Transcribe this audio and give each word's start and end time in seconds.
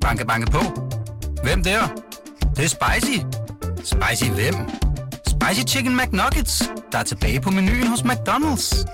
Banke, 0.00 0.26
banke 0.26 0.50
på. 0.50 0.58
Hvem 1.42 1.62
der? 1.62 1.80
Det, 2.40 2.56
det 2.56 2.64
er 2.64 2.68
spicy. 2.68 3.18
Spicy 3.84 4.30
hvem? 4.30 4.54
Spicy 5.26 5.74
Chicken 5.74 5.96
McNuggets, 5.96 6.70
der 6.92 6.98
er 6.98 7.02
tilbage 7.02 7.40
på 7.40 7.50
menuen 7.50 7.86
hos 7.86 8.00
McDonald's. 8.00 8.84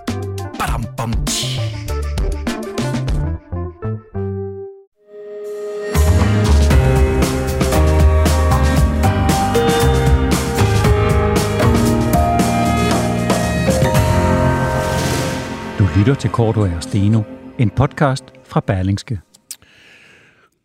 Badum, 0.58 0.84
bom, 0.96 1.12
tji. 1.26 1.60
Du 15.78 15.88
lytter 15.96 16.14
til 16.14 16.30
Korto 16.30 16.60
og 16.60 16.70
Steno, 16.80 17.22
en 17.58 17.70
podcast 17.70 18.24
fra 18.44 18.60
Berlingske. 18.60 19.20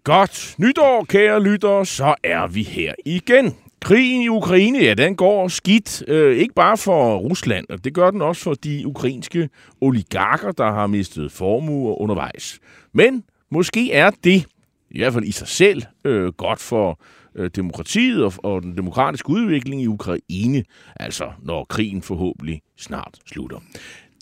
Godt 0.03 0.55
nytår, 0.57 1.05
kære 1.09 1.43
lyttere, 1.43 1.85
så 1.85 2.15
er 2.23 2.47
vi 2.47 2.63
her 2.63 2.93
igen. 3.05 3.55
Krigen 3.81 4.21
i 4.21 4.27
Ukraine, 4.27 4.79
ja, 4.79 4.93
den 4.93 5.15
går 5.15 5.47
skidt. 5.47 6.03
Øh, 6.07 6.37
ikke 6.37 6.53
bare 6.53 6.77
for 6.77 7.17
Rusland, 7.17 7.65
og 7.69 7.83
det 7.83 7.93
gør 7.93 8.11
den 8.11 8.21
også 8.21 8.43
for 8.43 8.53
de 8.53 8.87
ukrainske 8.87 9.49
oligarker, 9.81 10.51
der 10.51 10.71
har 10.71 10.87
mistet 10.87 11.31
formuer 11.31 12.01
undervejs. 12.01 12.59
Men 12.93 13.23
måske 13.51 13.93
er 13.93 14.11
det, 14.23 14.45
i 14.91 14.97
hvert 14.99 15.13
fald 15.13 15.23
i 15.23 15.31
sig 15.31 15.47
selv, 15.47 15.83
øh, 16.05 16.27
godt 16.27 16.59
for 16.59 16.99
øh, 17.35 17.49
demokratiet 17.55 18.23
og, 18.23 18.33
og 18.43 18.61
den 18.61 18.77
demokratiske 18.77 19.29
udvikling 19.29 19.81
i 19.81 19.87
Ukraine, 19.87 20.63
altså 20.95 21.31
når 21.43 21.65
krigen 21.69 22.01
forhåbentlig 22.01 22.61
snart 22.77 23.19
slutter. 23.25 23.59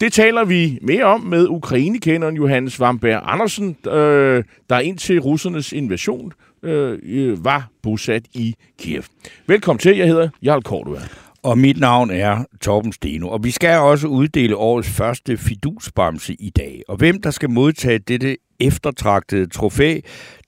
Det 0.01 0.13
taler 0.13 0.45
vi 0.45 0.79
mere 0.81 1.03
om 1.03 1.21
med 1.21 1.47
ukrainekenderen 1.47 2.35
Johannes 2.35 2.79
Vamberg 2.79 3.21
Andersen, 3.23 3.77
øh, 3.87 4.43
der 4.69 4.79
indtil 4.79 5.19
russernes 5.19 5.73
invasion 5.73 6.33
øh, 6.63 6.99
øh, 7.03 7.45
var 7.45 7.69
bosat 7.83 8.23
i 8.33 8.55
Kiev. 8.79 9.03
Velkommen 9.47 9.79
til, 9.79 9.97
jeg 9.97 10.07
hedder 10.07 10.29
Jarl 10.43 10.61
Kortua. 10.61 10.99
Og 11.43 11.57
mit 11.57 11.79
navn 11.79 12.11
er 12.11 12.43
Torben 12.61 12.93
Steno, 12.93 13.29
og 13.29 13.43
vi 13.43 13.51
skal 13.51 13.79
også 13.79 14.07
uddele 14.07 14.55
årets 14.55 14.89
første 14.89 15.37
fidusbamse 15.37 16.33
i 16.33 16.49
dag. 16.49 16.81
Og 16.87 16.97
hvem 16.97 17.21
der 17.21 17.31
skal 17.31 17.49
modtage 17.49 17.99
dette 17.99 18.37
eftertragtede 18.59 19.47
trofæ, 19.47 19.99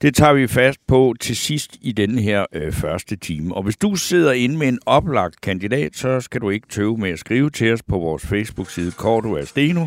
det 0.01 0.15
tager 0.15 0.33
vi 0.33 0.47
fast 0.47 0.79
på 0.87 1.13
til 1.19 1.35
sidst 1.35 1.77
i 1.81 1.91
denne 1.91 2.21
her 2.21 2.45
øh, 2.53 2.71
første 2.71 3.15
time. 3.15 3.55
Og 3.55 3.63
hvis 3.63 3.77
du 3.77 3.95
sidder 3.95 4.31
inde 4.31 4.57
med 4.57 4.67
en 4.67 4.79
oplagt 4.85 5.41
kandidat, 5.41 5.95
så 5.95 6.19
skal 6.19 6.41
du 6.41 6.49
ikke 6.49 6.67
tøve 6.67 6.97
med 6.97 7.09
at 7.09 7.19
skrive 7.19 7.49
til 7.49 7.73
os 7.73 7.83
på 7.83 7.97
vores 7.97 8.25
Facebook-side 8.25 8.91
Korto 8.91 9.45
Steno. 9.45 9.85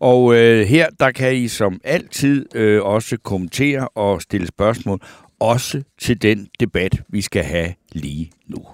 Og 0.00 0.34
øh, 0.34 0.66
her 0.66 0.88
der 1.00 1.10
kan 1.10 1.36
I 1.36 1.48
som 1.48 1.80
altid 1.84 2.46
øh, 2.54 2.82
også 2.82 3.16
kommentere 3.16 3.88
og 3.88 4.22
stille 4.22 4.46
spørgsmål, 4.46 5.00
også 5.40 5.82
til 5.98 6.22
den 6.22 6.48
debat, 6.60 7.02
vi 7.08 7.20
skal 7.20 7.44
have 7.44 7.74
lige 7.92 8.30
nu. 8.46 8.66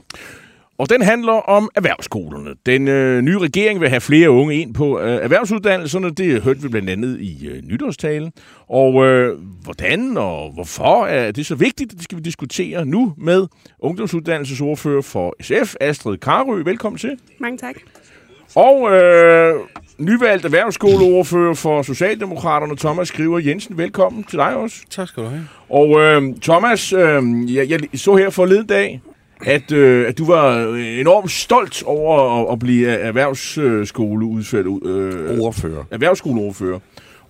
Og 0.79 0.91
den 0.91 1.03
handler 1.03 1.33
om 1.33 1.71
erhvervsskolerne. 1.75 2.51
Den 2.67 2.89
øh, 2.89 3.23
nye 3.23 3.39
regering 3.39 3.81
vil 3.81 3.89
have 3.89 4.01
flere 4.01 4.31
unge 4.31 4.55
ind 4.55 4.75
på 4.75 5.01
øh, 5.01 5.23
erhvervsuddannelserne. 5.23 6.11
Det 6.11 6.43
hørte 6.43 6.63
vi 6.63 6.69
blandt 6.69 6.91
andet 6.91 7.21
i 7.21 7.47
øh, 7.47 7.63
nytårstalen. 7.63 8.33
Og 8.69 9.07
øh, 9.07 9.39
hvordan 9.65 10.17
og 10.17 10.53
hvorfor 10.55 11.07
er 11.07 11.33
det 11.33 11.47
så 11.47 11.55
vigtigt, 11.55 11.93
det 11.93 12.03
skal 12.03 12.19
vi 12.19 12.23
diskutere 12.23 12.87
nu 12.87 13.15
med 13.19 13.47
ungdomsuddannelsesordfører 13.79 15.03
for 15.03 15.35
SF, 15.41 15.75
Astrid 15.81 16.19
Karø. 16.19 16.63
Velkommen 16.65 16.99
til. 16.99 17.19
Mange 17.39 17.59
tak. 17.59 17.75
Og 18.55 18.93
øh, 18.93 19.55
nyvalgt 19.99 20.45
erhvervsskoleordfører 20.45 21.55
for 21.55 21.83
Socialdemokraterne, 21.83 22.77
Thomas 22.77 23.09
Skriver 23.09 23.39
Jensen. 23.39 23.79
Velkommen 23.79 24.25
til 24.25 24.39
dig 24.39 24.57
også. 24.57 24.77
Tak 24.91 25.09
skal 25.09 25.23
du 25.23 25.29
have. 25.29 25.49
Og 25.69 26.01
øh, 26.01 26.23
Thomas, 26.43 26.93
øh, 26.93 27.23
jeg, 27.55 27.71
jeg 27.71 27.81
så 27.95 28.17
her 28.17 28.31
forleden 28.31 28.67
dag, 28.67 29.01
at, 29.45 29.73
øh, 29.73 30.09
at 30.09 30.19
du 30.19 30.27
var 30.27 30.75
enormt 31.01 31.31
stolt 31.31 31.83
over 31.83 32.43
at, 32.43 32.53
at 32.53 32.59
blive 32.59 32.89
erhvervsskoleudført, 32.89 34.67
øh, 34.67 35.41
Ordfører. 35.41 35.85
erhvervsskoleordfører. 35.91 36.79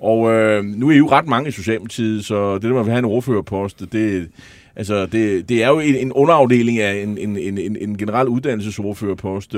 Og 0.01 0.33
øh, 0.33 0.65
nu 0.65 0.89
er 0.89 0.93
I 0.93 0.97
jo 0.97 1.11
ret 1.11 1.27
mange 1.27 1.49
i 1.49 1.53
Socialdemokratiet, 1.53 2.25
så 2.25 2.55
det 2.55 2.63
der 2.63 2.69
med 2.69 2.81
at 2.81 2.87
have 2.87 2.99
en 2.99 3.05
ordførerpost, 3.05 3.93
det, 3.93 4.29
altså, 4.77 5.07
det, 5.07 5.49
det 5.49 5.63
er 5.63 5.69
jo 5.69 5.81
en, 5.81 5.95
en 5.95 6.13
underafdeling 6.13 6.79
af 6.79 7.03
en, 7.03 7.19
en, 7.19 7.37
en, 7.37 7.59
en, 7.59 7.77
en 7.81 7.99
generel 7.99 8.29
uddannelsesordførerpost. 8.29 9.55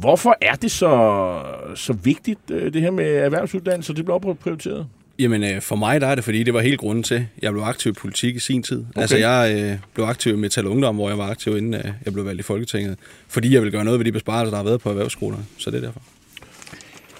Hvorfor 0.00 0.36
er 0.40 0.54
det 0.54 0.70
så, 0.70 1.34
så 1.74 1.92
vigtigt, 1.92 2.40
øh, 2.50 2.72
det 2.72 2.82
her 2.82 2.90
med 2.90 3.16
erhvervsuddannelse, 3.16 3.94
det 3.94 4.04
bliver 4.04 4.18
prioriteret? 4.18 4.86
Jamen, 5.20 5.44
øh, 5.44 5.60
for 5.60 5.76
mig 5.76 6.00
der 6.00 6.06
er 6.06 6.14
det, 6.14 6.24
fordi 6.24 6.42
det 6.42 6.54
var 6.54 6.60
helt 6.60 6.78
grunden 6.78 7.02
til, 7.02 7.26
jeg 7.42 7.52
blev 7.52 7.62
aktiv 7.62 7.90
i 7.90 7.92
politik 7.92 8.36
i 8.36 8.38
sin 8.38 8.62
tid. 8.62 8.84
Okay. 8.90 9.00
Altså, 9.00 9.16
jeg 9.16 9.56
øh, 9.58 9.78
blev 9.94 10.06
aktiv 10.06 10.32
i 10.32 10.36
Metal 10.36 10.66
Ungdom, 10.66 10.94
hvor 10.94 11.08
jeg 11.08 11.18
var 11.18 11.30
aktiv, 11.30 11.56
inden 11.56 11.74
øh, 11.74 11.84
jeg 12.04 12.12
blev 12.12 12.24
valgt 12.24 12.40
i 12.40 12.42
Folketinget. 12.42 12.98
Fordi 13.28 13.54
jeg 13.54 13.62
vil 13.62 13.72
gøre 13.72 13.84
noget 13.84 14.00
ved 14.00 14.04
de 14.04 14.12
besparelser, 14.12 14.50
der 14.50 14.56
har 14.56 14.64
været 14.64 14.80
på 14.80 14.88
erhvervsskolerne. 14.88 15.44
Så 15.58 15.70
det 15.70 15.76
er 15.76 15.80
derfor. 15.80 16.00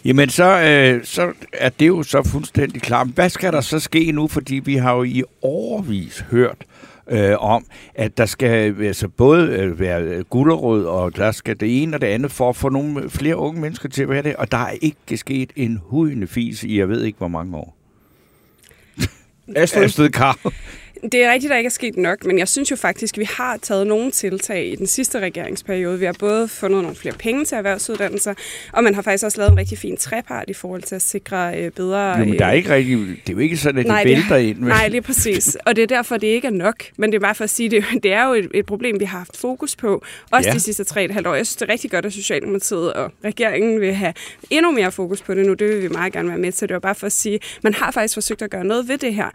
Jamen, 0.04 0.28
så, 0.28 0.60
øh, 0.62 1.04
så 1.04 1.32
er 1.52 1.68
det 1.68 1.88
jo 1.88 2.02
så 2.02 2.22
fuldstændig 2.22 2.82
klart. 2.82 3.06
Hvad 3.14 3.30
skal 3.30 3.52
der 3.52 3.60
så 3.60 3.78
ske 3.78 4.12
nu? 4.12 4.28
Fordi 4.28 4.54
vi 4.54 4.76
har 4.76 4.94
jo 4.94 5.02
i 5.02 5.22
overvis 5.42 6.24
hørt 6.30 6.64
øh, 7.10 7.36
om, 7.38 7.64
at 7.94 8.18
der 8.18 8.26
skal 8.26 8.82
altså 8.82 9.08
både 9.08 9.48
øh, 9.48 9.80
være 9.80 10.22
gulderød, 10.22 10.84
og 10.84 11.16
der 11.16 11.32
skal 11.32 11.60
det 11.60 11.82
ene 11.82 11.96
og 11.96 12.00
det 12.00 12.06
andet 12.06 12.32
for 12.32 12.48
at 12.48 12.56
få 12.56 12.68
nogle 12.68 13.10
flere 13.10 13.36
unge 13.36 13.60
mennesker 13.60 13.88
til 13.88 14.02
at 14.02 14.08
være 14.08 14.22
det. 14.22 14.36
Og 14.36 14.52
der 14.52 14.58
er 14.58 14.74
ikke 14.80 15.16
sket 15.16 15.52
en 15.56 15.80
hudende 15.84 16.26
fis 16.26 16.64
i, 16.64 16.78
jeg 16.78 16.88
ved 16.88 17.02
ikke, 17.02 17.18
hvor 17.18 17.28
mange 17.28 17.56
år. 17.56 17.79
Astrid? 19.56 19.84
Astrid 19.84 20.12
Kar. 20.12 20.36
Det 21.02 21.14
er 21.14 21.32
rigtigt, 21.32 21.50
at 21.50 21.54
der 21.54 21.56
ikke 21.56 21.66
er 21.68 21.70
sket 21.70 21.96
nok, 21.96 22.24
men 22.24 22.38
jeg 22.38 22.48
synes 22.48 22.70
jo 22.70 22.76
faktisk, 22.76 23.14
at 23.14 23.18
vi 23.20 23.28
har 23.36 23.56
taget 23.62 23.86
nogle 23.86 24.10
tiltag 24.10 24.66
i 24.66 24.74
den 24.76 24.86
sidste 24.86 25.20
regeringsperiode. 25.20 25.98
Vi 25.98 26.04
har 26.04 26.14
både 26.18 26.48
fundet 26.48 26.82
nogle 26.82 26.96
flere 26.96 27.14
penge 27.18 27.44
til 27.44 27.56
erhvervsuddannelser, 27.56 28.34
og 28.72 28.84
man 28.84 28.94
har 28.94 29.02
faktisk 29.02 29.24
også 29.24 29.38
lavet 29.38 29.50
en 29.52 29.58
rigtig 29.58 29.78
fin 29.78 29.96
trepart 29.96 30.44
i 30.50 30.52
forhold 30.52 30.82
til 30.82 30.94
at 30.94 31.02
sikre 31.02 31.58
øh, 31.62 31.70
bedre... 31.70 32.18
Jo, 32.18 32.24
men 32.24 32.38
der 32.38 32.46
er 32.46 32.52
ikke 32.52 32.70
rigtig, 32.74 32.98
det 32.98 33.28
er 33.28 33.32
jo 33.32 33.38
ikke 33.38 33.56
sådan, 33.56 33.80
at 33.80 33.86
Nej, 33.86 34.02
de 34.02 34.08
det- 34.08 34.16
vælter 34.16 34.36
ind. 34.36 34.58
Nej, 34.58 34.88
lige 34.88 35.02
præcis. 35.02 35.56
Og 35.66 35.76
det 35.76 35.82
er 35.82 35.86
derfor, 35.86 36.16
det 36.16 36.26
ikke 36.26 36.46
er 36.46 36.52
nok. 36.52 36.76
Men 36.96 37.12
det 37.12 37.16
er 37.16 37.20
bare 37.20 37.34
for 37.34 37.44
at 37.44 37.50
sige, 37.50 37.68
det, 37.70 37.84
det 38.02 38.12
er 38.12 38.26
jo 38.28 38.32
et, 38.34 38.48
et 38.54 38.66
problem, 38.66 39.00
vi 39.00 39.04
har 39.04 39.18
haft 39.18 39.36
fokus 39.36 39.76
på. 39.76 40.04
Også 40.30 40.48
Ja. 40.48 40.54
de 40.54 40.60
sidste 40.60 40.84
tre 40.84 41.04
et 41.04 41.10
halvt 41.10 41.26
år. 41.26 41.34
Jeg 41.34 41.46
synes, 41.46 41.56
det 41.56 41.68
er 41.68 41.72
rigtig 41.72 41.90
godt, 41.90 42.06
at 42.06 42.12
Socialdemokratiet 42.12 42.92
og 42.92 43.12
regeringen 43.24 43.80
vil 43.80 43.94
have 43.94 44.12
endnu 44.50 44.70
mere 44.70 44.92
fokus 44.92 45.22
på 45.22 45.34
det 45.34 45.46
nu. 45.46 45.54
Det 45.54 45.68
vil 45.68 45.82
vi 45.82 45.88
meget 45.88 46.12
gerne 46.12 46.28
være 46.28 46.38
med 46.38 46.52
til. 46.52 46.68
Det 46.68 46.74
var 46.74 46.80
bare 46.80 46.94
for 46.94 47.06
at 47.06 47.12
sige, 47.12 47.40
man 47.62 47.74
har 47.74 47.90
faktisk 47.90 48.14
forsøgt 48.14 48.42
at 48.42 48.50
gøre 48.50 48.64
noget 48.64 48.88
ved 48.88 48.98
det 48.98 49.14
her. 49.14 49.30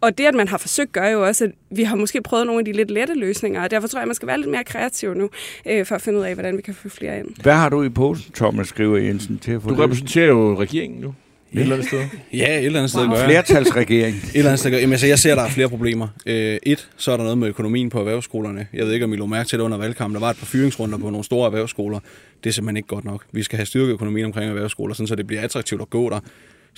Og 0.00 0.18
det, 0.18 0.24
at 0.26 0.34
man 0.34 0.48
har 0.48 0.58
forsøgt, 0.58 0.92
gør 1.08 1.14
jo 1.18 1.26
også, 1.26 1.44
at 1.44 1.50
vi 1.70 1.82
har 1.82 1.96
måske 1.96 2.22
prøvet 2.22 2.46
nogle 2.46 2.58
af 2.58 2.64
de 2.64 2.72
lidt 2.72 2.90
lette 2.90 3.14
løsninger. 3.14 3.62
Og 3.62 3.70
derfor 3.70 3.88
tror 3.88 3.98
jeg, 3.98 4.02
at 4.02 4.08
man 4.08 4.14
skal 4.14 4.28
være 4.28 4.38
lidt 4.38 4.50
mere 4.50 4.64
kreativ 4.64 5.14
nu, 5.14 5.30
øh, 5.66 5.86
for 5.86 5.94
at 5.94 6.02
finde 6.02 6.18
ud 6.18 6.24
af, 6.24 6.34
hvordan 6.34 6.56
vi 6.56 6.62
kan 6.62 6.74
få 6.74 6.88
flere 6.88 7.18
ind. 7.18 7.28
Hvad 7.42 7.52
har 7.54 7.68
du 7.68 7.82
i 7.82 7.88
posen, 7.88 8.32
Thomas 8.34 8.68
Skriver 8.68 8.98
Jensen, 8.98 9.38
til 9.38 9.52
at 9.52 9.62
få 9.62 9.68
Du 9.68 9.74
det? 9.74 9.82
repræsenterer 9.82 10.26
jo 10.26 10.60
regeringen 10.60 11.00
nu. 11.00 11.14
Et 11.52 11.60
eller 11.60 11.74
andet 11.74 11.88
sted. 11.88 12.04
Ja, 12.32 12.58
et 12.58 12.64
eller 12.66 12.78
andet 12.78 12.90
sted 12.90 13.00
Wow. 13.00 13.10
gør 13.10 13.16
jeg. 13.16 13.24
Flertalsregering. 13.24 14.16
Et 14.16 14.30
eller 14.34 14.48
andet 14.50 14.58
sted 14.60 14.70
gør. 14.70 14.78
Jamen, 14.78 14.92
altså, 14.92 15.06
jeg 15.06 15.18
ser, 15.18 15.32
at 15.32 15.38
der 15.38 15.44
er 15.44 15.48
flere 15.48 15.68
problemer. 15.68 16.08
Øh, 16.26 16.58
et, 16.62 16.88
så 16.96 17.12
er 17.12 17.16
der 17.16 17.24
noget 17.24 17.38
med 17.38 17.48
økonomien 17.48 17.90
på 17.90 17.98
erhvervsskolerne. 17.98 18.66
Jeg 18.72 18.86
ved 18.86 18.92
ikke, 18.92 19.04
om 19.04 19.12
I 19.12 19.16
lå 19.16 19.26
mærke 19.26 19.48
til 19.48 19.58
det 19.58 19.64
under 19.64 19.78
valgkampen. 19.78 20.14
Der 20.14 20.20
var 20.20 20.30
et 20.30 20.36
par 20.36 20.46
fyringsrunder 20.46 20.98
på 20.98 21.10
nogle 21.10 21.24
store 21.24 21.46
erhvervsskoler. 21.46 21.98
Det 22.44 22.50
er 22.50 22.54
simpelthen 22.54 22.76
ikke 22.76 22.86
godt 22.86 23.04
nok. 23.04 23.24
Vi 23.32 23.42
skal 23.42 23.56
have 23.56 23.66
styrket 23.66 23.92
økonomien 23.92 24.24
omkring 24.26 24.48
erhvervsskoler, 24.50 24.94
sådan, 24.94 25.06
så 25.06 25.14
det 25.14 25.26
bliver 25.26 25.42
attraktivt 25.42 25.82
at 25.82 25.90
gå 25.90 26.10
der. 26.10 26.20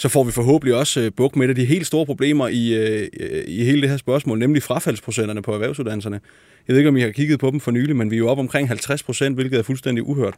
Så 0.00 0.09
får 0.09 0.25
vi 0.25 0.33
forhåbentlig 0.33 0.75
også 0.75 1.00
øh, 1.00 1.12
bukt 1.16 1.37
med 1.37 1.44
et 1.44 1.49
af 1.49 1.55
de 1.55 1.65
helt 1.65 1.87
store 1.87 2.06
problemer 2.06 2.49
i, 2.49 2.75
øh, 2.75 3.09
i 3.47 3.65
hele 3.65 3.83
det 3.83 3.91
her 3.91 3.97
spørgsmål, 3.97 4.38
nemlig 4.38 4.62
frafaldsprocenterne 4.62 5.43
på 5.43 5.55
erhvervsuddannelserne. 5.55 6.21
Jeg 6.69 6.75
ved 6.75 6.78
ikke, 6.78 6.88
om 6.88 6.97
I 6.97 7.00
har 7.00 7.11
kigget 7.11 7.41
på 7.41 7.50
dem 7.50 7.61
for 7.61 7.71
nylig, 7.71 7.97
men 7.97 8.10
vi 8.10 8.16
er 8.16 8.19
jo 8.19 8.28
op 8.28 8.39
omkring 8.39 8.69
50 8.69 9.03
procent, 9.03 9.37
hvilket 9.37 9.59
er 9.59 9.62
fuldstændig 9.62 10.06
uhørt. 10.06 10.34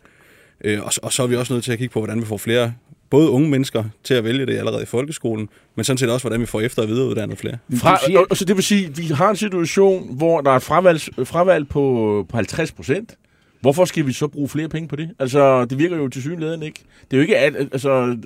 Øh, 0.64 0.80
og, 0.82 0.92
og 1.02 1.12
så 1.12 1.22
er 1.22 1.26
vi 1.26 1.36
også 1.36 1.52
nødt 1.52 1.64
til 1.64 1.72
at 1.72 1.78
kigge 1.78 1.92
på, 1.92 2.00
hvordan 2.00 2.20
vi 2.20 2.26
får 2.26 2.36
flere 2.36 2.74
både 3.10 3.30
unge 3.30 3.50
mennesker 3.50 3.84
til 4.04 4.14
at 4.14 4.24
vælge 4.24 4.46
det 4.46 4.58
allerede 4.58 4.82
i 4.82 4.86
folkeskolen, 4.86 5.48
men 5.76 5.84
sådan 5.84 5.98
set 5.98 6.10
også, 6.10 6.24
hvordan 6.24 6.40
vi 6.40 6.46
får 6.46 6.60
efter- 6.60 6.82
og 6.82 6.88
videreuddannet 6.88 7.38
flere. 7.38 7.56
Fra, 7.74 7.96
Du 7.96 8.04
siger- 8.06 8.18
og, 8.18 8.26
og 8.30 8.36
så 8.36 8.44
det 8.44 8.56
vil 8.56 8.64
sige, 8.64 8.86
at 8.86 8.98
vi 8.98 9.06
har 9.06 9.30
en 9.30 9.36
situation, 9.36 10.16
hvor 10.16 10.40
der 10.40 10.50
er 10.50 10.56
et 10.56 10.62
fravalg, 10.62 11.00
fravalg 11.24 11.68
på, 11.68 12.26
på 12.28 12.36
50 12.36 12.72
procent. 12.72 13.14
Hvorfor 13.60 13.84
skal 13.84 14.06
vi 14.06 14.12
så 14.12 14.28
bruge 14.28 14.48
flere 14.48 14.68
penge 14.68 14.88
på 14.88 14.96
det? 14.96 15.10
Altså, 15.18 15.64
det 15.64 15.78
virker 15.78 15.96
jo 15.96 16.08
til 16.08 16.22
synligheden 16.22 16.62
ikke. 16.62 16.80
Det 17.10 17.16
er 17.16 17.16
jo 17.16 17.22
ikke, 17.22 17.38
at, 17.38 17.56
altså, 17.56 18.16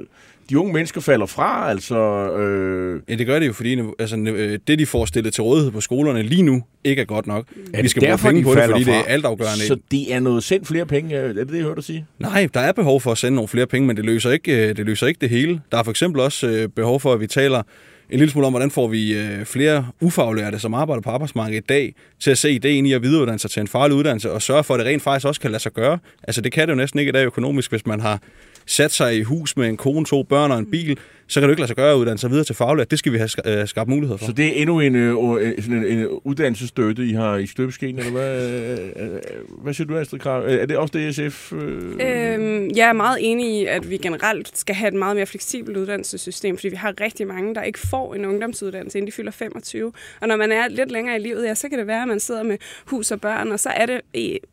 de 0.50 0.58
unge 0.58 0.72
mennesker 0.72 1.00
falder 1.00 1.26
fra, 1.26 1.70
altså... 1.70 1.96
Øh, 2.37 3.00
Ja, 3.08 3.14
det 3.14 3.26
gør 3.26 3.38
det 3.38 3.46
jo, 3.46 3.52
fordi 3.52 3.78
altså, 3.98 4.16
øh, 4.16 4.58
det, 4.66 4.78
de 4.78 4.87
får 4.87 5.04
stillet 5.04 5.34
til 5.34 5.43
rådighed 5.43 5.72
på 5.72 5.81
skolerne 5.81 6.22
lige 6.22 6.43
nu, 6.43 6.62
ikke 6.84 7.02
er 7.02 7.06
godt 7.06 7.26
nok. 7.26 7.46
Er 7.75 7.82
vi 7.82 7.88
skal 7.88 8.00
det 8.00 8.06
bruge 8.06 8.10
derfor, 8.10 8.28
penge 8.28 8.40
de 8.40 8.44
på 8.44 8.54
det, 8.54 8.64
fordi 8.64 8.84
det 8.84 8.94
er 8.94 9.02
fra? 9.02 9.10
altafgørende. 9.10 9.66
så 9.66 9.76
det 9.90 10.14
er 10.14 10.20
noget 10.20 10.44
sendt 10.44 10.66
flere 10.66 10.87
penge, 10.87 11.14
er 11.14 11.32
det 11.32 11.48
det, 11.48 11.56
jeg 11.56 11.62
hørte 11.62 11.76
dig 11.76 11.84
sige? 11.84 12.06
Nej, 12.19 12.48
der 12.54 12.60
er 12.60 12.72
behov 12.72 13.00
for 13.00 13.12
at 13.12 13.19
sende 13.19 13.34
nogle 13.34 13.48
flere 13.48 13.66
penge, 13.66 13.87
men 13.87 13.96
det 13.96 14.04
løser 14.04 14.31
ikke, 14.31 14.69
øh, 14.69 14.76
det, 14.76 14.87
løser 14.87 15.06
ikke 15.06 15.19
det 15.20 15.31
hele. 15.31 15.60
Der 15.72 15.78
er 15.78 15.82
for 15.82 15.90
eksempel 15.90 16.20
også 16.20 16.46
øh, 16.46 16.69
behov 16.69 17.00
for, 17.00 17.12
at 17.12 17.20
vi 17.20 17.26
taler 17.26 17.62
en 18.10 18.19
lille 18.19 18.32
smule 18.32 18.46
om, 18.46 18.52
hvordan 18.52 18.70
får 18.70 18.88
vi 18.88 19.19
øh, 19.19 19.44
flere 19.44 19.87
ufaglærte, 20.00 20.58
som 20.58 20.75
arbejder 20.75 21.02
på 21.02 21.10
arbejdsmarkedet 21.10 21.62
i 21.62 21.66
dag, 21.69 21.94
til 22.20 22.31
at 22.31 22.38
se 22.38 22.50
ideen 22.50 22.87
i 22.87 22.92
at 22.92 23.02
videreuddanne 23.02 23.38
sig 23.38 23.50
til 23.50 23.60
en 23.60 23.69
farlig 23.69 23.96
uddannelse, 23.96 24.32
og 24.32 24.42
sørge 24.42 24.64
for, 24.64 24.75
at 24.75 24.78
det 24.78 24.87
rent 24.87 25.02
faktisk 25.02 25.26
også 25.26 25.40
kan 25.40 25.50
lade 25.50 25.62
sig 25.62 25.72
gøre. 25.72 25.99
Altså 26.22 26.40
det 26.40 26.52
kan 26.52 26.69
det 26.69 26.72
jo 26.72 26.76
næsten 26.76 27.00
ikke 27.00 27.10
i 27.10 27.12
dag 27.12 27.25
økonomisk, 27.25 27.70
hvis 27.70 27.87
man 27.87 28.00
har 28.00 28.20
sat 28.66 28.92
sig 28.92 29.16
i 29.16 29.22
hus 29.22 29.56
med 29.56 29.68
en 29.68 29.76
kone, 29.76 30.04
to 30.04 30.22
børn 30.22 30.50
og 30.50 30.58
en 30.58 30.70
bil, 30.70 30.98
så 31.28 31.40
kan 31.40 31.49
du 31.49 31.50
ikke 31.50 31.61
lade 31.61 31.69
sig 31.69 31.76
gøre 31.76 31.93
at 31.93 31.96
uddanne 31.96 32.19
sig 32.19 32.31
videre 32.31 32.44
til 32.44 32.55
faglært. 32.55 32.90
Det 32.90 32.99
skal 32.99 33.12
vi 33.12 33.19
have 33.19 33.61
øh, 33.61 33.69
skabt 33.69 33.88
muligheder 33.88 34.17
for. 34.17 34.26
Så 34.26 34.32
det 34.32 34.46
er 34.46 34.62
endnu 34.62 34.81
en, 34.81 34.94
øh, 34.94 35.34
øh, 35.40 35.62
sådan 35.62 35.84
en, 35.84 35.99
en 35.99 36.08
uddannelsesstøtte, 36.25 37.06
I 37.06 37.12
har 37.12 37.37
i 37.37 37.46
støbeskeen, 37.46 37.99
eller 37.99 38.12
hvad? 38.12 38.50
Øh, 38.50 38.78
øh, 38.96 39.20
hvad 39.62 39.75
siger 39.75 39.87
du, 39.87 39.96
Astrid 39.96 40.19
Krav? 40.19 40.44
Er 40.49 40.67
det 40.67 40.76
også 40.76 40.99
det, 40.99 41.14
SF... 41.14 41.52
Øh... 41.52 41.58
Øhm, 42.00 42.70
jeg 42.76 42.88
er 42.88 42.93
meget 42.93 43.19
enig 43.20 43.61
i, 43.61 43.67
at 43.67 43.90
vi 43.90 43.96
generelt 43.96 44.58
skal 44.58 44.75
have 44.75 44.88
et 44.88 44.94
meget 44.94 45.17
mere 45.17 45.26
fleksibelt 45.26 45.76
uddannelsessystem, 45.76 46.56
fordi 46.56 46.69
vi 46.69 46.76
har 46.76 46.94
rigtig 47.00 47.26
mange, 47.26 47.55
der 47.55 47.62
ikke 47.62 47.78
får 47.78 48.14
en 48.14 48.25
ungdomsuddannelse, 48.25 48.99
inden 48.99 49.06
de 49.06 49.12
fylder 49.12 49.31
25. 49.31 49.93
Og 50.20 50.28
når 50.28 50.37
man 50.37 50.52
er 50.52 50.69
lidt 50.69 50.90
længere 50.90 51.17
i 51.17 51.19
livet, 51.19 51.44
ja, 51.44 51.55
så 51.55 51.69
kan 51.69 51.78
det 51.78 51.87
være, 51.87 52.02
at 52.02 52.08
man 52.08 52.20
sidder 52.20 52.43
med 52.43 52.58
hus 52.87 53.11
og 53.11 53.20
børn, 53.20 53.52
og 53.52 53.61
så 53.61 53.69
er 53.69 53.87
det 53.87 54.00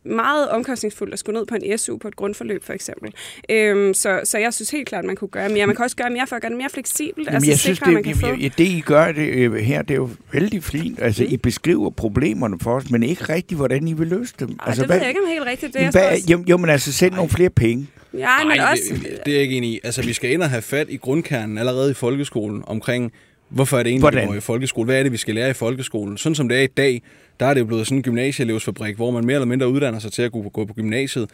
meget 0.03 0.49
omkostningsfuldt 0.49 1.13
at 1.13 1.19
skulle 1.19 1.39
ned 1.39 1.45
på 1.45 1.55
en 1.55 1.77
SU 1.77 1.97
på 1.97 2.07
et 2.07 2.15
grundforløb, 2.15 2.63
for 2.63 2.73
eksempel. 2.73 3.13
Øhm, 3.49 3.93
så, 3.93 4.21
så 4.23 4.37
jeg 4.37 4.53
synes 4.53 4.71
helt 4.71 4.87
klart, 4.87 5.03
at 5.03 5.05
man 5.05 5.15
kunne 5.15 5.27
gøre 5.29 5.49
mere. 5.49 5.67
Man 5.67 5.75
kan 5.75 5.83
også 5.83 5.95
gøre 5.95 6.09
mere 6.09 6.27
for 6.27 6.35
at 6.35 6.41
gøre 6.41 6.49
det 6.49 6.57
mere 6.57 6.62
fleksibelt. 6.69 7.27
Jamen, 7.27 7.49
jeg 7.49 7.59
synes, 7.59 7.77
sikre, 7.77 7.91
man 7.91 7.95
det, 7.95 8.03
kan 8.05 8.15
jamen, 8.21 8.37
få... 8.37 8.43
jeg, 8.43 8.57
det 8.57 8.67
I 8.67 8.79
gør 8.79 9.11
det, 9.11 9.27
øh, 9.27 9.53
her, 9.53 9.81
det 9.81 9.91
er 9.91 9.95
jo 9.95 10.09
vældig 10.31 10.63
fint. 10.63 10.99
Altså, 11.01 11.23
I 11.23 11.37
beskriver 11.37 11.89
problemerne 11.89 12.59
for 12.59 12.75
os, 12.75 12.89
men 12.89 13.03
ikke 13.03 13.23
rigtigt, 13.33 13.57
hvordan 13.57 13.87
I 13.87 13.93
vil 13.93 14.07
løse 14.07 14.33
dem. 14.39 14.49
Ej, 14.49 14.55
altså, 14.67 14.81
det 14.81 14.89
ved 14.89 14.97
jeg 14.97 15.07
ikke 15.07 15.21
om 15.21 15.27
helt 15.27 15.45
rigtigt. 15.45 15.73
Det 15.73 15.91
hvad, 15.91 16.01
jeg 16.01 16.11
også... 16.11 16.25
jo, 16.31 16.43
jo, 16.49 16.57
men 16.57 16.69
altså, 16.69 16.93
send 16.93 17.13
nogle 17.13 17.29
flere 17.29 17.49
penge. 17.49 17.87
Ja, 18.13 18.37
men 18.47 18.57
Nej, 18.57 18.71
også... 18.71 18.83
det, 18.93 19.19
det 19.25 19.31
er 19.31 19.35
jeg 19.35 19.41
ikke 19.41 19.55
enig 19.55 19.69
i. 19.69 19.79
Altså, 19.83 20.01
vi 20.01 20.13
skal 20.13 20.31
ind 20.31 20.43
og 20.43 20.49
have 20.49 20.61
fat 20.61 20.87
i 20.89 20.97
grundkernen 20.97 21.57
allerede 21.57 21.91
i 21.91 21.93
folkeskolen 21.93 22.63
omkring, 22.67 23.11
hvorfor 23.49 23.79
er 23.79 23.83
det 23.83 23.89
egentlig, 23.89 24.01
Hvordan? 24.01 24.21
vi 24.21 24.27
går 24.27 24.35
i 24.35 24.39
folkeskole? 24.39 24.85
Hvad 24.85 24.99
er 24.99 25.03
det, 25.03 25.11
vi 25.11 25.17
skal 25.17 25.35
lære 25.35 25.49
i 25.49 25.53
folkeskolen? 25.53 26.17
Sådan 26.17 26.35
som 26.35 26.49
det 26.49 26.57
er 26.57 26.61
i 26.61 26.67
dag, 26.67 27.01
der 27.39 27.45
er 27.45 27.53
det 27.53 27.61
jo 27.61 27.65
blevet 27.65 27.87
sådan 27.87 27.97
en 27.97 28.03
gymnasieelevsfabrik, 28.03 28.95
hvor 28.95 29.11
man 29.11 29.25
mere 29.25 29.35
eller 29.35 29.45
mindre 29.45 29.67
uddanner 29.67 29.99
sig 29.99 30.11
til 30.11 30.21
at 30.21 30.31
gå, 30.31 30.49
gå 30.49 30.65
på 30.65 30.73
gymnasiet. 30.73 31.29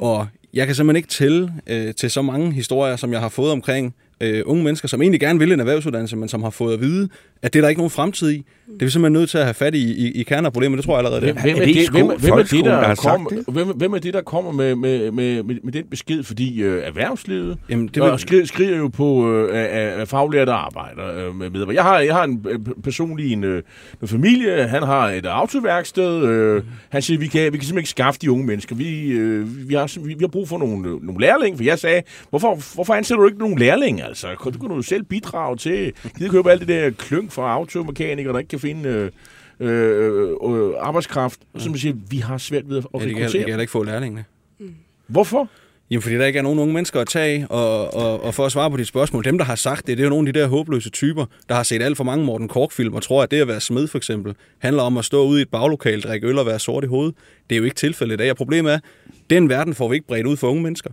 Og 0.00 0.26
jeg 0.54 0.66
kan 0.66 0.74
simpelthen 0.74 0.96
ikke 0.96 1.08
tælle 1.08 1.52
øh, 1.66 1.94
til 1.94 2.10
så 2.10 2.22
mange 2.22 2.52
historier, 2.52 2.96
som 2.96 3.12
jeg 3.12 3.20
har 3.20 3.28
fået 3.28 3.52
omkring 3.52 3.94
øh, 4.22 4.42
unge 4.46 4.64
mennesker, 4.64 4.88
som 4.88 5.02
egentlig 5.02 5.20
gerne 5.20 5.38
vil 5.38 5.52
en 5.52 5.60
erhvervsuddannelse, 5.60 6.16
men 6.16 6.28
som 6.28 6.42
har 6.42 6.50
fået 6.50 6.74
at 6.74 6.80
vide, 6.80 7.08
at 7.42 7.52
det 7.52 7.58
er 7.58 7.62
der 7.62 7.68
ikke 7.68 7.78
nogen 7.80 7.90
fremtid 7.90 8.30
i. 8.30 8.44
Det 8.66 8.82
er 8.82 8.86
vi 8.86 8.90
simpelthen 8.90 9.12
nødt 9.20 9.30
til 9.30 9.38
at 9.38 9.44
have 9.44 9.54
fat 9.54 9.74
i, 9.74 9.92
i, 10.06 10.10
i 10.12 10.22
kernen 10.22 10.46
af 10.46 10.52
problemet. 10.52 10.76
Det 10.76 10.84
tror 10.84 10.92
jeg 10.98 10.98
allerede, 10.98 11.20
det 11.20 11.28
er. 11.28 11.42
Hvem 11.42 11.56
Er 11.56 11.64
det 11.64 11.90
hvem, 11.90 12.06
er 12.32 12.42
det, 12.42 12.64
der 12.64 12.80
der 12.88 12.94
kommer, 12.94 13.28
det? 13.30 13.44
hvem, 13.48 13.66
hvem 13.68 13.92
er 13.92 13.98
det, 13.98 14.14
der 14.14 14.22
kommer 14.22 14.52
med, 14.52 14.74
med, 14.74 15.10
med, 15.10 15.42
med, 15.42 15.54
med 15.64 15.72
den 15.72 15.84
besked? 15.90 16.22
Fordi 16.22 16.62
øh, 16.62 16.82
erhvervslivet 16.86 17.58
Jamen, 17.68 17.88
det 17.94 18.02
vil- 18.02 18.18
skriger, 18.18 18.44
skriger 18.46 18.76
jo 18.76 18.88
på 18.88 19.32
øh, 19.32 19.50
af, 19.54 20.00
af 20.00 20.08
faglærte 20.08 20.52
arbejder 20.52 21.26
øh, 21.28 21.36
med 21.36 21.50
med. 21.50 21.74
Jeg 21.74 21.82
har, 21.82 21.98
jeg 22.00 22.14
har 22.14 22.24
en 22.24 22.46
øh, 22.50 22.58
personlig 22.82 23.32
en, 23.32 23.44
øh, 23.44 23.62
en 24.02 24.08
familie, 24.08 24.62
han 24.68 24.82
har 24.82 25.08
et 25.10 25.26
autoværksted. 25.26 26.24
Øh, 26.24 26.62
han 26.88 27.02
siger, 27.02 27.18
vi 27.18 27.26
kan, 27.26 27.40
vi 27.52 27.58
kan 27.58 27.64
simpelthen 27.66 27.78
ikke 27.78 27.88
skaffe 27.90 28.20
de 28.22 28.30
unge 28.30 28.46
mennesker. 28.46 28.76
Vi, 28.76 29.08
øh, 29.10 29.68
vi, 29.68 29.74
har, 29.74 30.00
vi, 30.00 30.08
vi 30.14 30.16
har 30.20 30.28
brug 30.28 30.48
for 30.48 30.58
nogle, 30.58 30.88
øh, 30.88 31.02
nogle 31.02 31.20
lærlinge, 31.20 31.56
for 31.56 31.64
jeg 31.64 31.78
sagde, 31.78 32.02
hvorfor, 32.30 32.74
hvorfor 32.74 32.94
ansætter 32.94 33.20
du 33.22 33.28
ikke 33.28 33.38
nogen 33.38 33.58
lærlinge? 33.58 34.04
Altså, 34.12 34.28
det 34.50 34.58
kunne 34.60 34.70
du 34.70 34.74
jo 34.74 34.82
selv 34.82 35.02
bidrage 35.02 35.56
til. 35.56 35.92
Gider 36.18 36.30
købe 36.30 36.50
alt 36.50 36.60
det 36.60 36.68
der 36.68 36.90
kløng 36.90 37.32
fra 37.32 37.52
automekanikere, 37.52 38.32
der 38.32 38.38
ikke 38.38 38.48
kan 38.48 38.60
finde... 38.60 38.88
Øh, 38.88 39.10
øh, 39.60 40.30
øh, 40.44 40.72
arbejdskraft, 40.80 41.40
og 41.54 41.60
så 41.60 41.68
man 41.70 41.78
siger, 41.78 41.94
vi 42.10 42.16
har 42.16 42.38
svært 42.38 42.68
ved 42.68 42.76
at 42.76 42.84
Ja, 42.94 42.98
det 42.98 43.08
kan, 43.08 43.08
jeg 43.08 43.16
rekruttere. 43.16 43.42
kan 43.42 43.48
heller 43.48 43.60
ikke 43.60 43.70
få 43.70 43.82
lærlingene. 43.82 44.24
Hvorfor? 45.06 45.48
Jamen, 45.90 46.02
fordi 46.02 46.14
der 46.14 46.26
ikke 46.26 46.38
er 46.38 46.42
nogen 46.42 46.58
unge 46.58 46.74
mennesker 46.74 47.00
at 47.00 47.06
tage, 47.08 47.46
og, 47.48 47.94
og, 47.94 48.22
og 48.24 48.34
for 48.34 48.46
at 48.46 48.52
svare 48.52 48.70
på 48.70 48.76
dit 48.76 48.86
spørgsmål, 48.86 49.24
dem, 49.24 49.38
der 49.38 49.44
har 49.44 49.54
sagt 49.54 49.86
det, 49.86 49.98
det 49.98 50.02
er 50.02 50.06
jo 50.06 50.10
nogle 50.10 50.28
af 50.28 50.34
de 50.34 50.40
der 50.40 50.46
håbløse 50.46 50.90
typer, 50.90 51.26
der 51.48 51.54
har 51.54 51.62
set 51.62 51.82
alt 51.82 51.96
for 51.96 52.04
mange 52.04 52.24
Morten 52.24 52.48
Kork-film, 52.48 52.94
og 52.94 53.02
tror, 53.02 53.22
at 53.22 53.30
det 53.30 53.40
at 53.40 53.48
være 53.48 53.60
smed, 53.60 53.88
for 53.88 53.98
eksempel, 53.98 54.34
handler 54.58 54.82
om 54.82 54.96
at 54.96 55.04
stå 55.04 55.26
ude 55.26 55.38
i 55.38 55.42
et 55.42 55.48
baglokale, 55.48 56.02
drikke 56.02 56.26
øl 56.26 56.38
og 56.38 56.46
være 56.46 56.58
sort 56.58 56.84
i 56.84 56.86
hovedet. 56.86 57.14
Det 57.50 57.56
er 57.56 57.58
jo 57.58 57.64
ikke 57.64 57.76
tilfældet 57.76 58.14
i 58.14 58.16
dag, 58.16 58.30
og 58.30 58.36
problemet 58.36 58.72
er, 58.72 58.78
den 59.30 59.48
verden 59.48 59.74
får 59.74 59.88
vi 59.88 59.94
ikke 59.94 60.06
bredt 60.06 60.26
ud 60.26 60.36
for 60.36 60.48
unge 60.48 60.62
mennesker. 60.62 60.90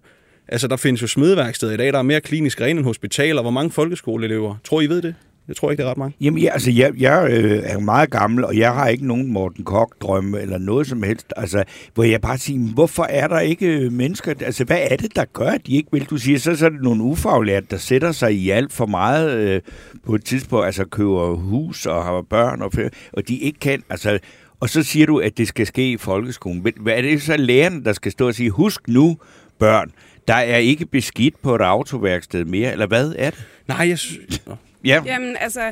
Altså, 0.52 0.68
der 0.68 0.78
findes 0.78 1.02
jo 1.02 1.08
smedværksteder 1.08 1.74
i 1.74 1.78
dag, 1.78 1.94
der 1.94 2.00
er 2.00 2.04
mere 2.04 2.22
klinisk 2.22 2.62
rene 2.62 2.78
end 2.78 2.86
hospitaler. 2.86 3.42
Hvor 3.42 3.52
mange 3.52 3.72
folkeskoleelever? 3.72 4.56
Tror 4.64 4.82
I 4.82 4.88
ved 4.88 5.02
det? 5.02 5.16
Jeg 5.48 5.56
tror 5.56 5.72
ikke, 5.72 5.82
det 5.82 5.88
er 5.88 5.92
ret 5.92 5.98
mange. 5.98 6.16
Jamen, 6.22 6.44
ja, 6.44 6.50
altså, 6.54 6.72
jeg, 6.72 6.94
jeg 6.98 7.28
øh, 7.32 7.62
er 7.64 7.74
jo 7.74 7.80
meget 7.80 8.10
gammel, 8.10 8.46
og 8.46 8.58
jeg 8.58 8.74
har 8.74 8.88
ikke 8.88 9.08
nogen 9.08 9.32
Morten 9.32 9.64
Kok-drømme 9.64 10.42
eller 10.42 10.58
noget 10.58 10.88
som 10.88 11.04
helst. 11.04 11.34
Altså, 11.38 11.64
hvor 11.94 12.04
jeg 12.04 12.22
bare 12.22 12.38
siger, 12.38 12.74
hvorfor 12.74 13.04
er 13.04 13.28
der 13.28 13.40
ikke 13.40 13.68
øh, 13.68 13.92
mennesker? 13.92 14.34
Altså, 14.42 14.64
hvad 14.64 14.80
er 14.92 14.96
det, 14.96 15.16
der 15.16 15.26
gør, 15.34 15.50
at 15.50 15.68
de 15.68 15.76
ikke 15.76 15.90
vil? 15.92 16.06
Du 16.06 16.18
siger, 16.18 16.40
så, 16.40 16.56
så 16.56 16.66
er 16.66 16.70
det 16.70 16.82
nogle 16.82 17.04
ufaglærte, 17.04 17.68
der 17.70 17.78
sætter 17.78 18.12
sig 18.12 18.34
i 18.34 18.50
alt 18.50 18.74
for 18.74 18.86
meget 18.86 19.38
øh, 19.38 19.62
på 20.06 20.16
et 20.16 20.26
tidspunkt, 20.26 20.66
altså 20.66 20.86
køber 20.86 21.36
hus 21.36 21.86
og 21.86 22.04
har 22.04 22.22
børn, 22.30 22.62
og, 22.62 22.72
og 23.14 23.28
de 23.28 23.38
ikke 23.38 23.60
kan, 23.60 23.84
altså... 23.90 24.20
Og 24.62 24.70
så 24.70 24.84
siger 24.84 25.06
du, 25.06 25.20
at 25.20 25.38
det 25.38 25.48
skal 25.48 25.68
ske 25.68 25.92
i 25.92 25.98
folkeskolen. 25.98 26.64
Men 26.64 26.74
Hvad 26.80 26.94
er 26.94 27.02
det 27.02 27.22
så 27.22 27.38
lærerne, 27.38 27.84
der 27.84 27.94
skal 27.94 28.12
stå 28.12 28.28
og 28.28 28.36
sige, 28.36 28.50
husk 28.50 28.88
nu, 28.88 29.18
børn, 29.60 29.92
der 30.30 30.36
er 30.36 30.58
ikke 30.58 30.86
beskidt 30.86 31.42
på 31.42 31.56
et 31.56 31.62
autoværksted 31.62 32.46
mere, 32.46 32.72
eller 32.72 32.86
hvad 32.86 33.16
er 33.18 33.30
det? 33.30 33.46
Nej, 33.68 33.88
jeg 33.90 34.00
synes... 34.00 34.42
Ja, 34.86 35.02
Jamen, 35.06 35.38
altså, 35.40 35.72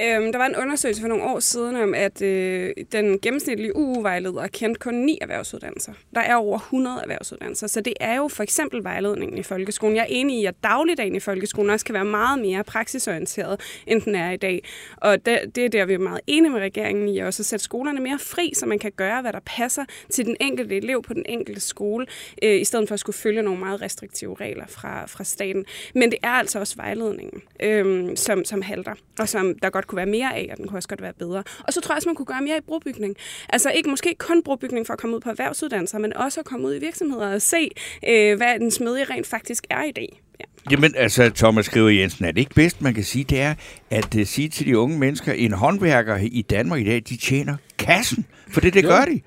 øhm, 0.00 0.32
der 0.32 0.38
var 0.38 0.46
en 0.46 0.56
undersøgelse 0.56 1.00
for 1.00 1.08
nogle 1.08 1.24
år 1.24 1.40
siden 1.40 1.76
om, 1.76 1.94
at 1.94 2.22
øh, 2.22 2.72
den 2.92 3.20
gennemsnitlige 3.20 3.76
UU-vejleder 3.76 4.46
kendte 4.46 4.78
kun 4.78 4.94
ni 4.94 5.18
erhvervsuddannelser. 5.20 5.92
Der 6.14 6.20
er 6.20 6.34
over 6.36 6.58
100 6.58 7.00
erhvervsuddannelser, 7.02 7.66
så 7.66 7.80
det 7.80 7.94
er 8.00 8.16
jo 8.16 8.28
for 8.28 8.42
eksempel 8.42 8.84
vejledningen 8.84 9.38
i 9.38 9.42
folkeskolen. 9.42 9.96
Jeg 9.96 10.02
er 10.02 10.06
enig 10.08 10.40
i, 10.40 10.44
at 10.44 10.54
dagligdagen 10.62 11.14
i 11.14 11.20
folkeskolen 11.20 11.70
også 11.70 11.86
kan 11.86 11.94
være 11.94 12.04
meget 12.04 12.40
mere 12.40 12.64
praksisorienteret, 12.64 13.60
end 13.86 14.02
den 14.02 14.14
er 14.14 14.30
i 14.30 14.36
dag. 14.36 14.64
Og 14.96 15.26
det, 15.26 15.40
det 15.54 15.64
er 15.64 15.68
der, 15.68 15.84
vi 15.84 15.94
er 15.94 15.98
meget 15.98 16.20
enige 16.26 16.52
med 16.52 16.60
regeringen 16.60 17.08
i, 17.08 17.18
også 17.18 17.42
at 17.42 17.46
sætte 17.46 17.64
skolerne 17.64 18.00
mere 18.00 18.18
fri, 18.18 18.52
så 18.54 18.66
man 18.66 18.78
kan 18.78 18.92
gøre, 18.96 19.22
hvad 19.22 19.32
der 19.32 19.40
passer 19.46 19.84
til 20.10 20.24
den 20.24 20.36
enkelte 20.40 20.76
elev 20.76 21.02
på 21.02 21.14
den 21.14 21.24
enkelte 21.28 21.60
skole, 21.60 22.06
øh, 22.42 22.60
i 22.60 22.64
stedet 22.64 22.88
for 22.88 22.94
at 22.94 23.00
skulle 23.00 23.16
følge 23.16 23.42
nogle 23.42 23.60
meget 23.60 23.82
restriktive 23.82 24.36
regler 24.40 24.66
fra, 24.66 25.06
fra 25.06 25.24
staten. 25.24 25.64
Men 25.94 26.10
det 26.10 26.18
er 26.22 26.30
altså 26.30 26.58
også 26.58 26.76
vejledningen, 26.76 27.42
øh, 27.60 28.16
som, 28.16 28.44
som 28.44 28.62
halter, 28.62 28.94
og 29.18 29.28
som 29.28 29.58
der 29.58 29.70
godt 29.70 29.83
kunne 29.86 29.96
være 29.96 30.06
mere 30.06 30.34
af, 30.34 30.48
og 30.52 30.56
den 30.56 30.68
kunne 30.68 30.78
også 30.78 30.88
godt 30.88 31.02
være 31.02 31.12
bedre. 31.18 31.42
Og 31.66 31.72
så 31.72 31.80
tror 31.80 31.92
jeg 31.94 31.96
også, 31.96 32.08
man 32.08 32.16
kunne 32.16 32.26
gøre 32.26 32.42
mere 32.42 32.56
i 32.56 32.60
brobygning. 32.60 33.16
Altså 33.48 33.70
ikke 33.70 33.90
måske 33.90 34.14
kun 34.18 34.42
brobygning 34.42 34.86
for 34.86 34.92
at 34.92 34.98
komme 34.98 35.16
ud 35.16 35.20
på 35.20 35.30
erhvervsuddannelser, 35.30 35.98
men 35.98 36.16
også 36.16 36.40
at 36.40 36.46
komme 36.46 36.66
ud 36.66 36.74
i 36.74 36.78
virksomheder 36.78 37.34
og 37.34 37.42
se, 37.42 37.70
øh, 38.08 38.36
hvad 38.36 38.58
den 38.58 38.70
smedige 38.70 39.04
rent 39.04 39.26
faktisk 39.26 39.66
er 39.70 39.82
i 39.84 39.92
dag. 39.92 40.20
Ja. 40.40 40.44
Jamen, 40.70 40.94
altså, 40.96 41.30
Thomas 41.36 41.66
Skriver 41.66 41.88
Jensen, 41.88 42.24
er 42.24 42.30
det 42.30 42.40
ikke 42.40 42.54
bedst, 42.54 42.82
man 42.82 42.94
kan 42.94 43.04
sige, 43.04 43.24
det 43.24 43.40
er 43.40 43.54
at 43.90 44.14
uh, 44.14 44.24
sige 44.24 44.48
til 44.48 44.66
de 44.66 44.78
unge 44.78 44.98
mennesker, 44.98 45.32
en 45.32 45.52
håndværker 45.52 46.16
i 46.22 46.42
Danmark 46.42 46.80
i 46.80 46.84
dag, 46.84 47.02
de 47.08 47.16
tjener 47.16 47.56
kassen, 47.78 48.26
for 48.48 48.60
det, 48.60 48.74
det 48.74 48.82
Jo. 48.82 48.88
gør 48.88 49.04
de. 49.04 49.20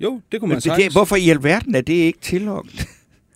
Jo, 0.00 0.20
det 0.32 0.40
kunne 0.40 0.48
man 0.48 0.60
det, 0.60 0.72
det, 0.76 0.92
hvorfor 0.92 1.16
i 1.16 1.30
alverden 1.30 1.74
er 1.74 1.80
det 1.80 1.92
ikke 1.92 2.18
tillokkende? 2.18 2.84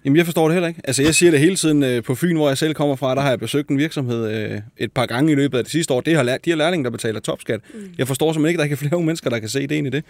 Jamen, 0.06 0.16
jeg 0.16 0.24
forstår 0.24 0.44
det 0.44 0.54
heller 0.54 0.68
ikke. 0.68 0.80
Altså, 0.84 1.02
jeg 1.02 1.14
siger 1.14 1.30
det 1.30 1.40
hele 1.40 1.56
tiden 1.56 1.82
øh, 1.82 2.02
på 2.02 2.14
Fyn, 2.14 2.36
hvor 2.36 2.48
jeg 2.48 2.58
selv 2.58 2.74
kommer 2.74 2.96
fra. 2.96 3.14
Der 3.14 3.20
har 3.20 3.28
jeg 3.28 3.38
besøgt 3.38 3.68
en 3.68 3.78
virksomhed 3.78 4.50
øh, 4.52 4.60
et 4.76 4.92
par 4.92 5.06
gange 5.06 5.32
i 5.32 5.34
løbet 5.34 5.58
af 5.58 5.64
det 5.64 5.72
sidste 5.72 5.94
år. 5.94 6.00
Det 6.00 6.16
har 6.16 6.22
lært, 6.22 6.44
de 6.44 6.50
har 6.50 6.56
lærlinge, 6.56 6.84
der 6.84 6.90
betaler 6.90 7.20
topskat. 7.20 7.60
Mm. 7.74 7.80
Jeg 7.98 8.06
forstår 8.06 8.32
simpelthen 8.32 8.48
ikke, 8.48 8.56
at 8.56 8.58
der 8.58 8.64
ikke 8.64 8.72
er 8.72 8.88
flere 8.88 8.96
unge 8.96 9.06
mennesker, 9.06 9.30
der 9.30 9.38
kan 9.38 9.48
se 9.48 9.66
det 9.66 9.72
ind 9.72 9.86
i 9.86 9.90
det. 9.90 10.04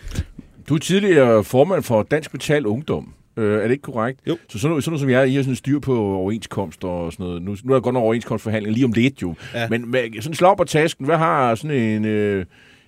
Du 0.68 0.74
er 0.74 0.78
tidligere 0.78 1.44
formand 1.44 1.82
for 1.82 2.02
Dansk 2.02 2.32
Metal 2.32 2.66
Ungdom. 2.66 3.14
Øh, 3.36 3.58
er 3.58 3.62
det 3.62 3.70
ikke 3.70 3.82
korrekt? 3.82 4.20
Jo. 4.28 4.36
Så 4.48 4.58
sådan 4.58 4.70
noget, 4.70 4.84
sådan 4.84 4.90
noget 4.92 5.00
som 5.00 5.10
jeg, 5.10 5.28
I 5.28 5.34
har 5.34 5.42
sådan 5.42 5.56
styr 5.56 5.78
på 5.78 6.14
overenskomst 6.14 6.84
og 6.84 7.12
sådan 7.12 7.26
noget. 7.26 7.42
Nu, 7.42 7.56
nu 7.64 7.72
er 7.72 7.76
der 7.76 7.80
godt 7.80 7.92
nok 7.92 8.02
overenskomstforhandling 8.02 8.74
lige 8.74 8.84
om 8.84 8.92
lidt 8.92 9.22
jo. 9.22 9.34
Ja. 9.54 9.68
Men 9.68 9.90
med, 9.90 10.22
sådan 10.22 10.34
slag 10.34 10.56
på 10.56 10.64
tasken, 10.64 11.06
hvad 11.06 11.16
har 11.16 11.54
sådan 11.54 11.76
en, 11.76 12.04
øh, 12.04 12.44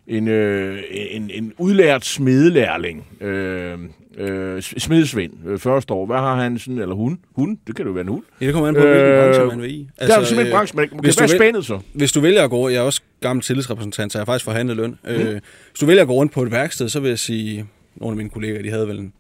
en, 0.09 0.29
øh, 0.29 0.79
en, 0.91 1.31
en 1.35 1.53
udlært 1.59 2.05
smedelærling, 2.05 3.07
øh, 3.21 3.79
øh, 4.19 4.63
smedesvend, 4.63 5.33
øh, 5.47 5.59
første 5.59 5.95
år, 5.95 6.07
hvad 6.07 6.17
har 6.17 6.37
han 6.43 6.59
sådan, 6.59 6.79
eller 6.79 6.95
hun? 6.95 7.19
Hun? 7.33 7.59
Det 7.67 7.77
kan 7.77 7.87
jo 7.87 7.93
være 7.93 8.03
en 8.03 8.09
hund. 8.09 8.23
Ja, 8.41 8.47
det 8.47 8.55
kommer 8.55 8.69
an 8.69 8.75
på, 8.75 8.81
hvilken 8.81 9.07
Øh, 9.07 9.23
branche 9.23 9.45
man 9.45 9.61
vil 9.63 9.71
i. 9.71 9.89
Altså, 9.99 10.15
der 10.15 10.21
er 10.21 10.25
simpelthen 10.25 10.47
en 10.47 10.53
branche, 10.53 11.01
hvis 11.01 11.17
kan 11.17 11.29
være 11.29 11.39
spændet 11.39 11.67
så. 11.67 11.81
Hvis 11.93 12.13
du 12.13 12.21
vælger 12.21 12.45
at 12.45 12.51
gå, 12.51 12.69
jeg 12.69 12.77
er 12.77 12.83
også 12.83 13.03
gammel 13.21 13.43
tillidsrepræsentant, 13.43 14.13
så 14.13 14.19
jeg 14.19 14.21
har 14.21 14.27
faktisk 14.27 14.45
forhandlet 14.45 14.77
løn. 14.77 14.99
Mm. 15.05 15.11
Øh, 15.11 15.33
hvis 15.71 15.81
du 15.81 15.87
vælger 15.87 16.03
at 16.03 16.09
gå 16.09 16.15
rundt 16.15 16.33
på 16.33 16.43
et 16.43 16.51
værksted, 16.51 16.89
så 16.89 17.01
vil 17.01 17.09
jeg 17.09 17.19
sige, 17.19 17.67
nogle 17.97 18.13
af 18.13 18.17
mine 18.17 18.31
kolleger, 18.31 18.63
de 18.63 18.71
havde 18.71 18.89
vel 18.89 18.99
en 18.99 19.13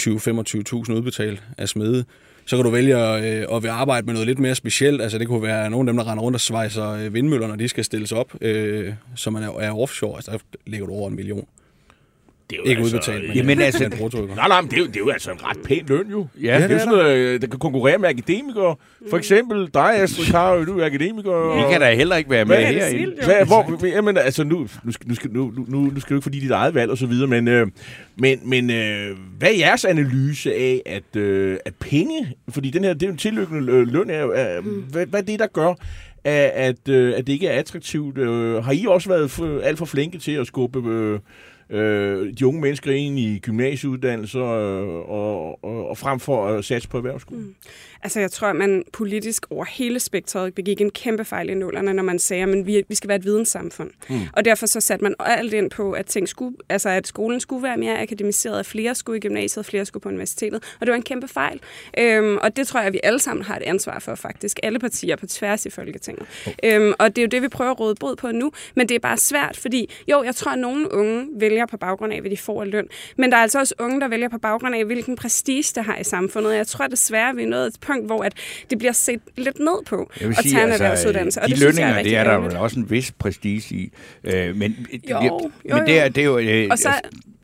20-25.000 0.00 0.92
udbetalt 0.92 1.42
af 1.58 1.68
smede. 1.68 2.04
Så 2.50 2.56
kan 2.56 2.64
du 2.64 2.70
vælge 2.70 3.16
øh, 3.16 3.56
at 3.56 3.66
arbejde 3.66 4.06
med 4.06 4.14
noget 4.14 4.26
lidt 4.26 4.38
mere 4.38 4.54
specielt. 4.54 5.02
Altså 5.02 5.18
det 5.18 5.26
kunne 5.26 5.42
være 5.42 5.70
nogle 5.70 5.88
af 5.88 5.92
dem, 5.92 5.96
der 5.96 6.10
render 6.10 6.22
rundt 6.22 6.36
og 6.36 6.40
svejser 6.40 6.90
øh, 6.90 7.14
vindmøller, 7.14 7.46
når 7.48 7.56
de 7.56 7.68
skal 7.68 7.84
stilles 7.84 8.12
op, 8.12 8.34
øh, 8.40 8.94
så 9.14 9.30
man 9.30 9.42
er, 9.42 9.48
er 9.48 9.78
offshore. 9.78 10.16
Altså 10.16 10.30
der 10.30 10.38
ligger 10.66 10.86
du 10.86 10.92
over 10.92 11.08
en 11.08 11.16
million. 11.16 11.46
Det 12.50 12.56
er 12.56 12.62
jo 12.64 12.70
Ikke 12.70 12.80
altså, 12.80 12.96
udbetalt, 12.96 13.28
men, 13.28 13.36
Jamen, 13.36 13.58
øh, 13.58 13.64
altså- 13.66 13.82
men 13.88 13.98
brutto? 13.98 14.26
Nej, 14.26 14.48
nej, 14.48 14.60
men 14.60 14.70
det 14.70 14.76
er, 14.76 14.80
jo, 14.80 14.86
det 14.86 14.96
er 14.96 15.00
jo 15.00 15.10
altså 15.10 15.30
en 15.30 15.44
ret 15.44 15.58
pæn 15.64 15.84
løn 15.88 16.10
jo. 16.10 16.26
Ja, 16.42 16.46
det 16.46 16.54
er 16.54 16.58
det 16.60 16.70
jo 16.70 16.74
er 16.74 16.78
sådan 16.78 16.94
noget, 16.94 17.16
øh, 17.16 17.40
der 17.40 17.46
kan 17.46 17.58
konkurrere 17.58 17.98
med 17.98 18.08
akademikere. 18.08 18.76
For 19.10 19.16
eksempel 19.16 19.68
dig, 19.74 19.94
Astrid 19.94 20.26
Karø, 20.26 20.64
du 20.64 20.78
er 20.78 20.86
akademiker. 20.86 21.56
Vi 21.56 21.72
kan 21.72 21.80
da 21.80 21.94
heller 21.94 22.16
ikke 22.16 22.30
være 22.30 22.44
med 22.44 22.56
Hvad 22.56 22.64
er 22.64 22.72
det 22.72 22.82
herinde. 22.82 22.98
vildt, 22.98 23.20
jo? 23.20 23.24
Hvad, 23.26 23.46
hvor, 23.46 23.86
jamen, 23.86 24.16
altså, 24.16 24.44
nu, 24.44 24.68
nu, 24.84 24.92
skal, 24.92 25.08
nu, 25.08 25.14
skal, 25.14 25.30
nu, 25.30 25.52
nu, 25.68 25.78
nu 25.78 26.00
skal 26.00 26.14
du 26.14 26.18
ikke 26.18 26.22
fordi 26.22 26.40
dit 26.40 26.50
eget 26.50 26.74
valg 26.74 26.90
og 26.90 26.98
så 26.98 27.06
videre, 27.06 27.26
men, 27.28 27.48
øh, 27.48 27.66
men, 28.16 28.40
men 28.44 28.70
øh, 28.70 29.16
hvad 29.38 29.48
er 29.48 29.56
jeres 29.58 29.84
analyse 29.84 30.54
af, 30.54 30.82
at, 30.86 31.16
øh, 31.16 31.56
at 31.64 31.74
penge, 31.80 32.34
fordi 32.48 32.70
den 32.70 32.84
her, 32.84 32.92
det 32.92 33.02
er 33.02 33.06
jo 33.06 33.12
en 33.12 33.18
tillykkende 33.18 33.72
øh, 33.72 33.88
løn, 33.88 34.10
er, 34.10 34.60
mm. 34.60 34.70
hvad, 34.90 35.06
hvad 35.06 35.20
er 35.20 35.24
det, 35.24 35.38
der 35.38 35.46
gør, 35.46 35.74
at, 36.24 36.50
at, 36.54 36.88
øh, 36.88 37.14
at 37.16 37.26
det 37.26 37.32
ikke 37.32 37.46
er 37.48 37.58
attraktivt? 37.58 38.18
Øh, 38.18 38.64
har 38.64 38.72
I 38.72 38.84
også 38.88 39.08
været 39.08 39.30
for, 39.30 39.60
alt 39.60 39.78
for 39.78 39.84
flinke 39.84 40.18
til 40.18 40.32
at 40.32 40.46
skubbe 40.46 40.90
øh, 40.90 41.18
øh, 41.70 42.32
de 42.38 42.46
unge 42.46 42.60
mennesker 42.60 42.92
ind 42.92 43.18
i 43.18 43.38
gymnasieuddannelser 43.38 44.44
øh, 44.44 45.10
og, 45.10 45.64
og, 45.64 45.88
og 45.88 45.98
frem 45.98 46.20
for 46.20 46.46
at 46.46 46.64
satse 46.64 46.88
på 46.88 46.96
erhvervsskolen? 46.96 47.44
Mm. 47.44 47.54
Altså, 48.02 48.20
jeg 48.20 48.30
tror, 48.30 48.48
at 48.48 48.56
man 48.56 48.84
politisk 48.92 49.46
over 49.50 49.64
hele 49.64 50.00
spektret 50.00 50.54
begik 50.54 50.80
en 50.80 50.90
kæmpe 50.90 51.24
fejl 51.24 51.50
i 51.50 51.54
nullerne, 51.54 51.92
når 51.92 52.02
man 52.02 52.18
sagde, 52.18 52.42
at 52.42 52.66
vi, 52.66 52.82
vi 52.88 52.94
skal 52.94 53.08
være 53.08 53.18
et 53.18 53.24
videnssamfund. 53.24 53.90
Mm. 54.08 54.20
Og 54.32 54.44
derfor 54.44 54.66
så 54.66 54.80
satte 54.80 55.02
man 55.02 55.14
alt 55.20 55.52
ind 55.52 55.70
på, 55.70 55.92
at, 55.92 56.06
ting 56.06 56.28
skulle, 56.28 56.56
altså, 56.68 56.88
at 56.88 57.06
skolen 57.06 57.40
skulle 57.40 57.62
være 57.62 57.76
mere 57.76 58.02
akademiseret, 58.02 58.58
at 58.58 58.66
flere 58.66 58.94
skulle 58.94 59.16
i 59.16 59.20
gymnasiet, 59.20 59.66
flere 59.66 59.84
skulle 59.84 60.02
på 60.02 60.08
universitetet. 60.08 60.76
Og 60.80 60.86
det 60.86 60.90
var 60.90 60.96
en 60.96 61.02
kæmpe 61.02 61.28
fejl. 61.28 61.60
Øhm, 61.98 62.36
og 62.36 62.56
det 62.56 62.66
tror 62.66 62.80
jeg, 62.80 62.86
at 62.86 62.92
vi 62.92 63.00
alle 63.02 63.18
sammen 63.18 63.44
har 63.44 63.56
et 63.56 63.62
ansvar 63.62 63.98
for, 63.98 64.14
faktisk. 64.14 64.60
Alle 64.62 64.78
partier 64.78 65.16
på 65.16 65.26
tværs 65.26 65.66
i 65.66 65.70
Folketinget. 65.70 66.26
Oh. 66.46 66.52
Øhm, 66.64 66.92
og 66.98 67.16
det 67.16 67.18
er 67.18 67.22
jo 67.22 67.28
det, 67.28 67.42
vi 67.42 67.48
prøver 67.48 67.70
at 67.70 67.80
råde 67.80 67.94
brud 67.94 68.16
på 68.16 68.32
nu. 68.32 68.52
Men 68.74 68.88
det 68.88 68.94
er 68.94 68.98
bare 68.98 69.18
svært, 69.18 69.56
fordi 69.56 69.90
jo, 70.08 70.22
jeg 70.22 70.34
tror, 70.34 70.52
at 70.52 70.58
nogle 70.58 70.92
unge 70.92 71.26
vælger 71.40 71.59
på 71.66 71.76
baggrund 71.76 72.12
af, 72.12 72.20
hvad 72.20 72.30
de 72.30 72.36
får 72.36 72.62
af 72.62 72.70
løn. 72.70 72.86
Men 73.16 73.30
der 73.30 73.36
er 73.36 73.42
altså 73.42 73.58
også 73.58 73.74
unge, 73.78 74.00
der 74.00 74.08
vælger 74.08 74.28
på 74.28 74.38
baggrund 74.38 74.74
af, 74.74 74.84
hvilken 74.84 75.16
prestige 75.16 75.62
det 75.74 75.84
har 75.84 75.96
i 75.98 76.04
samfundet. 76.04 76.54
Jeg 76.54 76.66
tror 76.66 76.86
desværre, 76.86 77.28
at 77.30 77.36
vi 77.36 77.42
er 77.42 77.46
nået 77.46 77.66
et 77.66 77.76
punkt, 77.80 78.06
hvor 78.06 78.22
at 78.22 78.34
det 78.70 78.78
bliver 78.78 78.92
set 78.92 79.20
lidt 79.36 79.58
ned 79.58 79.84
på 79.86 80.10
at 80.20 80.36
sige, 80.36 80.52
tage 80.52 80.64
en 80.64 80.68
altså, 80.70 80.84
erhvervsuddannelse. 80.84 81.40
Og 81.40 81.46
de 81.46 81.50
det 81.50 81.58
synes 81.58 81.78
jeg 81.78 81.86
lønninger, 81.86 81.98
er 81.98 82.24
det 82.24 82.30
er 82.30 82.32
der 82.38 82.38
vel 82.48 82.56
også 82.56 82.80
en 82.80 82.90
vis 82.90 83.12
prestige 83.12 83.62
i. 83.76 83.90
Øh, 84.24 84.56
men 84.56 84.86
Jo, 85.10 85.20
jo, 85.70 85.76
men 85.76 85.86
det 85.86 85.98
er, 86.00 86.08
det 86.08 86.20
er 86.20 86.24
jo... 86.24 86.38
Øh, 86.38 86.68
Og 86.70 86.78
så- 86.78 86.90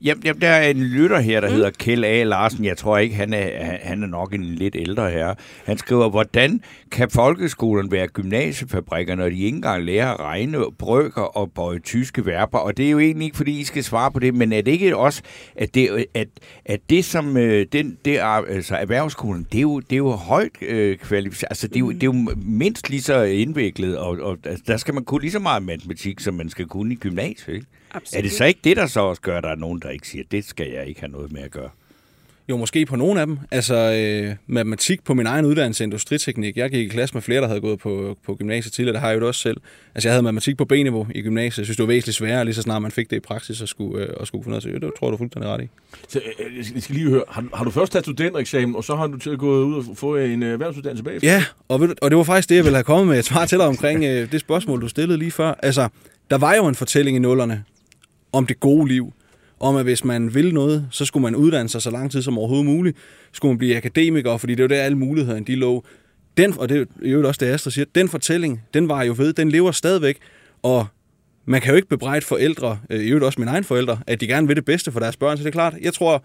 Jamen, 0.07 0.23
jamen, 0.25 0.41
der 0.41 0.49
er 0.49 0.71
en 0.71 0.83
lytter 0.83 1.21
her, 1.21 1.41
der 1.41 1.49
mm. 1.49 1.55
hedder 1.55 1.71
Kjell 1.71 2.05
A. 2.05 2.23
Larsen. 2.23 2.65
Jeg 2.65 2.77
tror 2.77 2.99
ikke, 2.99 3.15
han 3.15 3.33
er, 3.33 3.65
han- 3.83 4.03
er 4.03 4.07
nok 4.07 4.35
en 4.35 4.45
lidt 4.45 4.77
ældre 4.79 5.11
herre. 5.11 5.35
Han 5.65 5.79
skriver, 5.79 6.11
hvordan 6.11 6.61
kan 6.93 7.11
folkeskolen 7.11 7.91
være 7.91 8.07
gymnasiefabrikker, 8.07 9.15
når 9.15 9.25
de 9.29 9.35
ikke 9.35 9.57
engang 9.57 9.85
lærer 9.85 10.11
at 10.11 10.21
regne, 10.21 10.59
brøker 10.79 11.23
og 11.23 11.51
bøje 11.53 11.79
tyske 11.79 12.27
verber? 12.27 12.59
Og 12.59 12.77
det 12.77 12.87
er 12.87 12.91
jo 12.91 12.99
egentlig 12.99 13.25
ikke, 13.25 13.37
fordi 13.37 13.61
I 13.61 13.65
skal 13.65 13.85
svare 13.85 14.11
på 14.13 14.19
det, 14.19 14.35
men 14.35 14.53
er 14.53 14.61
det 14.61 14.73
ikke 14.73 14.97
også, 14.97 15.23
at 15.57 15.75
det, 15.75 16.07
at, 16.15 16.29
at 16.65 16.81
det 16.91 17.05
som 17.05 17.37
øh, 17.37 17.67
den, 17.73 17.99
det 18.05 18.19
er, 18.19 18.25
altså 18.27 18.77
erhvervsskolen, 18.77 19.47
det 19.53 19.59
er 19.59 19.63
jo, 19.63 19.81
det 19.81 19.93
er 19.93 19.97
jo 19.97 20.11
højt 20.11 20.63
øh, 20.63 20.97
kvalificeret. 20.99 21.51
Altså, 21.51 21.69
det 21.69 21.77
er, 21.77 21.81
jo, 21.81 21.91
det 21.91 22.03
er 22.03 22.07
jo 22.07 22.35
mindst 22.37 22.91
lige 22.91 23.03
så 23.03 23.23
indviklet, 23.23 23.99
og, 23.99 24.19
og 24.21 24.39
altså, 24.45 24.65
der 24.67 24.77
skal 24.77 24.95
man 24.95 25.05
kunne 25.05 25.21
lige 25.21 25.33
så 25.33 25.39
meget 25.39 25.63
matematik, 25.63 26.21
som 26.21 26.35
man 26.35 26.49
skal 26.49 26.67
kunne 26.67 26.93
i 26.93 26.97
gymnasiet, 26.97 27.55
ikke? 27.55 27.67
Absolut. 27.97 28.19
Er 28.19 28.23
det 28.23 28.33
så 28.33 28.45
ikke 28.45 28.61
det, 28.65 28.77
der 28.77 28.87
så 28.87 29.01
også 29.01 29.23
gør, 29.23 29.39
at 29.39 29.45
der 29.45 29.51
er 29.51 29.55
nogen, 29.57 29.81
der 29.81 29.91
ikke 29.91 30.09
siger, 30.09 30.25
det 30.31 30.45
skal 30.45 30.71
jeg 30.71 30.87
ikke 30.87 31.01
have 31.01 31.13
noget 31.13 31.33
med 31.33 31.43
at 31.43 31.51
gøre? 31.51 31.69
Jo, 32.49 32.57
måske 32.57 32.87
på 32.87 32.97
nogle 32.97 33.21
af 33.21 33.27
dem. 33.27 33.39
Altså, 33.51 33.75
øh, 33.75 34.35
matematik 34.47 35.05
på 35.05 35.15
min 35.15 35.27
egen 35.27 35.45
uddannelse, 35.45 35.85
industriteknik. 35.85 36.57
Jeg 36.57 36.71
gik 36.71 36.87
i 36.87 36.89
klasse 36.89 37.15
med 37.15 37.23
flere, 37.23 37.41
der 37.41 37.47
havde 37.49 37.61
gået 37.61 37.79
på, 37.79 38.19
på 38.27 38.35
gymnasiet 38.35 38.73
tidligere. 38.73 38.93
Det 38.93 39.01
har 39.01 39.09
jeg 39.09 39.15
jo 39.15 39.21
det 39.21 39.29
også 39.29 39.41
selv. 39.41 39.57
Altså, 39.95 40.09
jeg 40.09 40.13
havde 40.15 40.23
matematik 40.23 40.57
på 40.57 40.65
B-niveau 40.65 41.07
i 41.15 41.23
gymnasiet. 41.23 41.59
Jeg 41.59 41.67
synes, 41.67 41.77
det 41.77 41.83
var 41.83 41.87
væsentligt 41.93 42.17
sværere, 42.17 42.45
lige 42.45 42.55
så 42.55 42.63
snart 42.63 42.83
man 42.83 42.91
fik 42.91 43.11
det 43.11 43.17
i 43.17 43.21
praksis 43.21 43.61
og 43.63 43.69
skulle, 43.69 44.05
øh, 44.05 44.09
og 44.17 44.27
skulle 44.27 44.45
finde 44.45 44.51
noget 44.51 44.63
til. 44.63 44.73
Det 44.73 44.91
tror 44.99 45.07
jeg, 45.07 45.13
du 45.13 45.17
fuldstændig 45.17 45.51
ret 45.51 45.63
i. 45.65 45.69
Så, 46.09 46.19
øh, 46.19 46.57
jeg 46.57 46.65
skal- 46.65 46.75
jeg 46.75 46.83
skal 46.83 46.95
lige 46.97 47.09
høre, 47.11 47.25
har, 47.29 47.45
har 47.55 47.65
du 47.65 47.71
først 47.71 47.93
taget 47.93 48.05
studentereksamen, 48.05 48.77
og 48.77 48.85
så 48.85 48.97
har 48.97 49.07
du 49.07 49.19
til 49.19 49.31
at 49.31 49.39
gå 49.39 49.65
ud 49.65 49.75
og 49.91 49.97
få 49.97 50.17
en 50.17 50.43
øh, 50.43 50.53
erhvervsuddannelse 50.53 51.05
bagefter? 51.05 51.29
Ja, 51.33 51.45
og, 51.69 51.81
ved 51.81 51.89
du- 51.89 51.95
og 52.03 52.11
det 52.11 52.17
var 52.19 52.25
faktisk 52.25 52.49
det, 52.49 52.57
jeg 52.57 52.65
ville 52.65 52.77
have 52.77 52.85
kommet 52.85 53.07
med 53.09 53.19
et 53.19 53.25
svar 53.25 53.47
til 53.47 53.59
dig 53.59 53.67
omkring 53.67 54.05
øh, 54.05 54.33
det 54.33 54.41
spørgsmål, 54.41 54.81
du 54.83 54.89
stillede 54.89 55.19
lige 55.19 55.31
før. 55.31 55.55
Altså, 55.63 55.89
der 56.31 56.39
var 56.39 56.55
jo 56.55 56.67
en 56.67 56.75
fortælling 56.75 57.17
i 57.17 57.21
nullerne 57.21 57.65
om 58.37 58.47
det 58.47 58.61
gode 58.61 58.89
liv. 58.89 59.13
Om 59.61 59.77
at 59.77 59.85
hvis 59.85 60.05
man 60.05 60.35
vil 60.35 60.55
noget, 60.55 60.89
så 60.91 61.05
skulle 61.05 61.23
man 61.23 61.37
uddanne 61.37 61.69
sig 61.69 61.83
så 61.83 61.91
lang 61.91 62.11
tid 62.11 62.23
som 62.23 62.39
overhovedet 62.39 62.67
muligt. 62.67 62.97
Skulle 63.33 63.53
man 63.53 63.59
blive 63.59 63.77
akademiker, 63.77 64.37
fordi 64.37 64.55
det 64.55 64.63
var 64.63 64.69
der 64.69 64.83
alle 64.83 64.99
mulighederne 64.99 65.45
de 65.47 65.55
lå. 65.55 65.85
Den, 66.37 66.59
og 66.59 66.69
det 66.69 66.89
er 67.05 67.09
jo 67.09 67.29
også 67.29 67.45
det, 67.45 67.53
Astrid 67.53 67.73
siger, 67.73 67.85
den 67.95 68.09
fortælling, 68.09 68.63
den 68.75 68.89
var 68.89 69.03
jo 69.03 69.15
ved, 69.19 69.33
den 69.33 69.49
lever 69.49 69.71
stadigvæk. 69.71 70.19
Og 70.63 70.87
man 71.45 71.61
kan 71.61 71.71
jo 71.71 71.77
ikke 71.77 71.89
bebrejde 71.89 72.27
forældre, 72.27 72.79
øh, 72.91 73.01
i 73.01 73.09
øvrigt 73.09 73.25
også 73.25 73.41
mine 73.41 73.51
egne 73.51 73.65
forældre, 73.65 73.99
at 74.07 74.21
de 74.21 74.27
gerne 74.27 74.47
vil 74.47 74.57
det 74.57 74.65
bedste 74.65 74.93
for 74.93 75.01
deres 75.01 75.17
børn. 75.17 75.37
Så 75.37 75.43
det 75.43 75.49
er 75.49 75.53
klart, 75.53 75.75
jeg 75.83 75.95
tror, 75.95 76.25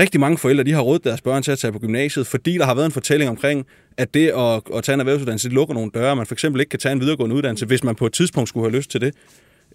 rigtig 0.00 0.20
mange 0.20 0.38
forældre 0.38 0.64
de 0.64 0.72
har 0.72 0.80
rådet 0.80 1.04
deres 1.04 1.20
børn 1.20 1.42
til 1.42 1.52
at 1.52 1.58
tage 1.58 1.72
på 1.72 1.78
gymnasiet, 1.78 2.26
fordi 2.26 2.58
der 2.58 2.64
har 2.64 2.74
været 2.74 2.86
en 2.86 2.92
fortælling 2.92 3.30
omkring, 3.30 3.66
at 3.96 4.14
det 4.14 4.28
at, 4.28 4.62
at 4.74 4.84
tage 4.84 4.94
en 4.94 5.00
erhvervsuddannelse, 5.00 5.48
det 5.48 5.54
lukker 5.54 5.74
nogle 5.74 5.90
døre. 5.94 6.16
Man 6.16 6.26
for 6.26 6.34
eksempel 6.34 6.60
ikke 6.60 6.70
kan 6.70 6.78
tage 6.78 6.92
en 6.92 7.00
videregående 7.00 7.36
uddannelse, 7.36 7.66
hvis 7.66 7.84
man 7.84 7.94
på 7.94 8.06
et 8.06 8.12
tidspunkt 8.12 8.48
skulle 8.48 8.70
have 8.70 8.76
lyst 8.76 8.90
til 8.90 9.00
det. 9.00 9.14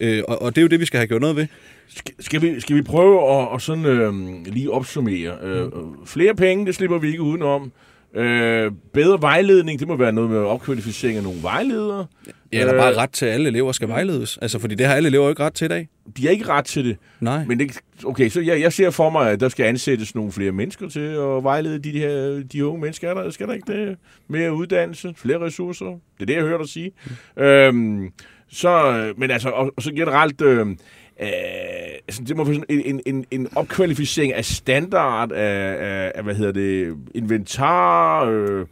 Øh, 0.01 0.23
og, 0.27 0.41
og 0.41 0.55
det 0.55 0.61
er 0.61 0.63
jo 0.63 0.67
det, 0.67 0.79
vi 0.79 0.85
skal 0.85 0.97
have 0.97 1.07
gjort 1.07 1.21
noget 1.21 1.35
ved. 1.35 1.47
Skal, 1.87 2.15
skal, 2.19 2.41
vi, 2.41 2.59
skal 2.59 2.75
vi 2.75 2.81
prøve 2.81 3.31
at, 3.31 3.47
at 3.55 3.61
sådan, 3.61 3.85
øh, 3.85 4.13
lige 4.45 4.71
opsummere? 4.71 5.37
Øh, 5.43 5.67
flere 6.05 6.35
penge, 6.35 6.65
det 6.65 6.75
slipper 6.75 6.97
vi 6.97 7.07
ikke 7.07 7.21
udenom. 7.21 7.71
Øh, 8.15 8.71
bedre 8.93 9.21
vejledning, 9.21 9.79
det 9.79 9.87
må 9.87 9.95
være 9.95 10.11
noget 10.11 10.29
med 10.29 10.39
opkvalificering 10.39 11.17
af 11.17 11.23
nogle 11.23 11.41
vejledere. 11.41 12.05
Ja, 12.53 12.59
der 12.65 12.73
er 12.73 12.77
bare 12.77 12.93
ret 12.93 13.09
til, 13.09 13.25
at 13.25 13.33
alle 13.33 13.47
elever 13.47 13.71
skal 13.71 13.87
vejledes. 13.87 14.37
Altså, 14.41 14.59
fordi 14.59 14.75
det 14.75 14.85
har 14.85 14.95
alle 14.95 15.07
elever 15.07 15.23
jo 15.23 15.29
ikke 15.29 15.43
ret 15.43 15.53
til 15.53 15.65
i 15.65 15.67
dag. 15.67 15.87
De 16.17 16.23
har 16.23 16.29
ikke 16.29 16.45
ret 16.45 16.65
til 16.65 16.85
det. 16.85 16.97
Nej. 17.19 17.45
Men 17.45 17.59
det, 17.59 17.79
okay, 18.05 18.29
så 18.29 18.41
jeg, 18.41 18.61
jeg 18.61 18.73
ser 18.73 18.89
for 18.89 19.09
mig, 19.09 19.31
at 19.31 19.39
der 19.39 19.49
skal 19.49 19.65
ansættes 19.65 20.15
nogle 20.15 20.31
flere 20.31 20.51
mennesker 20.51 20.89
til 20.89 20.99
at 20.99 21.43
vejlede 21.43 21.79
de, 21.79 21.91
her, 21.91 22.43
de 22.51 22.65
unge 22.65 22.81
mennesker. 22.81 23.09
Er 23.09 23.13
der, 23.13 23.29
skal 23.29 23.47
der 23.47 23.53
ikke 23.53 23.73
det? 23.73 23.97
Mere 24.27 24.53
uddannelse, 24.53 25.13
flere 25.17 25.39
ressourcer? 25.39 25.85
Det 25.85 26.21
er 26.21 26.25
det, 26.25 26.33
jeg 26.33 26.43
hørte 26.43 26.63
dig 26.63 26.69
sige. 26.69 26.91
Mm. 27.37 27.43
Øhm, 27.43 28.11
så, 28.49 28.91
øh, 28.91 29.19
men 29.19 29.31
altså, 29.31 29.49
og, 29.49 29.73
og 29.75 29.83
så 29.83 29.91
generelt, 29.91 30.41
øh, 30.41 30.67
øh, 30.67 31.27
altså, 32.07 32.23
det 32.27 32.37
må 32.37 32.43
være 32.43 32.55
sådan 32.55 32.83
en, 32.85 33.01
en, 33.05 33.25
en 33.31 33.47
opkvalificering 33.55 34.33
af 34.33 34.45
standard, 34.45 35.31
af, 35.31 35.75
af, 35.79 36.11
af 36.15 36.23
hvad 36.23 36.35
hedder 36.35 36.51
det, 36.51 36.97
inventar, 37.15 38.25
øh, 38.25 38.65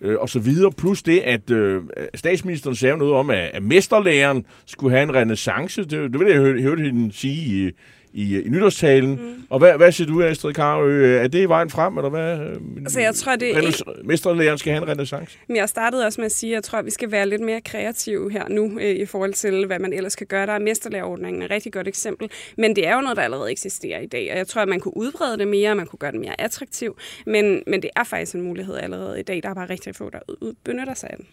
øh, 0.00 0.16
og 0.18 0.28
så 0.28 0.38
videre. 0.38 0.72
Plus 0.72 1.02
det, 1.02 1.20
at 1.20 1.50
øh, 1.50 1.82
statsministeren 2.14 2.76
sagde 2.76 2.96
noget 2.96 3.14
om, 3.14 3.30
at, 3.30 3.50
at 3.54 3.62
mesterlæreren 3.62 4.46
skulle 4.66 4.96
have 4.96 5.02
en 5.02 5.14
renaissance. 5.14 5.82
Det, 5.82 6.12
det 6.12 6.20
vil 6.20 6.28
jeg 6.28 6.36
høre, 6.36 6.62
høre 6.62 6.76
hende 6.76 7.12
sige 7.12 7.66
i, 7.66 7.70
i, 8.12 8.40
i 8.40 8.48
nytårstalen. 8.48 9.10
Mm. 9.10 9.42
Og 9.50 9.58
hvad, 9.58 9.76
hvad 9.76 9.92
siger 9.92 10.08
du, 10.08 10.22
Astrid 10.22 10.54
Karø? 10.54 11.16
Er 11.16 11.28
det 11.28 11.48
vejen 11.48 11.70
frem, 11.70 11.96
eller 11.98 12.10
hvad? 12.10 12.38
Altså, 12.76 13.00
jeg 13.00 13.14
tror, 13.14 13.36
det 13.36 13.56
er 13.56 14.02
Mesterlæreren 14.04 14.58
skal 14.58 14.72
have 14.72 14.82
en 14.82 14.88
renaissance? 14.88 15.38
Men 15.48 15.56
jeg 15.56 15.68
startede 15.68 16.06
også 16.06 16.20
med 16.20 16.26
at 16.26 16.32
sige, 16.32 16.52
at 16.52 16.54
jeg 16.54 16.62
tror, 16.64 16.78
at 16.78 16.84
vi 16.84 16.90
skal 16.90 17.10
være 17.10 17.28
lidt 17.28 17.42
mere 17.42 17.60
kreative 17.60 18.30
her 18.30 18.48
nu, 18.48 18.78
øh, 18.80 18.96
i 18.96 19.06
forhold 19.06 19.32
til, 19.32 19.66
hvad 19.66 19.78
man 19.78 19.92
ellers 19.92 20.16
kan 20.16 20.26
gøre. 20.26 20.46
Der 20.46 20.52
er 20.52 20.58
mesterlærerordningen 20.58 21.42
et 21.42 21.50
rigtig 21.50 21.72
godt 21.72 21.88
eksempel. 21.88 22.30
Men 22.56 22.76
det 22.76 22.86
er 22.86 22.94
jo 22.94 23.00
noget, 23.00 23.16
der 23.16 23.22
allerede 23.22 23.50
eksisterer 23.50 24.00
i 24.00 24.06
dag. 24.06 24.32
Og 24.32 24.38
jeg 24.38 24.46
tror, 24.46 24.62
at 24.62 24.68
man 24.68 24.80
kunne 24.80 24.96
udbrede 24.96 25.38
det 25.38 25.48
mere, 25.48 25.74
man 25.74 25.86
kunne 25.86 25.98
gøre 25.98 26.12
det 26.12 26.20
mere 26.20 26.40
attraktivt. 26.40 26.98
Men, 27.26 27.62
men 27.66 27.82
det 27.82 27.90
er 27.96 28.04
faktisk 28.04 28.34
en 28.34 28.42
mulighed 28.42 28.76
allerede 28.76 29.20
i 29.20 29.22
dag. 29.22 29.42
Der 29.42 29.48
er 29.48 29.54
bare 29.54 29.70
rigtig 29.70 29.96
få, 29.96 30.10
der 30.10 30.18
benytter 30.64 30.94
sig 30.94 31.10
af 31.10 31.16
den. 31.16 31.26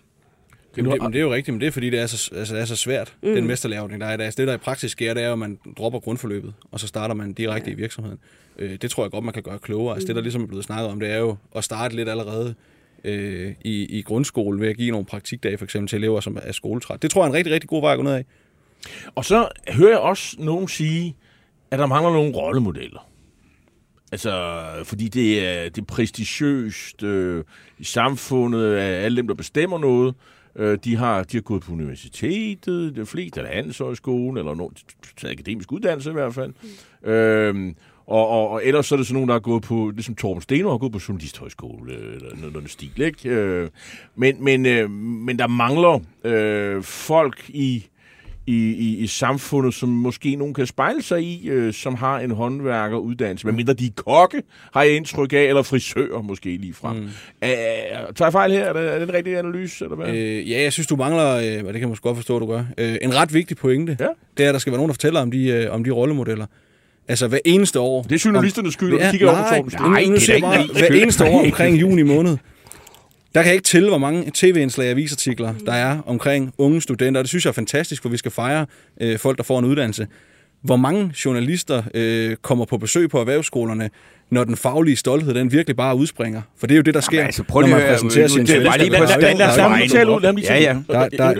Jamen, 0.77 0.91
det, 0.91 1.01
men 1.01 1.13
det 1.13 1.19
er 1.19 1.23
jo 1.23 1.33
rigtigt, 1.33 1.53
men 1.53 1.61
det 1.61 1.67
er 1.67 1.71
fordi, 1.71 1.89
det 1.89 1.99
er 1.99 2.07
så, 2.07 2.35
altså, 2.35 2.55
det 2.55 2.61
er 2.61 2.65
så 2.65 2.75
svært, 2.75 3.13
mm. 3.23 3.33
den 3.33 3.47
mesterlæreordning, 3.47 4.01
der 4.01 4.07
er 4.07 4.13
i 4.13 4.17
dag. 4.17 4.25
Altså, 4.25 4.41
det, 4.41 4.47
der 4.47 4.53
i 4.53 4.57
praksis 4.57 4.91
sker, 4.91 5.13
det 5.13 5.23
er 5.23 5.31
at 5.31 5.39
man 5.39 5.59
dropper 5.77 5.99
grundforløbet, 5.99 6.53
og 6.71 6.79
så 6.79 6.87
starter 6.87 7.15
man 7.15 7.33
direkte 7.33 7.69
ja. 7.69 7.75
i 7.75 7.77
virksomheden. 7.77 8.19
Øh, 8.59 8.77
det 8.81 8.91
tror 8.91 9.03
jeg 9.03 9.11
godt, 9.11 9.23
man 9.25 9.33
kan 9.33 9.43
gøre 9.43 9.59
klogere. 9.59 9.93
Altså, 9.93 10.07
det, 10.07 10.15
der 10.15 10.21
ligesom 10.21 10.43
er 10.43 10.47
blevet 10.47 10.65
snakket 10.65 10.89
om, 10.89 10.99
det 10.99 11.11
er 11.11 11.17
jo 11.17 11.35
at 11.55 11.63
starte 11.63 11.95
lidt 11.95 12.09
allerede 12.09 12.55
øh, 13.03 13.53
i, 13.65 13.97
i 13.99 14.01
grundskolen 14.01 14.61
ved 14.61 14.69
at 14.69 14.77
give 14.77 14.91
nogle 14.91 15.05
praktikdage 15.05 15.57
for 15.57 15.65
eksempel 15.65 15.89
til 15.89 15.97
elever, 15.97 16.19
som 16.19 16.37
er 16.43 16.51
skoletræt. 16.51 17.01
Det 17.01 17.11
tror 17.11 17.21
jeg 17.21 17.25
er 17.25 17.29
en 17.29 17.37
rigtig, 17.37 17.53
rigtig 17.53 17.69
god 17.69 17.81
vej 17.81 17.91
at 17.91 17.97
gå 17.97 18.03
ned 18.03 18.13
af. 18.13 18.25
Og 19.15 19.25
så 19.25 19.47
hører 19.69 19.89
jeg 19.89 19.99
også 19.99 20.35
nogen 20.39 20.67
sige, 20.67 21.15
at 21.71 21.79
der 21.79 21.85
mangler 21.85 22.13
nogle 22.13 22.35
rollemodeller. 22.35 23.09
Altså, 24.11 24.63
fordi 24.83 25.07
det 25.07 25.47
er, 25.47 25.69
det 25.69 25.81
er 25.81 25.85
prestigiøst 25.85 27.03
øh, 27.03 27.43
i 27.79 27.83
samfundet, 27.83 28.75
at 28.75 29.03
alle 29.03 29.17
dem, 29.17 29.27
der 29.27 29.35
bestemmer 29.35 29.77
noget, 29.77 30.15
øh, 30.55 30.77
de, 30.83 30.95
har, 30.95 31.23
de 31.23 31.37
har 31.37 31.41
gået 31.41 31.61
på 31.61 31.71
universitetet, 31.71 32.95
det 32.95 33.01
er 33.01 33.05
flest, 33.05 33.37
eller 33.37 33.51
handelshøjskole, 33.51 34.39
eller 34.39 34.55
nogen, 34.55 34.73
akademisk 35.23 35.71
uddannelse 35.71 36.09
i 36.09 36.13
hvert 36.13 36.33
fald. 36.33 36.53
Mm. 37.03 37.09
Øhm, 37.09 37.75
og, 38.07 38.27
og, 38.27 38.49
og 38.49 38.65
ellers 38.65 38.85
så 38.85 38.95
er 38.95 38.97
det 38.97 39.07
sådan 39.07 39.13
nogen, 39.13 39.27
der 39.27 39.35
har 39.35 39.39
gået 39.39 39.63
på, 39.63 39.89
ligesom 39.89 40.15
Torben 40.15 40.41
Steno 40.41 40.69
har 40.69 40.77
gået 40.77 40.91
på 40.91 40.99
journalisthøjskole, 41.07 41.93
øh, 41.93 42.13
eller 42.13 42.35
noget, 42.35 42.53
noget 42.53 42.69
stil, 42.69 43.01
ikke? 43.01 43.29
Øh, 43.29 43.69
men, 44.15 44.43
men, 44.43 44.65
øh, 44.65 44.89
men 44.91 45.39
der 45.39 45.47
mangler 45.47 45.99
øh, 46.23 46.83
folk 46.83 47.49
i, 47.49 47.85
i, 48.49 48.73
i, 48.73 48.97
i 48.97 49.07
samfundet, 49.07 49.73
som 49.73 49.89
måske 49.89 50.35
nogen 50.35 50.53
kan 50.53 50.65
spejle 50.65 51.01
sig 51.01 51.23
i, 51.23 51.49
øh, 51.49 51.73
som 51.73 51.95
har 51.95 52.19
en 52.19 52.31
håndværkeruddannelse. 52.31 53.47
Men 53.47 53.55
mindre 53.55 53.73
de 53.73 53.85
er 53.85 53.89
kokke, 53.95 54.43
har 54.73 54.83
jeg 54.83 54.95
indtryk 54.95 55.33
af, 55.33 55.43
eller 55.43 55.61
frisører 55.61 56.21
måske 56.21 56.57
lige 56.57 56.73
frem. 56.73 56.95
Mm. 56.95 57.03
Øh, 57.03 57.09
tager 57.43 58.13
jeg 58.19 58.31
fejl 58.31 58.51
her? 58.51 58.65
Er 58.65 58.73
det, 58.73 58.93
er 58.93 58.99
det 58.99 59.09
en 59.09 59.13
rigtig 59.13 59.37
analyse, 59.37 59.85
eller 59.85 59.95
hvad? 59.95 60.13
Øh, 60.13 60.51
ja, 60.51 60.61
jeg 60.61 60.73
synes, 60.73 60.87
du 60.87 60.95
mangler, 60.95 61.35
øh, 61.35 61.41
og 61.41 61.43
det 61.43 61.73
kan 61.73 61.79
jeg 61.79 61.89
måske 61.89 62.03
godt 62.03 62.17
forstå, 62.17 62.35
at 62.35 62.41
du 62.41 62.47
gør, 62.47 62.63
øh, 62.77 62.97
en 63.01 63.15
ret 63.15 63.33
vigtig 63.33 63.57
pointe. 63.57 63.97
Ja. 63.99 64.07
Det 64.37 64.45
er, 64.45 64.49
at 64.49 64.53
der 64.53 64.59
skal 64.59 64.71
være 64.71 64.77
nogen, 64.77 64.89
der 64.89 64.93
fortæller 64.93 65.21
om 65.21 65.31
de, 65.31 65.47
øh, 65.47 65.73
om 65.73 65.83
de 65.83 65.91
rollemodeller. 65.91 66.45
Altså 67.07 67.27
hver 67.27 67.39
eneste 67.45 67.79
år... 67.79 68.03
det 68.03 68.11
er 68.11 68.21
journalisternes 68.25 68.73
skyld, 68.73 68.93
og 68.93 68.99
de 68.99 69.07
kigger 69.11 69.27
over 69.27 69.37
på 69.37 69.41
nej, 69.41 69.57
Torben 69.57 69.71
Steno. 69.71 69.89
nej, 69.89 69.99
det 70.15 70.29
er 70.29 70.35
ikke 70.35 70.87
hver 70.87 71.01
eneste 71.01 71.25
år 71.25 71.43
omkring 71.45 71.81
juni 71.81 72.01
måned, 72.01 72.37
der 73.35 73.41
kan 73.41 73.47
jeg 73.47 73.53
ikke 73.55 73.65
til, 73.65 73.87
hvor 73.89 73.97
mange 73.97 74.31
tv-indslag 74.33 74.85
og 74.87 74.91
avisartikler, 74.91 75.53
der 75.65 75.71
er 75.73 76.01
omkring 76.05 76.53
unge 76.57 76.81
studenter. 76.81 77.19
Og 77.19 77.23
det 77.23 77.29
synes 77.29 77.45
jeg 77.45 77.49
er 77.49 77.53
fantastisk, 77.53 78.01
for 78.01 78.09
vi 78.09 78.17
skal 78.17 78.31
fejre 78.31 78.65
øh, 79.01 79.17
folk, 79.19 79.37
der 79.37 79.43
får 79.43 79.59
en 79.59 79.65
uddannelse. 79.65 80.07
hvor 80.61 80.75
mange 80.75 81.11
journalister 81.25 81.83
øh, 81.93 82.35
kommer 82.41 82.65
på 82.65 82.77
besøg 82.77 83.09
på 83.09 83.19
erhvervsskolerne, 83.19 83.89
når 84.31 84.43
den 84.43 84.55
faglige 84.57 84.95
stolthed, 84.95 85.33
den 85.33 85.51
virkelig 85.51 85.75
bare 85.75 85.95
udspringer. 85.95 86.41
For 86.59 86.67
det 86.67 86.73
er 86.73 86.77
jo 86.77 86.81
det, 86.81 86.93
der 86.93 86.99
sker, 87.01 87.17
Jamen, 87.17 87.25
altså, 87.25 87.43
prøv 87.43 87.61
når 87.61 87.67
lige 87.67 87.73
man 87.75 87.81
at 87.81 87.87
høre, 87.87 87.95
præsenterer 87.95 88.27
sin 88.27 88.45
lad- 88.45 88.63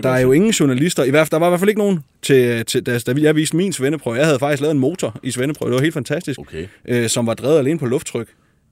Der 0.04 0.10
er 0.10 0.20
jo- 0.20 0.32
ingen 0.32 0.52
journalister, 0.52 1.04
i 1.04 1.10
hvert 1.10 1.20
fald, 1.28 1.32
der 1.32 1.40
var 1.40 1.48
i 1.48 1.50
hvert 1.50 1.60
fald 1.60 1.70
ikke 1.70 1.80
nogen, 1.80 2.00
til, 2.22 2.66
til, 2.66 2.86
da, 2.86 3.00
da 3.00 3.14
jeg 3.22 3.36
viste 3.36 3.56
min 3.58 3.74
svendeprøve. 3.74 4.16
Jeg 4.18 4.26
havde 4.26 4.40
faktisk 4.40 4.62
lavet 4.62 4.74
en 4.74 4.80
motor 4.80 5.20
i 5.24 5.32
svendeprøve, 5.32 5.70
det 5.72 5.76
var 5.76 5.82
helt 5.82 5.94
fantastisk, 5.94 6.40
Okay. 6.40 6.66
øh, 6.88 7.10
som 7.10 7.28
var 7.28 7.34
drevet 7.34 7.60
alene 7.60 7.80
på 7.80 7.86
lufttryk. 7.86 8.28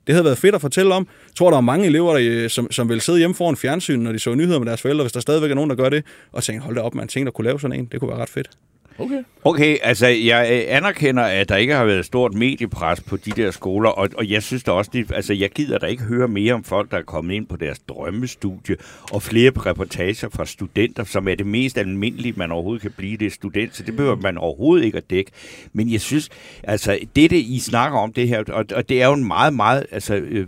Det 0.08 0.14
havde 0.14 0.24
været 0.24 0.38
fedt 0.38 0.54
at 0.54 0.60
fortælle 0.60 0.94
om. 0.94 1.08
Jeg 1.28 1.34
tror, 1.34 1.50
der 1.50 1.56
er 1.56 1.60
mange 1.60 1.86
elever, 1.86 2.18
der, 2.18 2.28
øh, 2.30 2.50
som, 2.50 2.70
som 2.70 2.88
vil 2.88 3.00
sidde 3.00 3.18
hjemme 3.18 3.34
foran 3.34 3.56
fjernsyn, 3.56 4.00
når 4.00 4.12
de 4.12 4.18
så 4.18 4.34
nyheder 4.34 4.58
med 4.58 4.66
deres 4.66 4.82
forældre, 4.82 5.04
hvis 5.04 5.12
der 5.12 5.20
stadigvæk 5.20 5.50
er 5.50 5.54
nogen, 5.54 5.70
der 5.70 5.76
gør 5.76 5.88
det, 5.88 6.04
og 6.32 6.42
tænke, 6.42 6.62
hold 6.64 6.76
da 6.76 6.80
op, 6.80 6.94
man 6.94 7.08
tænkte 7.08 7.28
at 7.28 7.34
kunne 7.34 7.44
lave 7.44 7.60
sådan 7.60 7.80
en. 7.80 7.88
Det 7.92 8.00
kunne 8.00 8.10
være 8.10 8.18
ret 8.18 8.28
fedt. 8.28 8.50
Okay. 8.98 9.22
Okay, 9.44 9.76
altså 9.82 10.06
jeg 10.06 10.48
øh, 10.52 10.76
anerkender, 10.76 11.22
at 11.22 11.48
der 11.48 11.56
ikke 11.56 11.74
har 11.74 11.84
været 11.84 12.04
stort 12.04 12.34
mediepres 12.34 13.00
på 13.00 13.16
de 13.16 13.30
der 13.30 13.50
skoler, 13.50 13.90
og, 13.90 14.08
og 14.16 14.30
jeg 14.30 14.42
synes 14.42 14.64
da 14.64 14.70
også, 14.70 14.90
det, 14.94 15.12
altså 15.12 15.34
jeg 15.34 15.50
gider 15.50 15.78
da 15.78 15.86
ikke 15.86 16.02
høre 16.02 16.28
mere 16.28 16.54
om 16.54 16.64
folk, 16.64 16.90
der 16.90 16.96
er 16.96 17.02
kommet 17.02 17.34
ind 17.34 17.46
på 17.46 17.56
deres 17.56 17.78
drømmestudie, 17.78 18.76
og 19.12 19.22
flere 19.22 19.50
reportager 19.50 20.28
fra 20.32 20.46
studenter, 20.46 21.04
som 21.04 21.28
er 21.28 21.34
det 21.34 21.46
mest 21.46 21.78
almindelige, 21.78 22.34
man 22.36 22.52
overhovedet 22.52 22.82
kan 22.82 22.92
blive, 22.96 23.16
det 23.16 23.26
er 23.26 23.30
student, 23.30 23.76
så 23.76 23.82
det 23.82 23.96
behøver 23.96 24.16
man 24.16 24.38
overhovedet 24.38 24.84
ikke 24.84 24.98
at 24.98 25.10
dække. 25.10 25.30
Men 25.72 25.92
jeg 25.92 26.00
synes, 26.00 26.28
altså 26.62 26.98
det, 27.16 27.30
det 27.30 27.36
I 27.36 27.58
snakker 27.58 27.98
om 27.98 28.12
det 28.12 28.28
her, 28.28 28.44
og, 28.48 28.64
og 28.74 28.88
det 28.88 29.02
er 29.02 29.06
jo 29.06 29.12
en 29.12 29.26
meget, 29.26 29.54
meget, 29.54 29.86
altså... 29.90 30.14
Øh, 30.14 30.46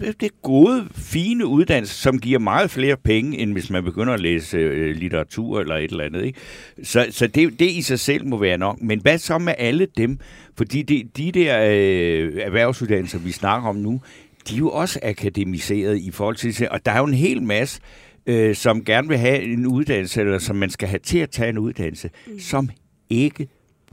det 0.00 0.22
er 0.22 0.42
gode, 0.42 0.88
fine 0.94 1.46
uddannelser, 1.46 1.94
som 1.94 2.18
giver 2.18 2.38
meget 2.38 2.70
flere 2.70 2.96
penge, 2.96 3.38
end 3.38 3.52
hvis 3.52 3.70
man 3.70 3.84
begynder 3.84 4.12
at 4.14 4.20
læse 4.20 4.56
øh, 4.56 4.96
litteratur 4.96 5.60
eller 5.60 5.76
et 5.76 5.90
eller 5.90 6.04
andet. 6.04 6.24
Ikke? 6.24 6.38
Så, 6.82 7.06
så 7.10 7.26
det, 7.26 7.60
det 7.60 7.70
i 7.70 7.82
sig 7.82 8.00
selv 8.00 8.26
må 8.26 8.38
være 8.38 8.58
nok. 8.58 8.82
Men 8.82 9.00
hvad 9.00 9.18
så 9.18 9.38
med 9.38 9.54
alle 9.58 9.86
dem? 9.96 10.18
Fordi 10.56 10.82
de, 10.82 11.08
de 11.16 11.32
der 11.32 11.58
øh, 11.62 12.32
erhvervsuddannelser, 12.36 13.18
vi 13.18 13.32
snakker 13.32 13.68
om 13.68 13.76
nu, 13.76 14.00
de 14.48 14.54
er 14.54 14.58
jo 14.58 14.70
også 14.70 15.00
akademiseret 15.02 15.98
i 15.98 16.10
forhold 16.10 16.36
til... 16.36 16.68
Og 16.70 16.86
der 16.86 16.92
er 16.92 16.98
jo 16.98 17.04
en 17.04 17.14
hel 17.14 17.42
masse, 17.42 17.80
øh, 18.26 18.54
som 18.54 18.84
gerne 18.84 19.08
vil 19.08 19.18
have 19.18 19.42
en 19.42 19.66
uddannelse, 19.66 20.20
eller 20.20 20.38
som 20.38 20.56
man 20.56 20.70
skal 20.70 20.88
have 20.88 20.98
til 20.98 21.18
at 21.18 21.30
tage 21.30 21.48
en 21.48 21.58
uddannelse, 21.58 22.10
mm. 22.26 22.38
som 22.38 22.70
ikke 23.10 23.48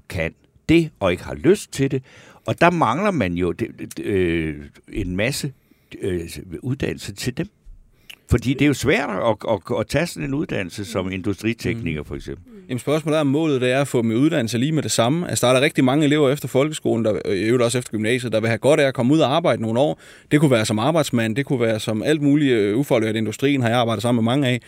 kan 0.09 0.33
det, 0.69 0.89
og 0.99 1.11
ikke 1.11 1.23
har 1.23 1.35
lyst 1.35 1.71
til 1.71 1.91
det. 1.91 2.03
Og 2.45 2.61
der 2.61 2.69
mangler 2.69 3.11
man 3.11 3.33
jo 3.33 3.51
det, 3.51 3.67
det, 3.79 4.05
øh, 4.05 4.55
en 4.93 5.15
masse 5.15 5.53
øh, 6.01 6.21
uddannelse 6.61 7.13
til 7.13 7.37
dem. 7.37 7.47
Fordi 8.31 8.53
det 8.53 8.61
er 8.61 8.67
jo 8.67 8.73
svært 8.73 9.09
at, 9.09 9.35
at, 9.51 9.79
at 9.79 9.87
tage 9.87 10.07
sådan 10.07 10.27
en 10.29 10.33
uddannelse 10.33 10.85
som 10.85 11.11
industritekniker, 11.11 12.03
for 12.03 12.15
eksempel. 12.15 12.43
Jamen 12.69 12.79
spørgsmålet 12.79 13.17
er, 13.17 13.21
om 13.21 13.27
målet 13.27 13.61
det 13.61 13.71
er 13.71 13.81
at 13.81 13.87
få 13.87 14.01
dem 14.01 14.11
i 14.11 14.15
uddannelse 14.15 14.57
lige 14.57 14.71
med 14.71 14.83
det 14.83 14.91
samme. 14.91 15.29
Altså, 15.29 15.45
der 15.47 15.53
er 15.53 15.57
der 15.57 15.65
rigtig 15.65 15.83
mange 15.83 16.05
elever 16.05 16.29
efter 16.29 16.47
folkeskolen, 16.47 17.05
der 17.05 17.29
i 17.31 17.43
øvrigt 17.43 17.63
også 17.63 17.77
efter 17.77 17.91
gymnasiet, 17.91 18.31
der 18.31 18.39
vil 18.39 18.47
have 18.49 18.57
godt 18.57 18.79
af 18.79 18.87
at 18.87 18.93
komme 18.93 19.13
ud 19.13 19.19
og 19.19 19.35
arbejde 19.35 19.61
nogle 19.61 19.79
år. 19.79 19.99
Det 20.31 20.39
kunne 20.39 20.51
være 20.51 20.65
som 20.65 20.79
arbejdsmand, 20.79 21.35
det 21.35 21.45
kunne 21.45 21.59
være 21.59 21.79
som 21.79 22.03
alt 22.03 22.21
muligt 22.21 22.53
øh, 22.53 22.77
ufaglært 22.77 23.15
i 23.15 23.17
industrien, 23.17 23.61
har 23.61 23.69
jeg 23.69 23.77
arbejdet 23.77 24.01
sammen 24.01 24.23
med 24.25 24.31
mange 24.31 24.47
af. 24.47 24.59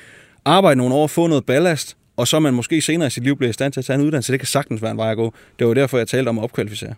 Arbejde 0.46 0.78
nogle 0.78 0.96
år, 0.96 1.08
få 1.08 1.28
noget 1.28 1.46
ballast, 1.46 1.98
og 2.18 2.28
så 2.28 2.40
man 2.40 2.54
måske 2.54 2.82
senere 2.82 3.08
i 3.08 3.10
sit 3.10 3.24
liv 3.24 3.38
bliver 3.38 3.50
i 3.50 3.54
stand 3.54 3.74
til 3.74 3.80
at 3.80 3.86
tage 3.86 4.00
en 4.00 4.06
uddannelse. 4.06 4.32
Det 4.32 4.40
kan 4.40 4.48
sagtens 4.48 4.82
være 4.82 4.92
en 4.92 4.98
vej 4.98 5.12
at 5.12 5.18
gå. 5.18 5.34
Det 5.60 5.68
var 5.68 5.74
derfor, 5.74 5.98
jeg 5.98 6.08
talte 6.08 6.30
om 6.30 6.38
at 6.40 6.44
opkvalificere. 6.44 6.94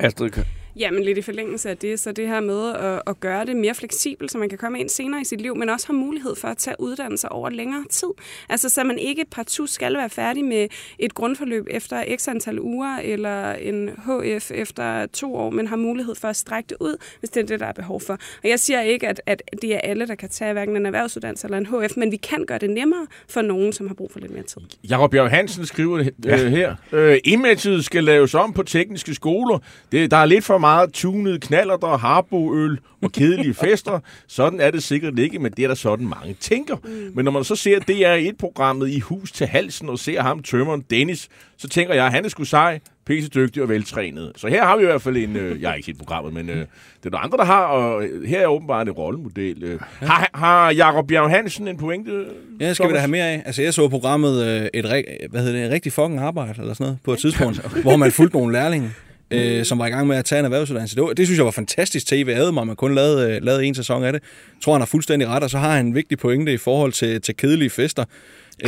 Astrid, 0.00 0.30
kan- 0.30 0.44
Jamen 0.76 1.02
lidt 1.02 1.18
i 1.18 1.22
forlængelse 1.22 1.70
af 1.70 1.76
det, 1.76 2.00
så 2.00 2.12
det 2.12 2.28
her 2.28 2.40
med 2.40 2.72
at, 2.74 3.02
at 3.06 3.20
gøre 3.20 3.44
det 3.44 3.56
mere 3.56 3.74
fleksibelt, 3.74 4.30
så 4.30 4.38
man 4.38 4.48
kan 4.48 4.58
komme 4.58 4.80
ind 4.80 4.88
senere 4.88 5.20
i 5.20 5.24
sit 5.24 5.40
liv, 5.40 5.56
men 5.56 5.68
også 5.68 5.86
have 5.86 5.96
mulighed 5.96 6.36
for 6.36 6.48
at 6.48 6.58
tage 6.58 6.76
uddannelser 6.78 7.28
over 7.28 7.50
længere 7.50 7.84
tid. 7.90 8.08
Altså 8.48 8.68
så 8.68 8.84
man 8.84 8.98
ikke 8.98 9.24
partout 9.30 9.70
skal 9.70 9.96
være 9.96 10.10
færdig 10.10 10.44
med 10.44 10.68
et 10.98 11.14
grundforløb 11.14 11.66
efter 11.70 12.04
x 12.16 12.28
antal 12.28 12.60
uger, 12.60 12.96
eller 12.96 13.52
en 13.52 13.88
HF 13.88 14.50
efter 14.50 15.06
to 15.06 15.34
år, 15.34 15.50
men 15.50 15.66
har 15.66 15.76
mulighed 15.76 16.14
for 16.14 16.28
at 16.28 16.36
strække 16.36 16.68
det 16.68 16.76
ud, 16.80 16.96
hvis 17.20 17.30
det 17.30 17.42
er 17.42 17.46
det, 17.46 17.60
der 17.60 17.66
er 17.66 17.72
behov 17.72 18.00
for. 18.00 18.12
Og 18.12 18.48
jeg 18.48 18.58
siger 18.58 18.80
ikke, 18.80 19.08
at, 19.08 19.22
at 19.26 19.42
det 19.62 19.74
er 19.74 19.78
alle, 19.78 20.06
der 20.06 20.14
kan 20.14 20.28
tage 20.28 20.52
hverken 20.52 20.76
en 20.76 20.86
erhvervsuddannelse 20.86 21.46
eller 21.46 21.58
en 21.58 21.66
HF, 21.66 21.96
men 21.96 22.12
vi 22.12 22.16
kan 22.16 22.44
gøre 22.46 22.58
det 22.58 22.70
nemmere 22.70 23.06
for 23.28 23.42
nogen, 23.42 23.72
som 23.72 23.86
har 23.86 23.94
brug 23.94 24.12
for 24.12 24.20
lidt 24.20 24.32
mere 24.32 24.42
tid. 24.42 24.62
Jakob 24.90 25.10
Bjerg 25.10 25.30
Hansen 25.30 25.66
skriver 25.66 25.98
det 25.98 26.14
øh, 26.26 26.52
her. 26.52 26.74
Øh, 26.92 27.18
imaget 27.24 27.84
skal 27.84 28.04
laves 28.04 28.34
om 28.34 28.52
på 28.52 28.62
tekniske 28.62 29.14
skoler. 29.14 29.58
Det, 29.92 30.10
der 30.10 30.16
er 30.16 30.26
lidt 30.26 30.44
for 30.44 30.58
meget 30.62 30.92
tunede 30.92 31.38
knaller, 31.38 31.76
der 31.76 31.96
harboøl 31.96 32.78
og 33.02 33.12
kedelige 33.12 33.54
fester. 33.64 34.00
Sådan 34.26 34.60
er 34.60 34.70
det 34.70 34.82
sikkert 34.82 35.18
ikke, 35.18 35.38
men 35.38 35.52
det 35.52 35.64
er 35.64 35.68
der 35.68 35.74
sådan 35.74 36.08
mange 36.08 36.36
tænker. 36.40 36.76
Mm. 36.84 37.12
Men 37.14 37.24
når 37.24 37.32
man 37.32 37.44
så 37.44 37.56
ser 37.56 37.78
DR1-programmet 37.80 38.88
i 38.88 39.00
hus 39.00 39.32
til 39.32 39.46
halsen 39.46 39.88
og 39.88 39.98
ser 39.98 40.22
ham 40.22 40.42
tømmeren 40.42 40.84
Dennis, 40.90 41.28
så 41.56 41.68
tænker 41.68 41.94
jeg, 41.94 42.06
at 42.06 42.12
han 42.12 42.24
er 42.24 42.28
sgu 42.28 42.44
sej, 42.44 42.80
pisse 43.06 43.30
dygtig 43.30 43.62
og 43.62 43.68
veltrænet. 43.68 44.32
Så 44.36 44.48
her 44.48 44.64
har 44.64 44.76
vi 44.76 44.82
i 44.82 44.86
hvert 44.86 45.02
fald 45.02 45.16
en, 45.16 45.36
øh, 45.36 45.62
jeg 45.62 45.70
har 45.70 45.74
ikke 45.74 45.86
set 45.86 45.98
programmet, 45.98 46.32
men 46.32 46.48
øh, 46.48 46.56
det 46.56 46.66
er 47.06 47.10
der 47.10 47.18
andre, 47.18 47.38
der 47.38 47.44
har, 47.44 47.64
og 47.64 48.04
her 48.26 48.40
er 48.40 48.46
åbenbart 48.46 48.88
en 48.88 48.92
rollemodel. 48.92 49.62
Øh. 49.64 49.80
Har, 50.00 50.30
har 50.34 50.70
Jakob 50.70 51.06
Bjerg 51.08 51.30
Hansen 51.30 51.68
en 51.68 51.76
pointe? 51.76 52.24
Ja, 52.60 52.74
skal 52.74 52.88
vi 52.88 52.94
da 52.94 52.98
have 52.98 53.10
mere 53.10 53.24
af. 53.24 53.42
Altså, 53.46 53.62
jeg 53.62 53.74
så 53.74 53.88
programmet 53.88 54.44
øh, 54.44 54.68
et, 54.74 54.84
hvad 55.30 55.40
hedder 55.42 55.62
det, 55.62 55.70
rigtig 55.70 55.92
fucking 55.92 56.18
arbejde, 56.18 56.54
eller 56.60 56.74
sådan 56.74 56.84
noget, 56.84 56.98
på 57.04 57.12
et 57.12 57.18
tidspunkt, 57.18 57.60
hvor 57.82 57.96
man 57.96 58.12
fulgte 58.12 58.36
nogle 58.36 58.52
lærlinge, 58.52 58.90
øh, 59.32 59.64
som 59.64 59.78
var 59.78 59.86
i 59.86 59.90
gang 59.90 60.06
med 60.06 60.16
at 60.16 60.24
tage 60.24 60.38
en 60.38 60.44
erhvervsuddannelse. 60.44 60.96
Det, 60.96 61.04
var, 61.04 61.12
det 61.12 61.26
synes 61.26 61.38
jeg 61.38 61.44
var 61.44 61.50
fantastisk 61.50 62.06
tv. 62.06 62.26
Jeg 62.28 62.54
mig, 62.54 62.66
man 62.66 62.76
kun 62.76 62.94
lavede, 62.94 63.32
øh, 63.32 63.42
lavede 63.42 63.64
en 63.64 63.74
sæson 63.74 64.04
af 64.04 64.12
det. 64.12 64.22
Jeg 64.22 64.62
tror, 64.64 64.72
han 64.72 64.80
har 64.80 64.86
fuldstændig 64.86 65.28
ret, 65.28 65.42
og 65.42 65.50
så 65.50 65.58
har 65.58 65.76
han 65.76 65.86
en 65.86 65.94
vigtig 65.94 66.18
pointe 66.18 66.52
i 66.52 66.56
forhold 66.56 66.92
til, 66.92 67.20
til 67.20 67.36
kedelige 67.36 67.70
fester. 67.70 68.04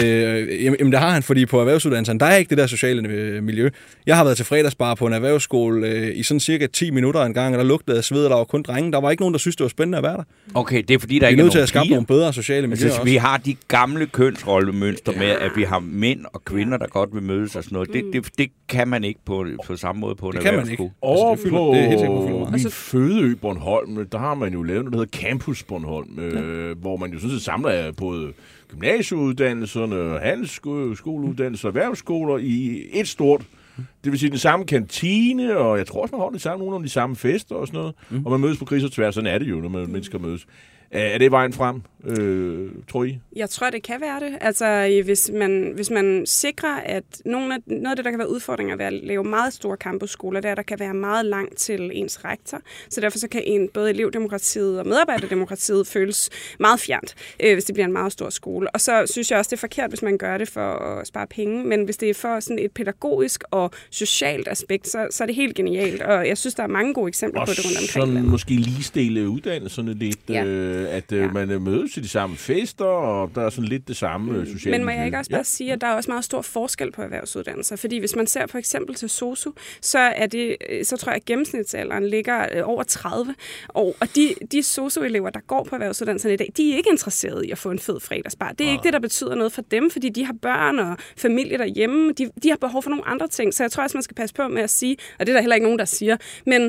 Øh, 0.05 0.65
jamen, 0.65 0.93
det 0.93 0.99
har 1.01 1.11
han, 1.11 1.23
fordi 1.23 1.47
på 1.47 1.61
erhvervsuddannelsen, 1.61 2.21
der 2.21 2.27
er 2.27 2.37
ikke 2.37 2.51
det 2.51 2.59
der 2.59 2.67
sociale 2.67 3.09
øh, 3.09 3.43
miljø. 3.43 3.71
Jeg 4.07 4.17
har 4.17 4.25
været 4.25 4.37
til 4.37 4.47
fredagsbar 4.47 4.95
på 4.95 5.07
en 5.07 5.13
erhvervsskole 5.13 5.89
øh, 5.89 6.17
i 6.19 6.23
sådan 6.23 6.41
cirka 6.41 6.67
10 6.67 6.91
minutter 6.91 7.23
en 7.23 7.35
gang, 7.35 7.55
og 7.55 7.59
der 7.59 7.65
lugtede 7.65 7.97
af 7.99 8.05
sved, 8.05 8.25
og 8.25 8.31
der 8.31 8.37
var 8.37 8.45
kun 8.45 8.63
drenge. 8.63 8.93
Der 8.93 9.01
var 9.01 9.11
ikke 9.11 9.23
nogen, 9.23 9.33
der 9.35 9.39
synes, 9.39 9.57
det 9.57 9.65
var 9.65 9.69
spændende 9.69 9.99
at 9.99 10.05
være 10.05 10.17
der. 10.17 10.23
Okay, 10.55 10.83
det 10.89 10.95
er 10.95 10.99
fordi, 10.99 11.15
der 11.15 11.21
Vi 11.21 11.25
er 11.27 11.29
ikke 11.29 11.41
er 11.41 11.45
nødt 11.45 11.53
til 11.53 11.59
at 11.59 11.69
skabe 11.69 11.83
piger. 11.83 11.95
nogle 11.95 12.07
bedre 12.07 12.33
sociale 12.33 12.67
miljøer 12.67 12.87
Altså, 12.87 13.01
også. 13.01 13.11
vi 13.13 13.17
har 13.17 13.37
de 13.37 13.57
gamle 13.69 14.07
kønsrollemønstre 14.07 15.13
med, 15.13 15.27
at 15.27 15.51
vi 15.57 15.63
har 15.63 15.79
mænd 15.79 16.21
og 16.33 16.45
kvinder, 16.45 16.79
der 16.79 16.87
godt 16.87 17.11
vil 17.15 17.23
mødes 17.23 17.57
og 17.57 17.65
sådan 17.65 17.77
noget. 17.77 17.93
Det, 17.93 18.05
det, 18.13 18.29
det 18.39 18.49
kan 18.69 18.89
man 18.89 19.05
ikke 19.05 19.21
på, 19.27 19.47
på 19.67 19.77
samme 19.77 20.01
måde 20.01 20.15
på 20.15 20.27
en 20.29 20.33
Det 20.33 20.43
kan 20.43 20.55
man 20.55 20.71
ikke. 20.71 20.91
Over 21.03 21.31
Altså, 21.31 21.43
det 21.45 21.51
fylder- 21.51 21.59
på 21.59 21.73
det 21.75 21.83
er 21.85 21.89
helt 21.89 22.01
sikkert, 22.01 22.25
min 22.25 22.53
Altså- 22.53 22.71
fødeø 22.71 23.35
Bornholm, 23.41 24.07
der 24.07 24.19
har 24.19 24.35
man 24.35 24.53
jo 24.53 24.63
lavet 24.63 24.85
noget, 24.85 24.93
der 24.93 24.99
hedder 25.19 25.29
Campus 25.29 25.63
Bornholm, 25.63 26.19
øh, 26.19 26.79
hvor 26.81 26.97
man 26.97 27.11
jo 27.13 27.19
sådan 27.19 27.31
set 27.37 27.43
samler 27.43 27.93
både 27.93 28.33
gymnasieuddannelserne, 28.69 30.21
handelsskoleuddannelser 30.21 31.69
erhvervsskoler 31.69 32.39
i 32.39 32.87
et 32.93 33.09
stort 33.09 33.47
det 33.77 34.13
vil 34.13 34.19
sige 34.19 34.31
den 34.31 34.39
samme 34.39 34.67
kantine, 34.67 35.57
og 35.57 35.79
jeg 35.79 35.87
tror 35.87 36.03
også, 36.03 36.13
man 36.13 36.21
holder 36.21 36.39
de 36.39 36.43
samme, 36.43 36.59
nogle 36.59 36.77
af 36.77 36.83
de 36.83 36.89
samme 36.89 37.17
fester 37.17 37.55
og 37.55 37.67
sådan 37.67 37.79
noget. 37.79 37.95
Mm. 38.11 38.27
Og 38.27 38.31
man 38.31 38.41
mødes 38.41 38.59
på 38.59 38.65
kryds 38.65 38.85
og 38.85 38.93
tværs, 38.93 39.15
sådan 39.15 39.35
er 39.35 39.39
det 39.39 39.51
jo, 39.51 39.57
når 39.61 39.69
man 39.69 39.91
mennesker 39.91 40.19
mødes. 40.19 40.47
Er, 40.95 41.19
det 41.19 41.31
vejen 41.31 41.53
frem, 41.53 41.83
øh, 42.05 42.71
tror 42.91 43.05
I? 43.05 43.19
Jeg 43.37 43.51
tror, 43.51 43.71
det 43.71 43.83
kan 43.83 44.01
være 44.01 44.21
det. 44.21 44.39
Altså, 44.41 45.01
hvis 45.05 45.31
man, 45.35 45.73
hvis 45.75 45.91
man 45.91 46.23
sikrer, 46.27 46.77
at 46.85 47.05
nogle 47.25 47.55
af, 47.55 47.59
noget 47.67 47.91
af 47.91 47.97
det, 47.97 48.05
der 48.05 48.11
kan 48.11 48.19
være 48.19 48.31
udfordringer 48.31 48.77
ved 48.77 48.85
at 48.85 48.93
lave 48.93 49.25
meget 49.25 49.53
store 49.53 49.77
campusskoler, 49.77 50.41
det 50.41 50.49
er, 50.49 50.53
at 50.53 50.57
der 50.57 50.63
kan 50.63 50.81
være 50.81 50.95
meget 50.95 51.27
langt 51.27 51.57
til 51.59 51.91
ens 51.95 52.25
rektor. 52.25 52.61
Så 52.89 53.01
derfor 53.01 53.19
så 53.19 53.29
kan 53.29 53.43
en, 53.45 53.69
både 53.69 53.91
elevdemokratiet 53.91 54.79
og 54.81 54.87
medarbejderdemokratiet 54.87 55.87
føles 55.87 56.31
meget 56.61 56.81
fjernt, 56.81 57.15
øh, 57.41 57.53
hvis 57.53 57.65
det 57.65 57.75
bliver 57.75 57.87
en 57.87 57.93
meget 57.93 58.13
stor 58.13 58.31
skole. 58.31 58.71
Og 58.71 58.81
så 58.81 59.07
synes 59.13 59.31
jeg 59.31 59.39
også, 59.39 59.49
det 59.49 59.57
er 59.57 59.61
forkert, 59.61 59.91
hvis 59.91 60.03
man 60.03 60.19
gør 60.19 60.39
det 60.39 60.49
for 60.49 60.61
at 61.01 61.07
spare 61.07 61.27
penge. 61.27 61.65
Men 61.65 61.85
hvis 61.85 61.97
det 61.97 62.11
er 62.11 62.15
for 62.15 62.41
sådan 62.41 62.59
et 62.59 62.73
pædagogisk 62.73 63.45
og 63.51 63.71
socialt 63.91 64.49
aspekt, 64.49 64.89
så, 64.89 65.07
så 65.11 65.25
er 65.25 65.27
det 65.27 65.37
helt 65.37 65.55
genialt. 65.57 66.03
Og 66.03 66.29
jeg 66.29 66.39
synes, 66.39 66.55
der 66.55 66.63
er 66.63 66.67
mange 66.67 66.95
gode 66.95 67.09
eksempler 67.09 67.41
Og 67.41 67.47
på 67.47 67.53
det 67.55 67.65
rundt 67.65 67.79
omkring 67.79 68.09
i 68.13 68.15
sådan 68.17 68.31
måske 68.31 68.51
ligestille 68.55 69.29
uddannelserne 69.29 69.95
lidt, 69.95 70.19
Ja. 70.29 70.45
øh, 70.45 70.84
at 70.85 71.13
øh, 71.13 71.21
Ja. 71.21 71.33
man 71.33 71.51
øh, 71.51 71.63
mødes 71.63 71.93
til 71.93 72.03
de 72.03 72.09
samme 72.09 72.37
fester, 72.37 72.85
og 72.85 73.31
der 73.35 73.43
er 73.43 73.51
sådan 73.51 73.69
lidt 73.69 73.89
det 73.89 73.97
samme 73.97 74.39
mm. 74.39 74.47
sociale 74.47 74.79
Men 74.79 74.85
må 74.85 74.91
jeg 74.91 75.05
ikke 75.07 75.19
også 75.19 75.31
bare 75.31 75.45
sige, 75.45 75.73
at 75.73 75.81
der 75.81 75.87
er 75.87 75.95
også 75.95 76.11
meget 76.11 76.25
stor 76.25 76.43
forskel 76.43 76.93
på 76.93 77.03
erhvervsuddannelser? 77.03 77.77
Fordi 77.77 77.99
hvis 77.99 78.17
man 78.17 78.27
ser 78.27 78.47
for 78.47 78.59
eksempel 78.59 78.95
til 78.95 79.09
SOSU, 79.11 79.51
så, 79.81 79.99
er 79.99 80.27
det, 80.27 80.57
øh, 80.71 80.85
så 80.85 80.97
tror 80.97 81.11
jeg, 81.11 81.17
at 81.17 81.25
gennemsnitsalderen 81.25 82.07
ligger 82.07 82.47
øh, 82.53 82.69
over 82.69 82.83
30 82.83 83.35
år. 83.75 83.97
Og 84.01 84.09
de, 84.17 84.35
de 84.53 84.63
SOSU-elever, 84.63 85.31
der 85.31 85.41
går 85.41 85.65
på 85.65 85.75
erhvervsuddannelserne 85.75 86.35
i 86.35 86.37
dag, 86.37 86.53
de 86.57 86.73
er 86.73 86.77
ikke 86.77 86.91
interesserede 86.91 87.47
i 87.47 87.51
at 87.51 87.59
få 87.59 87.71
en 87.71 87.79
fed 87.79 88.01
fredagsbar. 88.01 88.53
Det 88.53 88.67
er 88.67 88.71
ikke 88.71 88.83
det, 88.83 88.93
der 88.93 88.99
betyder 88.99 89.35
noget 89.35 89.53
for 89.53 89.63
dem, 89.63 89.91
fordi 89.91 90.09
de 90.09 90.25
har 90.25 90.35
børn 90.43 90.79
og 90.79 90.97
familie 91.17 91.59
derhjemme. 91.59 92.13
De, 92.13 92.31
de 92.43 92.49
har 92.49 92.57
behov 92.57 92.83
for 92.83 92.91
nogle 92.91 93.09
andre 93.09 93.29
ting. 93.29 93.55
Så 93.55 93.63
jeg 93.63 93.71
tror 93.71 93.83
også, 93.83 93.97
man 93.97 94.03
skal 94.03 94.15
passe 94.15 94.35
på 94.35 94.49
med 94.49 94.63
at 94.63 94.71
sige, 94.71 94.97
og 95.19 95.27
det 95.27 95.33
er 95.33 95.37
der 95.37 95.41
heller 95.41 95.55
ikke 95.55 95.65
nogen, 95.65 95.79
der 95.79 95.85
siger, 95.85 96.17
men 96.47 96.63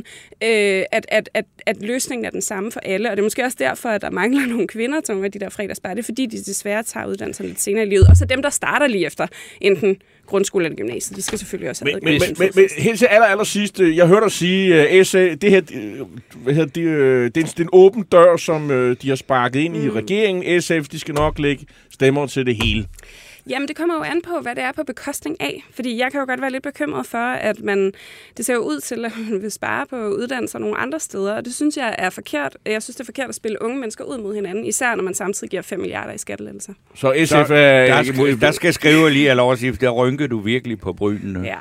øh, 0.44 0.84
at, 0.92 1.06
at, 1.08 1.30
at, 1.34 1.46
at 1.66 1.82
løsningen 1.82 2.26
er 2.26 2.30
den 2.30 2.42
samme 2.42 2.72
for 2.72 2.80
alle. 2.80 3.12
Og 3.12 3.18
det 3.18 3.22
er 3.22 3.26
måske 3.26 3.44
også 3.44 3.58
derfor, 3.60 3.90
at 3.90 4.04
der 4.06 4.12
mangler 4.12 4.46
nogle 4.54 4.68
kvinder 4.68 5.02
nogle 5.10 5.26
af 5.26 5.32
de 5.32 5.40
der 5.40 5.50
fredagsbar. 5.50 5.90
Det 5.90 6.00
er 6.00 6.04
fordi, 6.04 6.26
de 6.26 6.38
desværre 6.38 6.84
tager 6.84 7.06
uddannelser 7.06 7.44
lidt 7.44 7.62
senere 7.62 7.86
i 7.86 7.90
livet. 7.90 8.08
Og 8.08 8.18
så 8.18 8.26
dem, 8.26 8.42
der 8.42 8.50
starter 8.50 8.88
lige 8.88 9.06
efter 9.06 9.28
enten 9.62 9.98
grundskole 10.26 10.66
eller 10.66 10.78
gymnasiet, 10.78 11.18
de 11.18 11.22
skal 11.22 11.40
selvfølgelig 11.40 11.70
også 11.70 11.86
have 11.86 12.00
Men, 12.04 12.20
men, 12.20 12.36
men, 12.40 12.52
men, 12.56 12.70
helt 12.78 13.00
til 13.00 13.06
aller, 13.06 13.26
aller 13.26 13.44
sidst, 13.44 13.80
øh, 13.80 13.98
jeg 13.98 14.08
hørte 14.08 14.24
dig 14.24 14.32
sige, 14.32 15.00
uh, 15.00 15.06
SA, 15.06 15.36
det 15.42 15.50
her, 15.50 15.62
øh, 15.74 16.02
hvad 16.36 16.54
hedder 16.54 16.70
det, 16.70 16.82
øh, 16.82 17.26
det, 17.26 17.38
er 17.38 17.42
en, 17.42 17.48
det 17.48 17.60
er 17.60 17.64
en 17.64 17.70
åben 17.74 18.04
dør, 18.04 18.38
som 18.38 18.70
uh, 18.70 18.96
de 19.02 19.10
har 19.10 19.16
sparket 19.16 19.60
ind 19.60 19.78
mm. 19.78 19.86
i 19.86 19.90
regeringen. 19.90 20.62
SF, 20.62 20.88
de 20.92 21.00
skal 21.00 21.14
nok 21.16 21.40
lægge 21.40 21.66
stemmer 21.92 22.28
til 22.28 22.46
det 22.46 22.56
hele. 22.56 22.86
Jamen, 23.50 23.68
det 23.68 23.76
kommer 23.76 23.96
jo 23.96 24.02
an 24.04 24.22
på, 24.22 24.40
hvad 24.42 24.56
det 24.56 24.64
er 24.64 24.72
på 24.72 24.84
bekostning 24.84 25.42
af. 25.42 25.64
Fordi 25.72 25.98
jeg 26.00 26.12
kan 26.12 26.20
jo 26.20 26.26
godt 26.26 26.42
være 26.42 26.52
lidt 26.52 26.64
bekymret 26.64 27.06
for, 27.06 27.18
at 27.18 27.62
man, 27.62 27.94
det 28.38 28.46
ser 28.46 28.54
jo 28.54 28.60
ud 28.60 28.80
til, 28.80 29.06
at 29.06 29.12
man 29.30 29.42
vil 29.42 29.52
spare 29.52 29.86
på 29.90 29.96
uddannelser 29.96 30.60
nogle 30.60 30.78
andre 30.78 31.00
steder, 31.00 31.34
og 31.34 31.46
det 31.46 31.56
synes 31.56 31.78
jeg 31.78 31.96
er 31.98 32.10
forkert. 32.10 32.58
Jeg 32.66 32.84
synes, 32.84 32.96
det 32.96 33.02
er 33.02 33.06
forkert 33.06 33.30
at 33.30 33.36
spille 33.36 33.62
unge 33.62 33.80
mennesker 33.80 34.04
ud 34.04 34.18
mod 34.18 34.36
hinanden, 34.36 34.66
især 34.66 34.96
når 34.96 35.04
man 35.04 35.14
samtidig 35.14 35.50
giver 35.50 35.62
5 35.62 35.80
milliarder 35.80 36.14
i 36.14 36.18
skattelettelser. 36.18 36.74
Så 36.96 37.14
SF 37.26 37.30
Så, 37.30 37.38
er... 37.54 37.88
der, 37.88 38.04
skal, 38.04 38.42
der 38.42 38.52
skal 38.52 38.74
skrive 38.74 39.10
lige, 39.10 39.32
at 39.32 39.38
lov 39.38 39.52
at 39.52 39.60
sige, 39.60 39.72
der 39.72 39.90
rynker 39.90 40.28
du 40.28 40.40
virkelig 40.40 40.80
på 40.80 40.94
brynene. 40.94 41.42
Ja. 41.42 41.58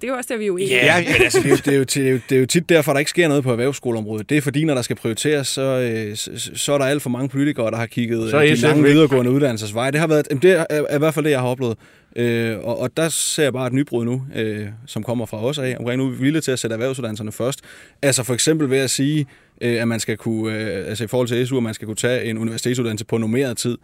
Det 0.00 0.04
er 0.04 0.12
jo 0.12 0.16
også 0.16 0.28
der, 0.32 0.36
vi 0.36 0.44
er 0.44 0.46
jo 0.46 0.56
enige. 0.56 0.74
Ja, 0.74 0.98
men 0.98 1.22
altså, 1.22 1.38
det, 1.44 1.46
er 1.46 1.50
jo, 1.50 1.56
det, 1.56 1.68
er 1.68 1.76
jo, 1.76 1.84
det, 1.84 1.96
er 1.96 2.10
jo, 2.10 2.20
det 2.28 2.36
er 2.36 2.40
jo 2.40 2.46
tit 2.46 2.68
derfor, 2.68 2.92
der 2.92 2.98
ikke 2.98 3.10
sker 3.10 3.28
noget 3.28 3.44
på 3.44 3.50
erhvervsskoleområdet. 3.52 4.30
Det 4.30 4.36
er 4.36 4.40
fordi, 4.40 4.64
når 4.64 4.74
der 4.74 4.82
skal 4.82 4.96
prioriteres, 4.96 5.48
så, 5.48 5.62
øh, 5.62 6.16
så, 6.16 6.50
så 6.54 6.72
er 6.72 6.78
der 6.78 6.84
alt 6.84 7.02
for 7.02 7.10
mange 7.10 7.28
politikere, 7.28 7.70
der 7.70 7.76
har 7.76 7.86
kigget 7.86 8.30
Så 8.30 8.42
øh, 8.42 8.48
de 8.48 8.54
lange 8.54 8.82
videregående 8.82 9.30
uddannelsesveje. 9.30 9.90
Det 9.90 10.00
har 10.00 10.06
været, 10.06 10.42
det 10.42 10.50
er, 10.50 10.64
er 10.70 10.94
i 10.94 10.98
hvert 10.98 11.14
fald 11.14 11.24
det, 11.24 11.30
jeg 11.30 11.40
har 11.40 11.48
oplevet. 11.48 11.76
Øh, 12.16 12.58
og, 12.58 12.78
og 12.78 12.96
der 12.96 13.08
ser 13.08 13.42
jeg 13.42 13.52
bare 13.52 13.66
et 13.66 13.72
nybrud 13.72 14.04
nu, 14.04 14.22
øh, 14.36 14.66
som 14.86 15.02
kommer 15.02 15.26
fra 15.26 15.44
os 15.44 15.58
af, 15.58 15.76
omkring 15.78 15.98
nu 15.98 16.06
er 16.06 16.10
vi 16.10 16.16
villige 16.16 16.42
til 16.42 16.50
at 16.50 16.58
sætte 16.58 16.74
erhvervsuddannelserne 16.74 17.32
først. 17.32 17.60
Altså 18.02 18.22
for 18.22 18.34
eksempel 18.34 18.70
ved 18.70 18.78
at 18.78 18.90
sige, 18.90 19.26
øh, 19.60 19.82
at 19.82 19.88
man 19.88 20.00
skal 20.00 20.16
kunne, 20.16 20.54
øh, 20.54 20.88
altså 20.88 21.04
i 21.04 21.06
forhold 21.06 21.28
til 21.28 21.46
SU, 21.46 21.56
at 21.56 21.62
man 21.62 21.74
skal 21.74 21.86
kunne 21.86 21.96
tage 21.96 22.24
en 22.24 22.38
universitetsuddannelse 22.38 23.04
på 23.04 23.18
normeret 23.18 23.56
tid. 23.56 23.78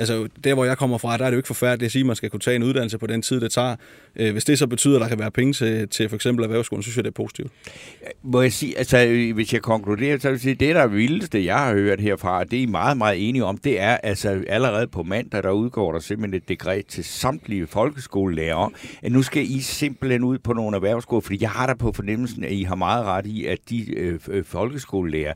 Altså, 0.00 0.28
der 0.44 0.54
hvor 0.54 0.64
jeg 0.64 0.78
kommer 0.78 0.98
fra, 0.98 1.16
der 1.16 1.24
er 1.24 1.30
det 1.30 1.32
jo 1.34 1.38
ikke 1.38 1.46
forfærdeligt 1.46 1.86
at 1.86 1.92
sige, 1.92 2.00
at 2.00 2.06
man 2.06 2.16
skal 2.16 2.30
kunne 2.30 2.40
tage 2.40 2.56
en 2.56 2.62
uddannelse 2.62 2.98
på 2.98 3.06
den 3.06 3.22
tid, 3.22 3.40
det 3.40 3.52
tager. 3.52 3.76
Øh, 4.16 4.32
hvis 4.32 4.44
det 4.44 4.58
så 4.58 4.66
betyder, 4.66 4.96
at 4.96 5.02
der 5.02 5.08
kan 5.08 5.18
være 5.18 5.30
penge 5.30 5.52
til, 5.52 5.88
til 5.88 6.08
for 6.08 6.16
eksempel 6.16 6.44
erhvervsskolen, 6.44 6.82
så 6.82 6.86
synes 6.86 6.96
jeg, 6.96 7.04
det 7.04 7.10
er 7.10 7.14
positivt. 7.14 7.52
Må 8.22 8.42
jeg 8.42 8.52
sige, 8.52 8.78
altså 8.78 9.30
hvis 9.34 9.52
jeg 9.52 9.62
konkluderer, 9.62 10.18
så 10.18 10.28
vil 10.28 10.34
jeg 10.34 10.40
sige, 10.40 10.54
det 10.54 10.74
der 10.74 10.80
er 10.80 10.86
vildeste, 10.86 11.44
jeg 11.44 11.58
har 11.58 11.74
hørt 11.74 12.00
herfra, 12.00 12.44
det 12.44 12.58
er 12.58 12.62
I 12.62 12.66
meget, 12.66 12.96
meget 12.96 13.28
enige 13.28 13.44
om, 13.44 13.58
det 13.58 13.80
er 13.80 13.96
altså 13.96 14.44
allerede 14.48 14.86
på 14.86 15.02
mandag, 15.02 15.42
der 15.42 15.50
udgår 15.50 15.92
der 15.92 16.00
simpelthen 16.00 16.42
et 16.42 16.48
dekret 16.48 16.86
til 16.86 17.04
samtlige 17.04 17.66
folkeskolelærer, 17.66 18.72
at 19.02 19.12
nu 19.12 19.22
skal 19.22 19.50
I 19.50 19.60
simpelthen 19.60 20.24
ud 20.24 20.38
på 20.38 20.52
nogle 20.52 20.76
erhvervsskoler, 20.76 21.20
fordi 21.20 21.38
jeg 21.40 21.50
har 21.50 21.66
da 21.66 21.74
på 21.74 21.92
fornemmelsen, 21.92 22.44
at 22.44 22.52
I 22.52 22.62
har 22.62 22.74
meget 22.74 23.04
ret 23.04 23.26
i, 23.26 23.46
at 23.46 23.58
de 23.70 23.94
øh, 23.94 24.20
øh, 24.28 24.44
folkeskolelærer, 24.44 25.32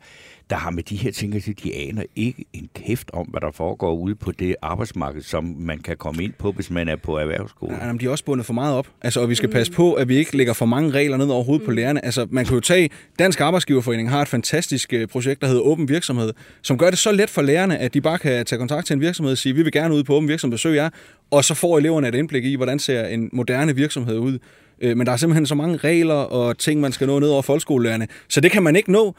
der 0.51 0.57
har 0.57 0.71
med 0.71 0.83
de 0.83 0.97
her 0.97 1.13
ting, 1.13 1.35
at 1.35 1.49
de 1.63 1.75
aner 1.75 2.03
ikke 2.17 2.45
en 2.53 2.69
kæft 2.75 3.11
om, 3.13 3.27
hvad 3.27 3.41
der 3.41 3.51
foregår 3.53 3.95
ude 3.95 4.15
på 4.15 4.33
det 4.33 4.57
arbejdsmarked, 4.63 5.23
som 5.23 5.45
man 5.59 5.79
kan 5.79 5.97
komme 5.97 6.25
ind 6.25 6.33
på, 6.39 6.53
hvis 6.53 6.71
man 6.71 6.89
er 6.89 6.97
på 6.97 7.19
erhvervsskole. 7.19 7.77
Ja, 7.81 7.87
men 7.87 8.01
de 8.01 8.07
er 8.07 8.11
også 8.11 8.25
bundet 8.25 8.47
for 8.47 8.53
meget 8.53 8.75
op. 8.77 8.87
Altså, 9.03 9.21
og 9.21 9.29
vi 9.29 9.35
skal 9.35 9.49
passe 9.49 9.73
på, 9.73 9.93
at 9.93 10.09
vi 10.09 10.17
ikke 10.17 10.37
lægger 10.37 10.53
for 10.53 10.67
mange 10.67 10.91
regler 10.91 11.17
ned 11.17 11.27
over 11.27 11.45
hovedet 11.45 11.67
på 11.67 11.71
lærerne. 11.73 12.05
Altså, 12.05 12.27
man 12.31 12.45
kan 12.45 12.55
jo 12.55 12.61
tage, 12.61 12.91
Dansk 13.19 13.41
Arbejdsgiverforening 13.41 14.11
har 14.11 14.23
et 14.23 14.29
fantastisk 14.29 14.93
øh, 14.93 15.09
projekt, 15.09 15.41
der 15.41 15.47
hedder 15.47 15.63
Åben 15.63 15.89
Virksomhed, 15.89 16.33
som 16.63 16.79
gør 16.79 16.91
det 16.91 16.99
så 16.99 17.13
let 17.13 17.31
for 17.31 17.43
lærerne, 17.43 17.79
at 17.79 17.95
de 17.95 18.01
bare 18.01 18.19
kan 18.19 18.47
tage 18.47 18.59
kontakt 18.59 18.87
til 18.87 18.95
en 18.95 19.01
virksomhed 19.01 19.33
og 19.33 19.39
sige, 19.39 19.55
vi 19.55 19.63
vil 19.63 19.73
gerne 19.73 19.95
ud 19.95 20.05
på 20.05 20.15
Åben 20.15 20.29
Virksomhed, 20.29 20.53
besøg 20.55 20.77
jer, 20.77 20.91
og 21.31 21.45
så 21.45 21.55
får 21.55 21.79
eleverne 21.79 22.09
et 22.09 22.15
indblik 22.15 22.45
i, 22.45 22.57
hvordan 22.57 22.79
ser 22.79 23.07
en 23.07 23.31
moderne 23.33 23.75
virksomhed 23.77 24.19
ud. 24.19 24.39
Øh, 24.81 24.97
Men 24.97 25.07
der 25.07 25.13
er 25.13 25.17
simpelthen 25.17 25.47
så 25.47 25.55
mange 25.55 25.77
regler 25.77 26.15
og 26.15 26.59
ting, 26.59 26.81
man 26.81 26.93
skal 26.93 27.07
nå 27.07 27.19
ned 27.19 27.29
over 27.29 27.43
folkeskolelærerne, 27.43 28.07
så 28.29 28.41
det 28.41 28.51
kan 28.51 28.63
man 28.63 28.77
ikke 28.77 28.93
nå. 28.93 29.15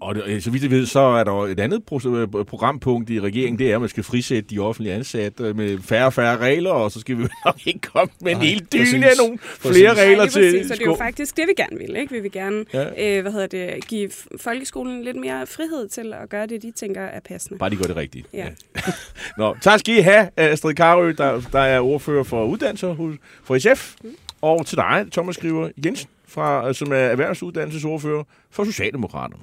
Og 0.00 0.16
så 0.40 0.50
vidt 0.50 0.62
jeg 0.62 0.70
ved, 0.70 0.86
så 0.86 1.00
er 1.00 1.24
der 1.24 1.32
et 1.32 1.60
andet 1.60 1.82
øh, 2.06 2.44
programpunkt 2.44 3.10
i 3.10 3.20
regeringen, 3.20 3.58
det 3.58 3.70
er, 3.70 3.74
at 3.74 3.80
man 3.80 3.88
skal 3.88 4.02
frisætte 4.04 4.50
de 4.50 4.58
offentlige 4.58 4.94
ansatte 4.94 5.54
med 5.54 5.78
færre 5.78 6.06
og 6.06 6.12
færre 6.12 6.36
regler, 6.36 6.70
og 6.70 6.90
så 6.90 7.00
skal 7.00 7.18
vi 7.18 7.22
nok 7.46 7.66
ikke 7.66 7.80
komme 7.80 8.12
med 8.20 8.32
en 8.32 8.38
Nej, 8.38 8.46
hel 8.46 8.66
dyne 8.72 9.06
af 9.06 9.12
nogle 9.18 9.38
Præcis. 9.38 9.76
flere 9.76 9.94
Nej, 9.94 10.04
regler 10.04 10.24
lige 10.24 10.30
til 10.32 10.52
præcis, 10.52 10.66
så 10.68 10.74
det 10.74 10.80
er 10.80 10.84
jo 10.86 10.94
faktisk 10.96 11.36
det, 11.36 11.44
vi 11.48 11.52
gerne 11.56 11.78
vil. 11.78 11.96
Ikke? 11.96 12.12
Vi 12.14 12.20
vil 12.20 12.32
gerne 12.32 12.64
Ja. 12.74 13.16
øh, 13.16 13.22
hvad 13.22 13.32
hedder 13.32 13.46
det, 13.46 13.86
give 13.88 14.10
folkeskolen 14.40 15.02
lidt 15.04 15.16
mere 15.16 15.46
frihed 15.46 15.88
til 15.88 16.14
at 16.22 16.28
gøre 16.28 16.46
det, 16.46 16.62
de 16.62 16.70
tænker 16.70 17.02
er 17.02 17.20
passende. 17.20 17.58
Bare 17.58 17.70
de 17.70 17.76
gør 17.76 17.84
det 17.84 17.96
rigtigt. 17.96 18.26
Ja. 18.32 18.46
Nå, 19.38 19.56
tak 19.60 19.78
skal 19.80 19.94
I 19.98 20.00
have, 20.00 20.28
Astrid 20.36 20.74
Karø, 20.74 21.12
der, 21.18 21.40
der 21.52 21.60
er 21.60 21.80
ordfører 21.80 22.22
for 22.24 22.44
uddannelser 22.44 23.16
for 23.44 23.58
SF. 23.58 23.94
Mm. 24.04 24.10
Og 24.42 24.66
til 24.66 24.76
dig, 24.76 25.06
Thomas 25.12 25.36
Skriver 25.36 25.68
Jensen, 25.84 26.08
fra, 26.28 26.68
øh, 26.68 26.74
som 26.74 26.92
er 26.92 26.96
erhvervsuddannelsesordfører 26.96 28.24
for 28.50 28.64
Socialdemokraterne. 28.64 29.42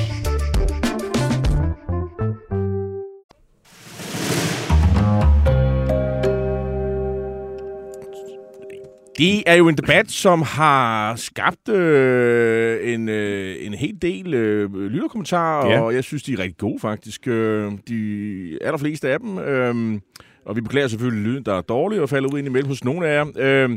Det 9.21 9.43
er 9.45 9.55
jo 9.55 9.67
en 9.67 9.77
debat, 9.77 10.11
som 10.11 10.41
har 10.41 11.15
skabt 11.15 11.69
øh, 11.69 12.93
en, 12.93 13.09
øh, 13.09 13.55
en 13.65 13.73
hel 13.73 13.97
del 14.01 14.33
øh, 14.33 14.73
lytterkommentarer, 14.75 15.69
Ja. 15.71 15.81
og 15.81 15.93
jeg 15.95 16.03
synes, 16.03 16.23
de 16.23 16.33
er 16.33 16.39
rigtig 16.39 16.57
gode 16.57 16.79
faktisk. 16.79 17.27
Øh, 17.27 17.71
de 17.87 18.57
allerfleste 18.61 19.09
af 19.09 19.19
dem. 19.19 19.37
Øh, 19.37 19.99
og 20.45 20.55
vi 20.55 20.61
beklager 20.61 20.87
selvfølgelig 20.87 21.23
lyden, 21.23 21.43
der 21.45 21.53
er 21.57 21.61
dårlig 21.61 22.01
og 22.01 22.09
falder 22.09 22.33
ud 22.33 22.39
ind 22.39 22.47
imellem 22.47 22.67
hos 22.69 22.83
nogle 22.83 23.07
af 23.07 23.13
jer. 23.15 23.25
Øh, 23.37 23.69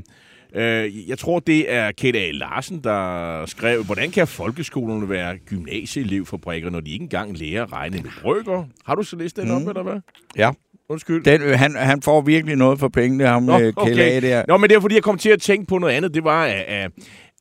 øh, 0.55 1.09
jeg 1.09 1.19
tror, 1.19 1.39
det 1.41 1.73
er 1.73 1.93
Kate 1.93 2.19
A. 2.19 2.31
Larsen, 2.31 2.81
der 2.85 3.47
skrev, 3.47 3.83
hvordan 3.85 4.11
kan 4.11 4.27
folkeskolerne 4.27 5.09
være 5.09 5.39
gymnasieelevfabrikker, 5.39 6.71
når 6.71 6.81
de 6.81 6.91
ikke 6.93 7.03
engang 7.03 7.39
lærer 7.39 7.63
at 7.63 7.73
regne 7.73 7.97
med 8.03 8.11
brøker? 8.23 8.65
Har 8.85 8.95
du 8.95 9.03
så 9.03 9.17
læst 9.17 9.37
den 9.37 9.49
mm. 9.49 9.55
op, 9.55 9.69
eller 9.69 9.83
hvad? 9.83 10.01
Ja. 10.37 10.51
Undskyld. 10.89 11.25
Den, 11.25 11.43
øh, 11.43 11.59
han, 11.59 11.77
han 11.77 12.03
får 12.03 12.21
virkelig 12.21 12.57
noget 12.57 12.79
for 12.79 12.89
pengene, 12.89 13.27
ham 13.27 13.43
Nå, 13.43 13.59
Nå, 13.59 13.73
okay. 13.77 13.95
Kjell 13.95 14.23
der. 14.23 14.45
Nå, 14.49 14.57
men 14.57 14.71
det 14.71 14.77
er 14.77 14.81
fordi, 14.81 14.95
jeg 14.95 15.03
kom 15.03 15.19
til 15.19 15.31
at 15.31 15.41
tænke 15.41 15.67
på 15.67 15.79
noget 15.79 15.95
andet. 15.95 16.15
Det 16.15 16.25
var, 16.25 16.45
at, 16.45 16.91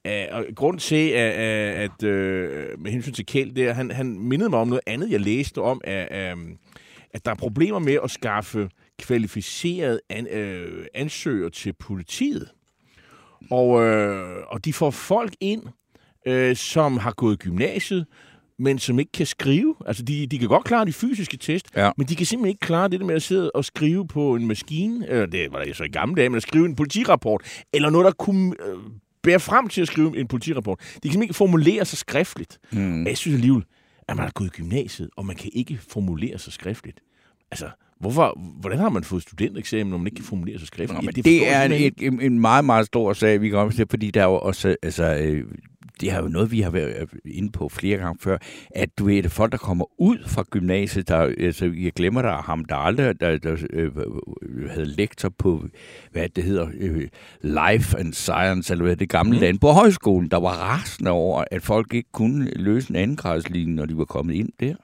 at, 0.06 0.46
grund 0.56 0.80
til, 0.80 1.10
at, 1.10 1.32
at, 1.32 1.92
at 2.02 2.04
øh, 2.04 2.80
med 2.80 2.92
hensyn 2.92 3.14
til 3.14 3.26
Kjeld, 3.26 3.52
der, 3.56 3.74
han, 3.74 3.92
han 3.92 4.20
mindede 4.20 4.50
mig 4.50 4.60
om 4.60 4.68
noget 4.68 4.82
andet, 4.88 5.12
jeg 5.12 5.20
læste 5.20 5.62
om, 5.62 5.82
at, 5.84 6.08
at, 7.14 7.26
der 7.26 7.32
er 7.32 7.36
problemer 7.36 7.80
med 7.80 7.98
at 8.04 8.12
skaffe 8.12 8.70
kvalificeret 9.00 10.00
an, 10.10 10.28
øh, 10.28 10.86
ansøger 10.94 11.50
til 11.50 11.74
politiet. 11.74 12.50
Og, 13.52 13.84
øh, 13.84 14.44
og 14.48 14.66
de 14.66 14.74
får 14.74 14.92
folk 14.92 15.34
ind, 15.42 15.64
øh, 16.26 16.56
som 16.56 16.98
har 16.98 17.12
gået 17.12 17.40
gymnasiet, 17.40 18.06
men 18.60 18.80
som 18.80 19.00
ikke 19.00 19.12
kan 19.12 19.26
skrive. 19.26 19.76
Altså, 19.86 20.04
de, 20.04 20.28
de 20.28 20.40
kan 20.40 20.48
godt 20.48 20.64
klare 20.64 20.86
de 20.86 20.94
fysiske 20.94 21.38
test, 21.38 21.66
Ja. 21.76 21.92
men 21.98 22.08
de 22.08 22.16
kan 22.16 22.26
simpelthen 22.26 22.50
ikke 22.50 22.60
klare 22.60 22.88
det 22.90 23.00
der 23.00 23.06
med 23.06 23.16
at 23.16 23.22
sidde 23.22 23.52
og 23.52 23.66
skrive 23.66 24.08
på 24.08 24.36
en 24.36 24.48
maskine, 24.48 25.08
eller 25.10 25.26
det 25.26 25.48
var 25.52 25.64
det 25.64 25.76
så 25.76 25.84
i 25.84 25.88
gamle 25.88 26.16
dage, 26.16 26.30
men 26.30 26.36
at 26.38 26.44
skrive 26.44 26.66
en 26.66 26.76
politirapport, 26.76 27.42
eller 27.74 27.90
noget, 27.90 28.06
der 28.06 28.12
kunne 28.12 28.54
øh, 28.68 28.78
bære 29.24 29.40
frem 29.40 29.68
til 29.68 29.82
at 29.82 29.88
skrive 29.88 30.18
en 30.18 30.28
politirapport. 30.28 30.80
De 30.80 30.86
kan 30.86 31.02
simpelthen 31.02 31.24
ikke 31.24 31.34
formulere 31.34 31.86
sig 31.86 31.98
skriftligt. 31.98 32.58
Mm. 32.72 33.06
Jeg 33.08 33.18
synes 33.18 33.36
alligevel, 33.36 33.64
at 34.08 34.16
man 34.16 34.24
har 34.26 34.32
gået 34.32 34.48
i 34.48 34.62
gymnasiet, 34.62 35.10
og 35.18 35.26
man 35.26 35.36
kan 35.36 35.50
ikke 35.54 35.80
formulere 35.90 36.40
sig 36.40 36.54
skriftligt. 36.54 37.00
Altså, 37.52 37.70
hvorfor, 38.00 38.40
hvordan 38.60 38.80
har 38.80 38.90
man 38.90 39.04
fået 39.04 39.22
studentereksamen, 39.24 39.88
når 39.92 39.98
man 39.98 40.08
ikke 40.08 40.16
kan 40.16 40.26
formulere 40.26 40.60
sig 40.60 40.68
skriftligt? 40.68 40.94
Nå, 40.94 41.02
men 41.02 41.06
Ja, 41.06 41.12
det, 41.12 41.26
det 41.26 41.50
er 41.50 41.64
en, 41.64 41.94
en, 42.14 42.22
en 42.22 42.40
meget, 42.40 42.66
meget 42.66 42.86
stor 42.86 43.14
sag, 43.14 43.42
vi 43.42 43.50
kommer 43.50 43.74
til, 43.74 43.86
fordi 43.90 44.12
der 44.12 44.22
er 44.22 44.26
jo 44.26 44.40
også, 44.40 44.76
altså, 44.84 45.04
øh, 45.16 45.46
det 46.02 46.12
er 46.12 46.22
jo 46.22 46.28
noget, 46.28 46.52
vi 46.52 46.62
har 46.62 46.70
været 46.70 47.10
inde 47.26 47.52
på 47.52 47.70
flere 47.70 47.98
gange 47.98 48.20
før, 48.22 48.38
at 48.76 49.00
du 49.00 49.06
ved, 49.06 49.30
folk, 49.30 49.52
der 49.52 49.58
kommer 49.58 49.86
ud 49.98 50.18
fra 50.28 50.44
gymnasiet, 50.50 51.08
der, 51.08 51.18
altså, 51.18 51.66
jeg 51.66 51.92
glemmer 51.92 52.22
der 52.22 52.42
ham, 52.42 52.66
der 52.66 52.76
aldrig 52.76 53.20
der, 53.20 53.38
der, 53.38 53.58
øh, 53.74 53.92
havde 54.70 54.86
lektor 54.86 55.30
på, 55.30 55.66
hvad 56.12 56.30
det 56.30 56.44
hedder, 56.44 56.68
øh, 56.80 57.08
Life 57.42 58.00
and 58.00 58.14
Science, 58.14 58.74
eller 58.74 58.86
hvad 58.86 58.96
det 58.96 59.10
gamle 59.10 59.34
mm. 59.34 59.42
land, 59.42 59.60
på 59.60 59.68
højskolen, 59.68 60.32
der 60.32 60.40
var 60.40 60.52
rasende 60.52 61.12
over, 61.12 61.44
at 61.52 61.62
folk 61.62 61.94
ikke 61.94 62.12
kunne 62.12 62.52
løse 62.56 62.90
en 62.90 62.96
anden 62.96 63.18
gradslinje, 63.18 63.74
når 63.76 63.86
de 63.86 63.98
var 63.98 64.06
kommet 64.06 64.34
ind 64.34 64.50
der. 64.60 64.76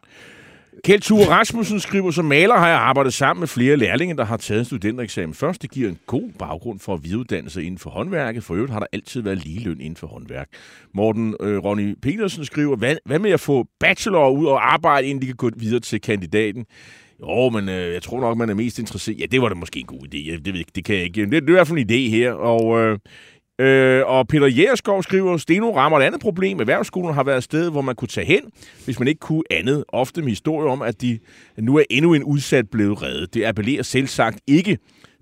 Kjeld 0.83 1.01
Ture 1.01 1.29
Rasmussen 1.29 1.79
skriver, 1.79 2.11
som 2.11 2.25
maler 2.25 2.57
har 2.57 2.67
jeg 2.67 2.77
arbejdet 2.77 3.13
sammen 3.13 3.39
med 3.39 3.47
flere 3.47 3.75
lærlinge, 3.77 4.17
der 4.17 4.25
har 4.25 4.37
taget 4.37 4.59
en 4.59 4.65
studentereksamen 4.65 5.33
først. 5.33 5.61
Det 5.61 5.71
giver 5.71 5.89
en 5.89 5.97
god 6.07 6.29
baggrund 6.39 6.79
for 6.79 6.93
at 6.93 7.03
videreuddanne 7.03 7.49
sig 7.49 7.63
inden 7.63 7.77
for 7.77 7.89
håndværket. 7.89 8.43
For 8.43 8.53
øvrigt 8.53 8.71
har 8.71 8.79
der 8.79 8.87
altid 8.93 9.21
været 9.21 9.45
ligeløn 9.45 9.81
inden 9.81 9.95
for 9.95 10.07
håndværk. 10.07 10.47
Morten 10.93 11.35
øh, 11.41 11.57
Ronny 11.57 11.95
Petersen 12.01 12.45
skriver, 12.45 12.75
hvad, 12.75 12.95
hvad 13.05 13.19
med 13.19 13.31
at 13.31 13.39
få 13.39 13.65
bachelor 13.79 14.29
ud 14.29 14.45
og 14.45 14.73
arbejde, 14.73 15.07
inden 15.07 15.21
de 15.21 15.25
kan 15.25 15.35
gå 15.35 15.49
videre 15.55 15.79
til 15.79 16.01
kandidaten? 16.01 16.65
Jo, 17.21 17.49
men 17.49 17.69
øh, 17.69 17.93
jeg 17.93 18.01
tror 18.03 18.19
nok, 18.19 18.37
man 18.37 18.49
er 18.49 18.53
mest 18.53 18.79
interesseret. 18.79 19.19
Ja, 19.19 19.25
det 19.25 19.41
var 19.41 19.49
da 19.49 19.55
måske 19.55 19.79
en 19.79 19.85
god 19.85 19.99
idé. 20.13 20.31
Jeg, 20.31 20.45
det, 20.45 20.75
det 20.75 20.85
kan 20.85 20.95
jeg 20.95 21.03
ikke. 21.03 21.21
Det, 21.21 21.31
det 21.31 21.37
er 21.37 21.49
i 21.49 21.51
hvert 21.51 21.67
fald 21.67 21.79
en 21.79 21.89
idé 21.89 22.09
her. 22.09 22.31
Og, 22.31 22.79
øh, 22.81 22.99
øh, 23.59 24.03
og 24.05 24.27
Peter 24.27 24.47
Jægerskov 24.47 25.03
skriver, 25.03 25.37
Steno 25.37 25.75
rammer 25.75 25.99
et 25.99 26.03
andet 26.03 26.21
problem. 26.21 26.59
Erhvervsskolen 26.59 27.13
har 27.13 27.23
været 27.23 27.37
et 27.37 27.43
sted, 27.43 27.71
hvor 27.71 27.81
man 27.81 27.95
kunne 27.95 28.07
tage 28.07 28.27
hen, 28.27 28.41
hvis 28.85 28.99
man 28.99 29.07
ikke 29.07 29.19
kunne 29.19 29.43
andet. 29.51 29.83
Ofte 29.89 30.21
med 30.21 30.29
historie 30.29 30.71
om, 30.71 30.81
at 30.81 31.01
de 31.01 31.19
nu 31.57 31.77
er 31.77 31.83
endnu 31.89 32.13
en 32.13 32.23
udsat 32.23 32.69
blevet 32.69 33.01
reddet. 33.01 33.33
Det 33.33 33.45
appellerer 33.45 33.83
selv 33.83 34.07
sagt 34.07 34.39
ikke 34.47 34.77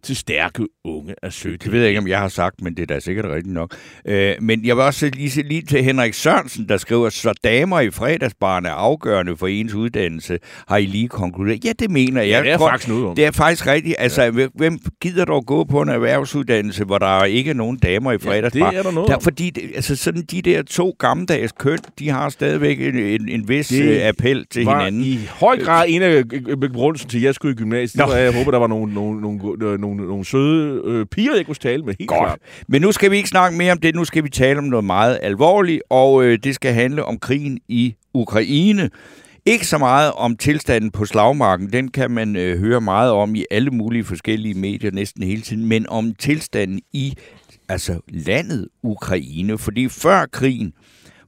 til 0.07 0.15
stærke 0.15 0.67
unge 0.85 1.15
af 1.23 1.33
17. 1.33 1.59
Det 1.63 1.71
ved 1.71 1.79
jeg 1.79 1.87
ikke, 1.89 1.99
om 1.99 2.07
jeg 2.07 2.19
har 2.19 2.27
sagt, 2.27 2.61
men 2.61 2.73
det 2.77 2.81
er 2.83 2.85
da 2.85 2.99
sikkert 2.99 3.25
rigtigt 3.25 3.53
nok. 3.53 3.75
Øh, 4.05 4.33
men 4.41 4.65
jeg 4.65 4.75
vil 4.75 4.83
også 4.83 5.09
lige 5.13 5.43
lige 5.43 5.61
til 5.61 5.83
Henrik 5.83 6.13
Sørensen, 6.13 6.69
der 6.69 6.77
skriver, 6.77 7.09
så 7.09 7.33
damer 7.43 7.79
i 7.79 7.91
fredagsbarn 7.91 8.65
er 8.65 8.71
afgørende 8.71 9.37
for 9.37 9.47
ens 9.47 9.73
uddannelse. 9.73 10.39
Har 10.67 10.77
I 10.77 10.85
lige 10.85 11.07
konkluderet? 11.07 11.65
Ja, 11.65 11.71
det 11.79 11.91
mener 11.91 12.21
jeg. 12.21 12.29
Ja, 12.29 12.43
det 12.43 12.51
er 12.51 12.57
tror, 12.57 12.69
faktisk 12.69 12.89
noget 12.89 13.05
om. 13.05 13.15
Det 13.15 13.25
er 13.25 13.31
faktisk 13.31 13.67
rigtigt. 13.67 13.95
Altså, 13.99 14.21
ja. 14.21 14.47
hvem 14.55 14.79
gider 15.01 15.25
dog 15.25 15.45
gå 15.45 15.63
på 15.63 15.81
en 15.81 15.89
erhvervsuddannelse, 15.89 16.83
hvor 16.83 16.97
der 16.97 17.23
ikke 17.23 17.49
er 17.49 17.53
nogen 17.53 17.77
damer 17.77 18.11
i 18.11 18.17
fredagsbarn? 18.17 18.73
det 18.73 18.79
er 18.79 18.83
der 18.83 18.91
noget 18.91 19.09
der. 19.09 19.19
Fordi 19.19 19.51
altså, 19.75 19.95
sådan 19.95 20.21
de 20.31 20.41
der 20.41 20.63
to 20.63 20.95
gammeldags 20.99 21.51
køn, 21.51 21.79
de 21.99 22.09
har 22.09 22.29
stadigvæk 22.29 22.81
en, 22.81 22.95
en, 22.95 23.29
en 23.29 23.49
vis 23.49 23.67
Det 23.67 23.81
øh, 23.81 24.07
appel 24.07 24.45
til 24.51 24.65
var 24.65 24.79
hinanden. 24.79 25.01
i 25.01 25.19
høj 25.39 25.59
grad 25.59 25.85
en 25.89 26.01
af 26.01 26.09
øh, 26.09 26.57
begrundelsen 26.57 27.09
til, 27.09 27.17
at 27.17 27.23
jeg 27.23 27.35
skulle 27.35 27.53
i 27.53 27.57
gymnasiet. 27.57 28.01
Det 28.01 28.07
Nå. 28.07 28.13
var, 28.13 28.19
jeg 28.19 28.33
håber, 28.33 28.51
der 28.51 28.57
var 28.57 28.67
nogle, 28.67 28.93
nogle, 28.93 29.21
nogle, 29.21 29.77
nogle, 29.77 29.96
nogle, 29.97 30.09
nogle 30.09 30.25
søde 30.25 30.81
øh, 30.85 31.05
piger, 31.05 31.35
jeg 31.35 31.45
kunne 31.45 31.55
tale 31.55 31.83
med. 31.83 31.95
Helt 31.99 32.09
Godt. 32.09 32.19
klart. 32.19 32.39
Men 32.67 32.81
nu 32.81 32.91
skal 32.91 33.11
vi 33.11 33.17
ikke 33.17 33.29
snakke 33.29 33.57
mere 33.57 33.71
om 33.71 33.77
det. 33.77 33.95
Nu 33.95 34.05
skal 34.05 34.23
vi 34.23 34.29
tale 34.29 34.57
om 34.59 34.63
noget 34.63 34.85
meget 34.85 35.19
alvorligt, 35.21 35.81
og 35.89 36.23
øh, 36.23 36.39
det 36.43 36.55
skal 36.55 36.73
handle 36.73 37.05
om 37.05 37.19
krigen 37.19 37.59
i 37.67 37.95
Ukraine. 38.13 38.89
Ikke 39.45 39.67
så 39.67 39.77
meget 39.77 40.11
om 40.11 40.37
tilstanden 40.37 40.91
på 40.91 41.05
slagmarken, 41.05 41.73
den 41.73 41.91
kan 41.91 42.11
man 42.11 42.35
øh, 42.35 42.59
høre 42.59 42.81
meget 42.81 43.11
om 43.11 43.35
i 43.35 43.45
alle 43.51 43.71
mulige 43.71 44.03
forskellige 44.03 44.53
medier 44.53 44.91
næsten 44.91 45.23
hele 45.23 45.41
tiden, 45.41 45.65
men 45.65 45.89
om 45.89 46.13
tilstanden 46.13 46.81
i 46.93 47.13
altså 47.69 47.99
landet 48.09 48.67
Ukraine. 48.83 49.57
Fordi 49.57 49.87
før 49.87 50.25
krigen 50.25 50.73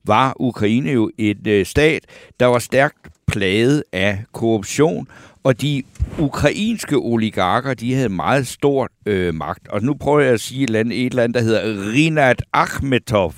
var 0.06 0.34
Ukraine 0.40 0.92
jo 0.92 1.12
et 1.18 1.48
øh, 1.48 1.66
stat, 1.66 2.06
der 2.40 2.46
var 2.46 2.60
stærkt 2.60 3.10
plaget 3.28 3.84
af 3.94 4.24
korruption, 4.34 5.08
og 5.44 5.62
de 5.62 5.84
ukrainske 6.20 6.96
oligarker, 6.96 7.74
de 7.74 7.94
havde 7.94 8.10
meget 8.10 8.48
stor 8.48 8.90
øh, 9.06 9.34
magt. 9.34 9.68
Og 9.68 9.84
nu 9.84 9.94
prøver 9.94 10.20
jeg 10.20 10.34
at 10.34 10.42
sige 10.42 10.64
et 10.64 10.68
eller 10.68 10.80
andet, 10.80 11.00
et 11.00 11.10
eller 11.10 11.24
andet 11.24 11.36
der 11.36 11.42
hedder 11.42 11.92
Rinat 11.94 12.44
Akhmetov. 12.54 13.34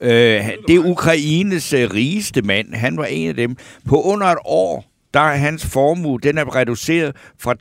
Øh, 0.00 0.10
det 0.68 0.76
er 0.76 0.90
Ukraines 0.90 1.72
øh, 1.72 1.90
rigeste 1.94 2.42
mand. 2.42 2.74
Han 2.74 2.96
var 2.96 3.04
en 3.04 3.28
af 3.28 3.34
dem. 3.34 3.56
På 3.88 4.02
under 4.02 4.26
et 4.26 4.38
år, 4.44 4.89
der 5.14 5.20
er 5.20 5.36
hans 5.36 5.66
formue, 5.66 6.20
den 6.20 6.38
er 6.38 6.56
reduceret 6.56 7.16
fra 7.38 7.54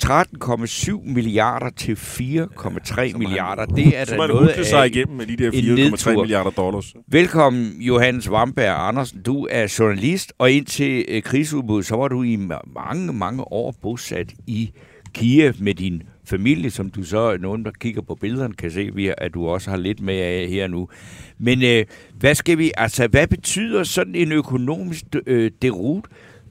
13,7 1.03 1.13
milliarder 1.13 1.69
til 1.69 1.93
4,3 1.93 3.17
milliarder. 3.17 3.65
Det 3.65 3.97
er 3.99 4.05
da 4.05 4.15
noget 4.15 4.39
hudte 4.39 4.65
sig 4.65 4.79
af 4.83 4.87
igennem 4.87 5.17
med 5.17 5.25
de 5.25 5.35
der 5.35 5.51
en 5.51 5.63
4,3 5.65 5.69
nedtur. 5.89 6.21
milliarder 6.21 6.51
dollars. 6.51 6.93
Velkommen, 7.07 7.81
Johannes 7.81 8.31
Vamberg 8.31 8.87
Andersen. 8.87 9.21
Du 9.21 9.47
er 9.51 9.75
journalist, 9.79 10.33
og 10.37 10.51
indtil 10.51 11.05
øh, 11.07 11.23
krigsudbuddet, 11.23 11.85
så 11.85 11.95
var 11.95 12.07
du 12.07 12.23
i 12.23 12.35
ma- 12.35 12.73
mange, 12.73 13.13
mange 13.13 13.43
år 13.53 13.75
bosat 13.81 14.33
i 14.47 14.71
Kiev 15.13 15.53
med 15.59 15.73
din 15.73 16.03
familie, 16.25 16.69
som 16.71 16.89
du 16.89 17.03
så, 17.03 17.37
nogen 17.37 17.65
der 17.65 17.71
kigger 17.79 18.01
på 18.01 18.15
billederne, 18.15 18.53
kan 18.53 18.71
se, 18.71 18.91
at 19.17 19.33
du 19.33 19.47
også 19.47 19.69
har 19.69 19.77
lidt 19.77 20.01
med 20.01 20.15
af 20.17 20.47
her 20.49 20.67
nu. 20.67 20.89
Men 21.37 21.63
øh, 21.63 21.85
hvad 22.19 22.35
skal 22.35 22.57
vi, 22.57 22.71
altså, 22.77 23.07
hvad 23.07 23.27
betyder 23.27 23.83
sådan 23.83 24.15
en 24.15 24.31
økonomisk 24.31 25.03
øh, 25.27 25.51
derut? 25.61 26.05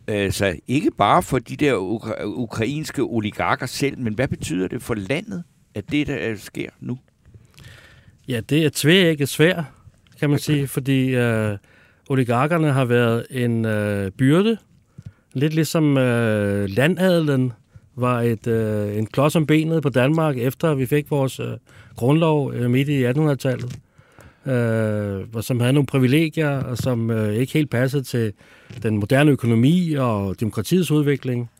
Altså, 0.08 0.56
ikke 0.66 0.90
bare 0.90 1.22
for 1.22 1.38
de 1.38 1.56
der 1.56 1.74
ukra- 1.74 2.24
ukrainske 2.24 3.02
oligarker 3.02 3.66
selv, 3.66 3.98
men 3.98 4.14
hvad 4.14 4.28
betyder 4.28 4.68
det 4.68 4.82
for 4.82 4.94
landet, 4.94 5.44
at 5.74 5.90
det, 5.90 6.06
der 6.06 6.36
sker 6.36 6.70
nu? 6.80 6.98
Ja, 8.28 8.40
det 8.40 8.64
er 8.64 8.70
tvækket 8.74 9.28
svær, 9.28 9.62
kan 10.20 10.30
man 10.30 10.38
sige, 10.38 10.66
fordi 10.68 11.14
øh, 11.14 11.56
oligarkerne 12.08 12.72
har 12.72 12.84
været 12.84 13.26
en 13.30 13.64
øh, 13.64 14.10
byrde. 14.10 14.56
Lidt 15.32 15.54
ligesom 15.54 15.98
øh, 15.98 16.68
landadelen 16.68 17.52
var 17.96 18.20
et, 18.20 18.46
øh, 18.46 18.96
en 18.96 19.06
klods 19.06 19.36
om 19.36 19.46
benet 19.46 19.82
på 19.82 19.88
Danmark, 19.88 20.36
efter 20.38 20.74
vi 20.74 20.86
fik 20.86 21.10
vores 21.10 21.40
øh, 21.40 21.46
grundlov 21.96 22.52
øh, 22.54 22.70
midt 22.70 22.88
i 22.88 23.06
1800-tallet. 23.06 23.78
Øh, 24.46 25.26
og 25.34 25.44
som 25.44 25.60
havde 25.60 25.72
nogle 25.72 25.86
privilegier, 25.86 26.50
og 26.50 26.78
som 26.78 27.10
øh, 27.10 27.34
ikke 27.34 27.52
helt 27.52 27.70
passede 27.70 28.02
til 28.02 28.32
den 28.82 28.98
moderne 28.98 29.30
økonomi 29.30 29.94
og 29.94 30.40
demokratiets 30.40 30.90
udvikling. 30.90 31.50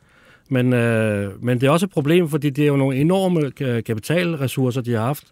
Men, 0.48 0.72
øh, 0.72 1.44
men 1.44 1.60
det 1.60 1.66
er 1.66 1.70
også 1.70 1.86
et 1.86 1.92
problem, 1.92 2.28
fordi 2.28 2.50
det 2.50 2.64
er 2.64 2.68
jo 2.68 2.76
nogle 2.76 2.96
enorme 2.96 3.52
øh, 3.60 3.84
kapitalressourcer, 3.84 4.80
de 4.80 4.92
har 4.92 5.04
haft. 5.04 5.24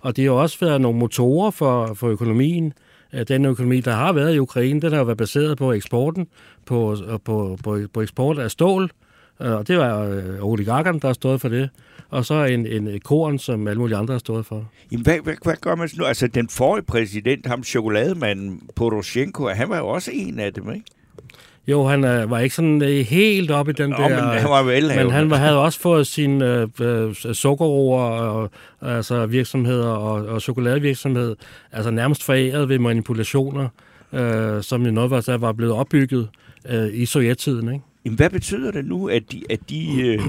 Og 0.00 0.16
det 0.16 0.24
har 0.24 0.26
jo 0.26 0.42
også 0.42 0.56
været 0.60 0.80
nogle 0.80 0.98
motorer 0.98 1.50
for, 1.50 1.94
for 1.94 2.08
økonomien. 2.08 2.72
Øh, 3.12 3.24
den 3.28 3.44
økonomi, 3.44 3.80
der 3.80 3.92
har 3.92 4.12
været 4.12 4.34
i 4.34 4.38
Ukraine, 4.38 4.80
den 4.80 4.92
har 4.92 4.98
jo 4.98 5.04
været 5.04 5.18
baseret 5.18 5.58
på 5.58 5.72
eksporten, 5.72 6.26
på, 6.66 6.96
på, 7.24 7.58
på, 7.64 7.78
på 7.92 8.02
eksport 8.02 8.38
af 8.38 8.50
stål. 8.50 8.90
Øh, 9.42 9.52
og 9.52 9.68
det 9.68 9.78
var 9.78 10.02
øh, 10.02 10.44
oligarkerne, 10.44 11.00
der 11.00 11.08
har 11.08 11.12
stået 11.12 11.40
for 11.40 11.48
det. 11.48 11.70
Og 12.10 12.24
så 12.24 12.44
en, 12.44 12.66
en 12.66 13.00
korn, 13.04 13.38
som 13.38 13.68
alle 13.68 13.80
mulige 13.80 13.96
andre 13.96 14.14
har 14.14 14.18
stået 14.18 14.46
for. 14.46 14.64
Jamen, 14.92 15.04
hvad, 15.04 15.18
hvad, 15.24 15.34
hvad 15.42 15.54
gør 15.60 15.74
man 15.74 15.88
så 15.88 15.96
nu? 15.98 16.04
Altså, 16.04 16.26
den 16.26 16.48
forrige 16.48 16.84
præsident, 16.84 17.46
ham 17.46 17.64
chokolademanden 17.64 18.62
Poroshenko, 18.76 19.48
han 19.48 19.68
var 19.68 19.78
jo 19.78 19.88
også 19.88 20.10
en 20.14 20.38
af 20.38 20.52
dem, 20.54 20.72
ikke? 20.72 20.84
Jo, 21.68 21.84
han 21.84 22.04
øh, 22.04 22.30
var 22.30 22.38
ikke 22.38 22.54
sådan 22.54 22.82
øh, 22.82 23.06
helt 23.06 23.50
oppe 23.50 23.70
i 23.70 23.74
den 23.74 23.90
Nå, 23.90 23.96
der... 23.96 24.08
men 24.08 24.18
han 24.18 24.50
var 24.50 24.62
velhavende. 24.62 25.04
Men 25.04 25.12
han 25.12 25.30
var, 25.30 25.36
havde 25.36 25.62
også 25.62 25.80
fået 25.80 26.06
sine 26.06 26.44
øh, 26.44 26.68
øh, 26.80 27.14
sukkerroer 27.14 28.02
og 28.02 28.50
altså 28.82 29.26
virksomheder 29.26 29.88
og, 29.88 30.26
og 30.26 30.42
chokoladevirksomhed 30.42 31.36
altså 31.72 31.90
nærmest 31.90 32.24
foræret 32.24 32.68
ved 32.68 32.78
manipulationer, 32.78 33.68
øh, 34.12 34.62
som 34.62 34.84
jo 34.84 34.90
noget 34.90 35.10
var, 35.10 35.20
der 35.20 35.38
var 35.38 35.52
blevet 35.52 35.74
opbygget 35.74 36.28
øh, 36.68 36.88
i 36.92 37.06
sovjettiden. 37.06 37.72
Ikke? 37.72 37.84
Jamen, 38.04 38.16
hvad 38.16 38.30
betyder 38.30 38.70
det 38.70 38.84
nu, 38.84 39.08
at 39.08 39.22
de... 39.32 39.42
At 39.50 39.60
de 39.70 40.02
øh, 40.02 40.20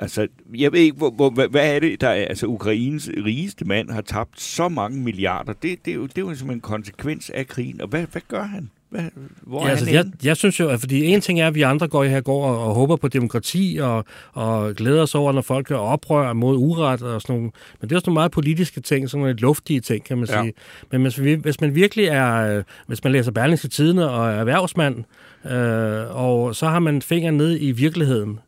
altså, 0.00 0.26
jeg 0.58 0.72
ved 0.72 0.80
ikke, 0.80 0.96
hvor, 0.96 1.10
hvor, 1.10 1.30
hvad, 1.30 1.48
hvad 1.48 1.74
er 1.74 1.80
det, 1.80 2.00
der 2.00 2.08
er... 2.08 2.24
Altså, 2.26 2.46
Ukraines 2.46 3.10
rigeste 3.24 3.64
mand 3.64 3.90
har 3.90 4.00
tabt 4.00 4.40
så 4.40 4.68
mange 4.68 5.00
milliarder. 5.00 5.52
Det, 5.52 5.84
det, 5.84 5.90
er, 5.90 5.94
jo, 5.94 6.06
det 6.06 6.18
er 6.18 6.22
jo 6.22 6.34
som 6.34 6.50
en 6.50 6.60
konsekvens 6.60 7.30
af 7.30 7.46
krigen. 7.46 7.80
Og 7.80 7.88
hvad, 7.88 8.04
hvad 8.12 8.22
gør 8.28 8.42
han? 8.42 8.70
Hvad, 8.90 9.02
hvor 9.42 9.60
Ja, 9.60 9.66
er 9.66 9.70
altså, 9.70 9.84
han 9.86 9.94
jeg, 9.94 10.04
jeg 10.24 10.36
synes 10.36 10.60
jo, 10.60 10.68
at 10.68 10.80
fordi 10.80 11.04
en 11.04 11.20
ting 11.20 11.40
er, 11.40 11.46
at 11.46 11.54
vi 11.54 11.62
andre 11.62 11.88
går 11.88 12.04
her 12.04 12.20
går 12.20 12.44
og, 12.46 12.66
og 12.66 12.74
håber 12.74 12.96
på 12.96 13.08
demokrati 13.08 13.78
og, 13.82 14.04
og 14.32 14.74
glæder 14.74 15.02
os 15.02 15.14
over, 15.14 15.32
når 15.32 15.40
folk 15.42 15.66
gør 15.66 15.76
oprør 15.76 16.32
mod 16.32 16.56
uret 16.56 17.02
og 17.02 17.22
sådan 17.22 17.34
nogle. 17.36 17.50
Men 17.80 17.88
det 17.88 17.92
er 17.92 17.96
også 17.96 18.10
nogle 18.10 18.14
meget 18.14 18.30
politiske 18.32 18.80
ting, 18.80 19.10
sådan 19.10 19.18
nogle 19.20 19.32
lidt 19.32 19.40
luftige 19.40 19.80
ting, 19.80 20.04
kan 20.04 20.18
man 20.18 20.26
Ja. 20.30 20.42
sige. 20.42 20.52
Men 20.92 21.02
hvis, 21.02 21.22
vi, 21.22 21.34
hvis 21.34 21.60
man 21.60 21.74
virkelig 21.74 22.04
er, 22.06 22.62
hvis 22.86 23.04
man 23.04 23.12
læser 23.12 23.30
Berlingske 23.32 23.68
Tidene 23.68 24.10
og 24.10 24.26
er 24.28 24.32
erhvervsmand, 24.32 25.04
øh, 25.50 26.16
og 26.16 26.56
så 26.56 26.66
har 26.66 26.78
man 26.78 27.02
fingeren 27.02 27.36
ned 27.36 27.58
i 27.60 27.70
virkeligheden, 27.72 28.38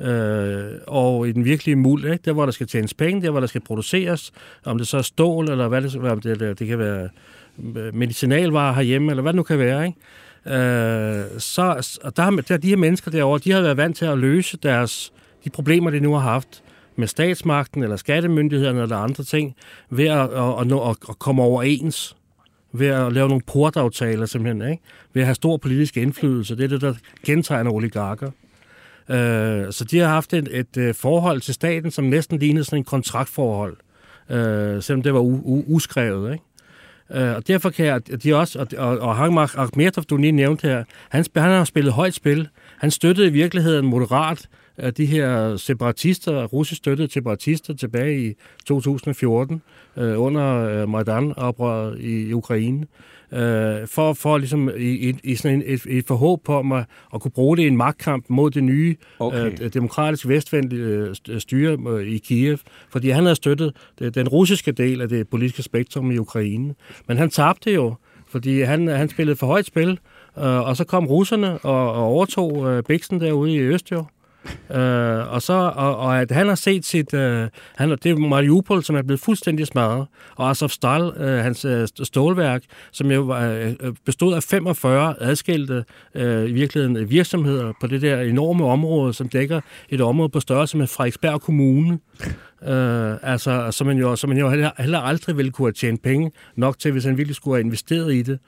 øh, 0.00 0.70
og 0.86 1.28
i 1.28 1.32
den 1.32 1.44
virkelige 1.44 1.76
muld, 1.76 2.04
ikke? 2.12 2.22
der 2.24 2.32
hvor 2.32 2.44
der 2.44 2.52
skal 2.52 2.66
tjenes 2.66 2.94
penge, 2.94 3.22
der 3.22 3.30
hvor 3.30 3.40
der 3.40 3.46
skal 3.46 3.60
produceres, 3.60 4.32
om 4.64 4.78
det 4.78 4.86
så 4.88 4.96
er 4.98 5.02
stål, 5.02 5.50
eller 5.50 5.68
hvad 5.68 5.82
det, 5.82 5.96
om 5.96 6.20
det, 6.20 6.40
det, 6.40 6.58
det 6.58 6.66
kan 6.66 6.78
være 6.78 7.08
øh, 7.76 7.94
medicinalvarer 7.94 8.74
herhjemme, 8.74 9.10
eller 9.12 9.22
hvad 9.22 9.32
det 9.32 9.36
nu 9.36 9.42
kan 9.42 9.58
være, 9.58 9.86
ikke? 9.86 9.98
Øh, 10.46 11.24
så 11.38 11.96
og 12.02 12.16
der, 12.16 12.22
har- 12.22 12.30
der, 12.48 12.56
de 12.56 12.68
her 12.68 12.76
mennesker 12.76 13.10
derovre, 13.10 13.38
de 13.44 13.50
har 13.52 13.60
været 13.60 13.76
vant 13.76 13.96
til 13.96 14.04
at 14.04 14.18
løse 14.18 14.56
deres, 14.62 15.12
de 15.44 15.50
problemer, 15.50 15.90
de 15.90 16.00
nu 16.00 16.12
har 16.12 16.20
haft 16.20 16.62
med 16.96 17.06
statsmagten, 17.06 17.82
eller 17.82 17.96
skattemyndighederne, 17.96 18.82
eller 18.82 18.96
andre 18.96 19.24
ting, 19.24 19.54
ved 19.90 20.06
at, 20.06 20.20
at, 20.20 20.60
at, 20.60 20.72
at, 20.72 20.96
at 21.08 21.18
komme 21.18 21.42
overens 21.42 22.16
ved 22.72 22.86
at 22.86 23.12
lave 23.12 23.28
nogle 23.28 23.42
portaftaler 23.46 24.26
simpelthen, 24.26 24.70
ikke? 24.70 24.82
ved 25.12 25.22
at 25.22 25.26
have 25.26 25.34
stor 25.34 25.56
politisk 25.56 25.96
indflydelse. 25.96 26.56
Det 26.56 26.64
er 26.64 26.68
det, 26.68 26.80
der 26.80 26.94
kendetegner 27.24 27.70
oligarker. 27.70 28.30
Øh, 29.10 29.72
så 29.72 29.84
de 29.90 29.98
har 29.98 30.08
haft 30.08 30.32
et, 30.34 30.48
et 30.58 30.76
øh, 30.76 30.94
forhold 30.94 31.40
til 31.40 31.54
staten, 31.54 31.90
som 31.90 32.04
næsten 32.04 32.38
lignede 32.38 32.64
sådan 32.64 32.78
en 32.78 32.84
kontraktforhold, 32.84 33.76
øh, 34.30 34.82
selvom 34.82 35.02
det 35.02 35.14
var 35.14 35.20
u, 35.20 35.40
u, 35.44 35.64
uskrevet. 35.66 36.32
Ikke? 36.32 36.44
Øh, 37.24 37.36
og 37.36 37.48
derfor 37.48 37.70
kan 37.70 37.86
jeg, 37.86 38.22
de 38.22 38.34
også, 38.34 38.58
og, 38.58 38.66
og, 38.78 38.98
og 38.98 39.16
Hangmar 39.16 39.54
Akhmetov, 39.58 40.04
du 40.04 40.16
lige 40.16 40.32
nævnte 40.32 40.68
her, 40.68 40.84
han, 41.08 41.24
han 41.36 41.50
har 41.50 41.64
spillet 41.64 41.92
højt 41.92 42.14
spil. 42.14 42.48
Han 42.78 42.90
støttede 42.90 43.26
i 43.26 43.30
virkeligheden 43.30 43.86
moderat 43.86 44.48
af 44.80 44.94
de 44.94 45.06
her 45.06 45.56
separatister, 45.56 46.44
russisk 46.44 46.78
støttede 46.78 47.12
separatister 47.12 47.74
tilbage 47.74 48.28
i 48.28 48.34
2014 48.66 49.62
øh, 49.96 50.20
under 50.20 50.56
øh, 50.56 50.88
Majdan-oprøret 50.88 51.98
i, 52.00 52.28
i 52.28 52.32
Ukraine. 52.32 52.86
Øh, 53.32 53.86
for, 53.86 54.12
for 54.12 54.38
ligesom 54.38 54.70
i, 54.76 55.08
i, 55.08 55.14
i 55.24 55.34
sådan 55.34 55.56
en, 55.56 55.62
et, 55.66 55.86
et 55.88 56.06
forhåb 56.06 56.44
på 56.44 56.58
at, 56.58 56.84
at 57.14 57.20
kunne 57.20 57.30
bruge 57.30 57.56
det 57.56 57.62
i 57.62 57.66
en 57.66 57.76
magtkamp 57.76 58.24
mod 58.28 58.50
det 58.50 58.64
nye 58.64 58.96
Okay. 59.18 59.52
øh, 59.60 59.72
demokratisk 59.74 60.28
vestvendte 60.28 60.76
øh, 60.76 61.10
st- 61.10 61.38
styre 61.38 61.78
øh, 61.88 62.06
i 62.08 62.18
Kiev, 62.18 62.58
fordi 62.90 63.10
han 63.10 63.22
havde 63.22 63.36
støttet 63.36 63.72
den 64.14 64.28
russiske 64.28 64.72
del 64.72 65.00
af 65.00 65.08
det 65.08 65.28
politiske 65.28 65.62
spektrum 65.62 66.10
i 66.10 66.18
Ukraine. 66.18 66.74
Men 67.08 67.16
han 67.16 67.30
tabte 67.30 67.72
jo, 67.72 67.94
fordi 68.28 68.60
han, 68.60 68.88
han 68.88 69.08
spillede 69.08 69.36
for 69.36 69.46
højt 69.46 69.66
spil, 69.66 69.98
og 70.34 70.76
så 70.76 70.84
kom 70.84 71.06
russerne 71.06 71.58
og, 71.58 71.92
og 71.92 72.04
overtog 72.04 72.70
øh, 72.70 72.82
Bixen 72.82 73.20
derude 73.20 73.54
i 73.54 73.58
Øst 73.58 73.90
jo. 73.92 74.04
Øh, 74.70 75.32
og 75.32 75.42
så 75.42 75.52
og, 75.76 75.96
og 75.96 76.20
at 76.20 76.30
han 76.30 76.48
har 76.48 76.54
set 76.54 76.86
sit 76.86 77.14
øh, 77.14 77.48
han, 77.76 77.90
det 77.90 78.06
er 78.06 78.16
Mariupol 78.16 78.84
som 78.84 78.96
er 78.96 79.02
blevet 79.02 79.20
fuldstændig 79.20 79.66
smadret 79.66 80.06
og 80.36 80.50
Azovstal 80.50 81.12
øh, 81.16 81.38
hans 81.38 81.64
øh, 81.64 81.88
stålværk 82.02 82.62
som 82.92 83.10
jo 83.10 83.36
øh, 83.36 83.74
øh, 83.80 83.92
bestod 84.04 84.34
af 84.34 84.42
45 84.42 85.14
adskilte 85.20 85.84
øh, 86.14 86.48
i 86.48 86.52
virkeligheden 86.52 87.10
virksomheder 87.10 87.72
på 87.80 87.86
det 87.86 88.02
der 88.02 88.20
enorme 88.20 88.64
område 88.64 89.14
som 89.14 89.28
dækker 89.28 89.60
et 89.88 90.00
område 90.00 90.28
på 90.28 90.40
størrelse 90.40 90.76
med 90.76 90.86
Frederiksberg 90.86 91.40
Kommune. 91.40 91.98
Øh, 92.66 93.16
altså, 93.22 93.70
som 93.70 93.86
man 93.86 93.98
jo, 93.98 94.16
som 94.16 94.28
man 94.28 94.38
jo 94.38 94.50
heller, 94.50 94.70
heller 94.78 94.98
aldrig 94.98 95.36
ville 95.36 95.52
kunne 95.52 95.66
have 95.66 95.72
tjent 95.72 96.02
penge 96.02 96.30
nok 96.56 96.78
til, 96.78 96.92
hvis 96.92 97.04
han 97.04 97.16
virkelig 97.16 97.36
skulle 97.36 97.56
have 97.56 97.64
investeret 97.64 98.14
i 98.14 98.22
det. 98.22 98.38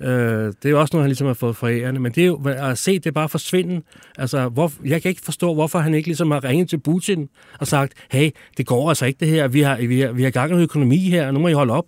Øh, 0.00 0.08
det 0.08 0.64
er 0.64 0.70
jo 0.70 0.80
også 0.80 0.96
noget, 0.96 1.04
han 1.04 1.08
ligesom 1.08 1.26
har 1.26 1.34
fået 1.34 1.56
fra 1.56 1.70
ærende. 1.70 2.00
Men 2.00 2.12
det 2.12 2.22
er 2.22 2.26
jo 2.26 2.40
at 2.46 2.78
se 2.78 2.98
det 2.98 3.14
bare 3.14 3.28
forsvinde. 3.28 3.82
Altså, 4.18 4.48
hvor, 4.48 4.72
jeg 4.84 5.02
kan 5.02 5.08
ikke 5.08 5.22
forstå, 5.24 5.54
hvorfor 5.54 5.78
han 5.78 5.94
ikke 5.94 6.08
ligesom 6.08 6.30
har 6.30 6.44
ringet 6.44 6.68
til 6.68 6.80
Putin 6.80 7.28
og 7.60 7.66
sagt, 7.66 7.92
hey, 8.10 8.30
det 8.56 8.66
går 8.66 8.88
altså 8.88 9.06
ikke 9.06 9.20
det 9.20 9.28
her. 9.28 9.48
Vi 9.48 9.60
har, 9.60 9.76
vi 9.76 10.00
har, 10.00 10.12
vi 10.12 10.22
har 10.22 10.30
gang 10.30 10.60
i 10.60 10.62
økonomi 10.62 10.98
her, 10.98 11.30
nu 11.30 11.38
må 11.38 11.48
I 11.48 11.52
holde 11.52 11.72
op. 11.72 11.84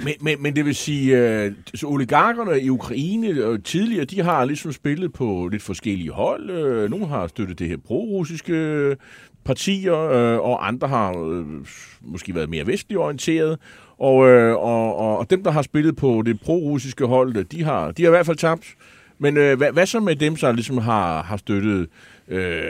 Men, 0.00 0.14
men, 0.20 0.42
men 0.42 0.56
det 0.56 0.64
vil 0.64 0.74
sige, 0.74 1.16
at 1.16 1.52
øh, 1.82 1.90
oligarkerne 1.92 2.60
i 2.60 2.70
Ukraine 2.70 3.44
og 3.44 3.64
tidligere, 3.64 4.04
de 4.04 4.22
har 4.22 4.44
ligesom 4.44 4.72
spillet 4.72 5.12
på 5.12 5.48
lidt 5.52 5.62
forskellige 5.62 6.10
hold. 6.10 6.50
Øh, 6.50 6.90
nogle 6.90 7.06
har 7.06 7.26
støttet 7.26 7.58
det 7.58 7.68
her 7.68 7.76
pro-russiske 7.76 8.96
partier, 9.48 9.98
øh, 9.98 10.38
og 10.38 10.68
andre 10.68 10.88
har 10.88 11.10
øh, 11.10 11.46
måske 12.00 12.34
været 12.34 12.50
mere 12.50 12.66
vestligt 12.66 12.98
orienteret. 12.98 13.58
Og, 13.98 14.28
øh, 14.28 14.56
og, 14.56 14.96
og, 14.96 15.18
og 15.18 15.30
dem, 15.30 15.42
der 15.42 15.50
har 15.50 15.62
spillet 15.62 15.96
på 15.96 16.22
det 16.26 16.40
pro-russiske 16.40 17.04
hold, 17.04 17.36
øh, 17.36 17.44
de 17.52 17.64
har, 17.64 17.90
de 17.90 18.02
har 18.02 18.08
i 18.08 18.10
hvert 18.10 18.26
fald 18.26 18.36
tabt. 18.36 18.64
Men 19.18 19.36
øh, 19.36 19.56
hvad, 19.58 19.72
hvad 19.72 19.86
så 19.86 20.00
med 20.00 20.16
dem, 20.16 20.36
der 20.36 20.52
ligesom 20.52 20.78
har, 20.78 21.22
har 21.22 21.36
støttet 21.36 21.88
øh, 22.28 22.62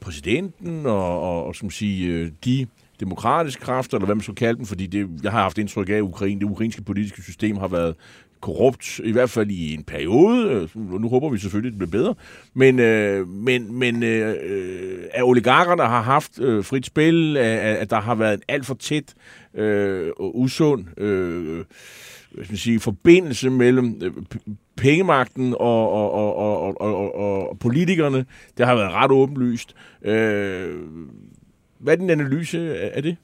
præsidenten 0.00 0.86
og, 0.86 1.20
og, 1.20 1.46
og 1.46 1.56
som 1.56 1.70
siger, 1.70 2.22
øh, 2.22 2.30
de 2.44 2.66
demokratiske 3.00 3.62
kræfter, 3.62 3.96
eller 3.96 4.06
hvad 4.06 4.14
man 4.14 4.22
skal 4.22 4.34
kalde 4.34 4.58
dem, 4.58 4.66
fordi 4.66 4.86
det, 4.86 5.08
jeg 5.22 5.32
har 5.32 5.42
haft 5.42 5.58
indtryk 5.58 5.88
af, 5.88 5.94
at 5.94 6.00
Ukraine, 6.00 6.40
det 6.40 6.46
ukrainske 6.46 6.82
politiske 6.82 7.22
system 7.22 7.56
har 7.56 7.68
været 7.68 7.94
korrupt, 8.40 9.00
i 9.04 9.12
hvert 9.12 9.30
fald 9.30 9.50
i 9.50 9.74
en 9.74 9.84
periode. 9.84 10.68
Øh, 10.76 11.00
nu 11.00 11.08
håber 11.08 11.30
vi 11.30 11.38
selvfølgelig, 11.38 11.74
at 11.74 11.80
det 11.80 11.90
bliver 11.90 12.02
bedre. 12.02 12.14
Men, 12.54 12.78
øh, 12.78 13.28
men, 13.28 13.74
men 13.74 14.02
øh, 14.02 14.34
øh 14.42 14.98
at 15.12 15.22
oligarkerne 15.22 15.82
har 15.82 16.02
haft 16.02 16.40
øh, 16.40 16.64
frit 16.64 16.86
spil, 16.86 17.36
at, 17.36 17.76
at 17.76 17.90
der 17.90 18.00
har 18.00 18.14
været 18.14 18.34
en 18.34 18.42
alt 18.48 18.66
for 18.66 18.74
tæt 18.74 19.14
øh, 19.54 20.10
og 20.16 20.38
usund 20.38 21.00
øh, 21.00 21.64
hvad 22.30 22.44
skal 22.44 22.52
man 22.52 22.58
sige, 22.58 22.80
forbindelse 22.80 23.50
mellem 23.50 24.00
øh, 24.02 24.12
pengemagten 24.76 25.54
og, 25.60 25.92
og, 25.92 26.12
og, 26.12 26.36
og, 26.36 26.80
og, 26.80 27.14
og, 27.14 27.48
og 27.48 27.58
politikerne. 27.58 28.24
Det 28.58 28.66
har 28.66 28.74
været 28.74 28.92
ret 28.92 29.10
åbenlyst. 29.10 29.74
Øh, 30.02 30.74
hvad 31.78 31.94
er 31.94 31.96
din 31.96 32.10
analyse 32.10 32.78
af 32.78 33.02
det? 33.02 33.16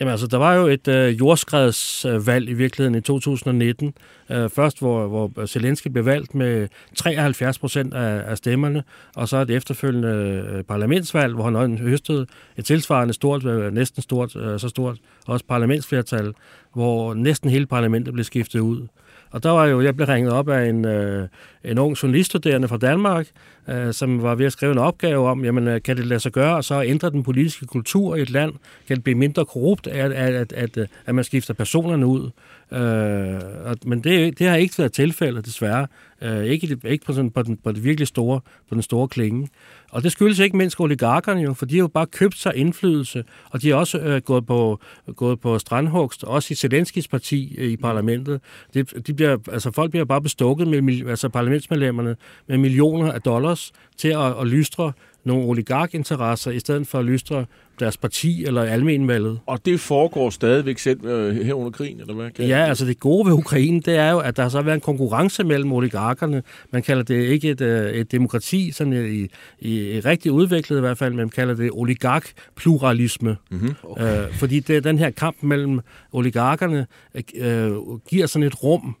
Jamen 0.00 0.10
altså, 0.10 0.26
der 0.26 0.36
var 0.36 0.54
jo 0.54 0.66
et 0.66 0.88
øh, 0.88 1.18
jordskredsvalg 1.18 2.48
i 2.48 2.52
virkeligheden 2.52 2.94
i 2.94 3.00
2019. 3.00 3.94
Øh, 4.30 4.50
først, 4.50 4.78
hvor, 4.78 5.06
hvor 5.06 5.46
Zelensky 5.46 5.88
blev 5.88 6.04
valgt 6.04 6.34
med 6.34 6.68
73 6.96 7.58
procent 7.58 7.94
af, 7.94 8.30
af 8.30 8.38
stemmerne, 8.38 8.82
og 9.16 9.28
så 9.28 9.36
et 9.36 9.50
efterfølgende 9.50 10.08
øh, 10.52 10.64
parlamentsvalg, 10.64 11.34
hvor 11.34 11.60
han 11.60 11.78
høstede 11.78 12.26
et 12.56 12.64
tilsvarende 12.64 13.14
stort, 13.14 13.44
øh, 13.44 13.72
næsten 13.72 14.02
stort, 14.02 14.36
øh, 14.36 14.60
så 14.60 14.68
stort, 14.68 14.98
også 15.26 15.44
parlamentsflertal, 15.48 16.32
hvor 16.74 17.14
næsten 17.14 17.50
hele 17.50 17.66
parlamentet 17.66 18.12
blev 18.14 18.24
skiftet 18.24 18.60
ud. 18.60 18.86
Og 19.30 19.42
der 19.42 19.50
var 19.50 19.66
jo, 19.66 19.80
jeg 19.80 19.96
blev 19.96 20.06
ringet 20.06 20.32
op 20.32 20.48
af 20.48 20.68
en, 20.68 20.84
øh, 20.84 21.28
en 21.64 21.78
ung 21.78 22.02
journaliststuderende 22.02 22.68
fra 22.68 22.76
Danmark, 22.76 23.26
øh, 23.68 23.92
som 23.92 24.22
var 24.22 24.34
ved 24.34 24.46
at 24.46 24.52
skrive 24.52 24.72
en 24.72 24.78
opgave 24.78 25.28
om, 25.28 25.44
jamen, 25.44 25.68
øh, 25.68 25.82
kan 25.82 25.96
det 25.96 26.06
lade 26.06 26.20
sig 26.20 26.32
gøre, 26.32 26.56
og 26.56 26.64
så 26.64 26.82
ændre 26.82 27.10
den 27.10 27.22
politiske 27.22 27.66
kultur 27.66 28.16
i 28.16 28.22
et 28.22 28.30
land? 28.30 28.52
Kan 28.86 28.96
det 28.96 29.04
blive 29.04 29.18
mindre 29.18 29.44
korrupt, 29.44 29.86
at, 29.86 30.12
at, 30.12 30.34
at, 30.34 30.52
at, 30.52 30.76
øh, 30.76 30.86
at 31.06 31.14
man 31.14 31.24
skifter 31.24 31.54
personerne 31.54 32.06
ud? 32.06 32.30
Øh, 32.72 33.40
men 33.84 34.04
det, 34.04 34.38
det 34.38 34.46
har 34.46 34.56
ikke 34.56 34.78
været 34.78 34.92
tilfældet, 34.92 35.46
desværre. 35.46 35.86
Øh, 36.22 36.44
ikke 36.44 36.78
ikke 36.84 37.04
på, 37.04 37.12
sådan, 37.12 37.30
på, 37.30 37.42
den, 37.42 37.56
på 37.56 37.72
det 37.72 37.84
virkelig 37.84 38.08
store, 38.08 38.40
på 38.68 38.74
den 38.74 38.82
store 38.82 39.08
klinge. 39.08 39.48
Og 39.90 40.02
det 40.02 40.12
skyldes 40.12 40.38
ikke 40.38 40.56
mindst 40.56 40.80
oligarkerne 40.80 41.40
jo, 41.40 41.54
for 41.54 41.66
de 41.66 41.74
har 41.74 41.80
jo 41.80 41.88
bare 41.88 42.06
købt 42.06 42.38
sig 42.38 42.56
indflydelse, 42.56 43.24
og 43.50 43.62
de 43.62 43.68
har 43.68 43.76
også 43.76 43.98
øh, 43.98 44.22
gået, 44.22 44.46
på, 44.46 44.80
gået 45.16 45.40
på 45.40 45.58
strandhugst, 45.58 46.24
også 46.24 46.52
i 46.52 46.54
Zelenskis 46.54 47.08
parti 47.08 47.54
øh, 47.58 47.70
i 47.70 47.76
parlamentet. 47.76 48.40
De, 48.74 48.82
de 48.82 49.14
bliver, 49.14 49.36
altså 49.52 49.70
folk 49.70 49.90
bliver 49.90 50.04
bare 50.04 50.22
bestukket, 50.22 50.68
med, 50.68 51.08
altså 51.08 51.28
parlamentsmedlemmerne, 51.28 52.16
med 52.46 52.58
millioner 52.58 53.12
af 53.12 53.22
dollars 53.22 53.72
til 53.96 54.08
at, 54.08 54.40
at 54.40 54.46
lystre 54.46 54.92
nogle 55.24 55.44
oligarkinteresser, 55.44 56.50
i 56.50 56.58
stedet 56.58 56.86
for 56.86 56.98
at 56.98 57.04
lystre 57.04 57.44
deres 57.80 57.96
parti 57.96 58.44
eller 58.44 58.62
almenvalget. 58.62 59.40
Og 59.46 59.64
det 59.64 59.80
foregår 59.80 60.30
stadigvæk 60.30 60.78
selv 60.78 61.04
øh, 61.04 61.36
her 61.36 61.54
under 61.54 61.70
krigen, 61.70 62.00
eller 62.00 62.14
hvad? 62.14 62.30
Kan 62.30 62.46
ja, 62.46 62.64
altså 62.64 62.86
det 62.86 63.00
gode 63.00 63.26
ved 63.26 63.32
Ukraine, 63.32 63.80
det 63.80 63.96
er 63.96 64.10
jo, 64.10 64.18
at 64.18 64.36
der 64.36 64.42
har 64.42 64.50
så 64.50 64.62
været 64.62 64.74
en 64.74 64.80
konkurrence 64.80 65.44
mellem 65.44 65.72
oligarkerne. 65.72 66.42
Man 66.70 66.82
kalder 66.82 67.02
det 67.02 67.14
ikke 67.14 67.50
et, 67.50 67.60
øh, 67.60 67.92
et 67.92 68.12
demokrati, 68.12 68.70
sådan 68.72 68.92
i, 68.92 69.28
i, 69.58 69.96
i 69.96 70.00
rigtig 70.00 70.32
udviklet 70.32 70.76
i 70.76 70.80
hvert 70.80 70.98
fald, 70.98 71.10
men 71.10 71.16
man 71.16 71.28
kalder 71.28 71.54
det 71.54 71.70
oligark-pluralisme. 71.72 73.36
Mm-hmm. 73.50 73.74
Okay. 73.82 74.24
Øh, 74.24 74.32
fordi 74.34 74.60
det, 74.60 74.84
den 74.84 74.98
her 74.98 75.10
kamp 75.10 75.36
mellem 75.42 75.80
oligarkerne 76.12 76.86
øh, 77.34 77.72
giver 78.08 78.26
sådan 78.26 78.46
et 78.46 78.62
rum 78.62 78.96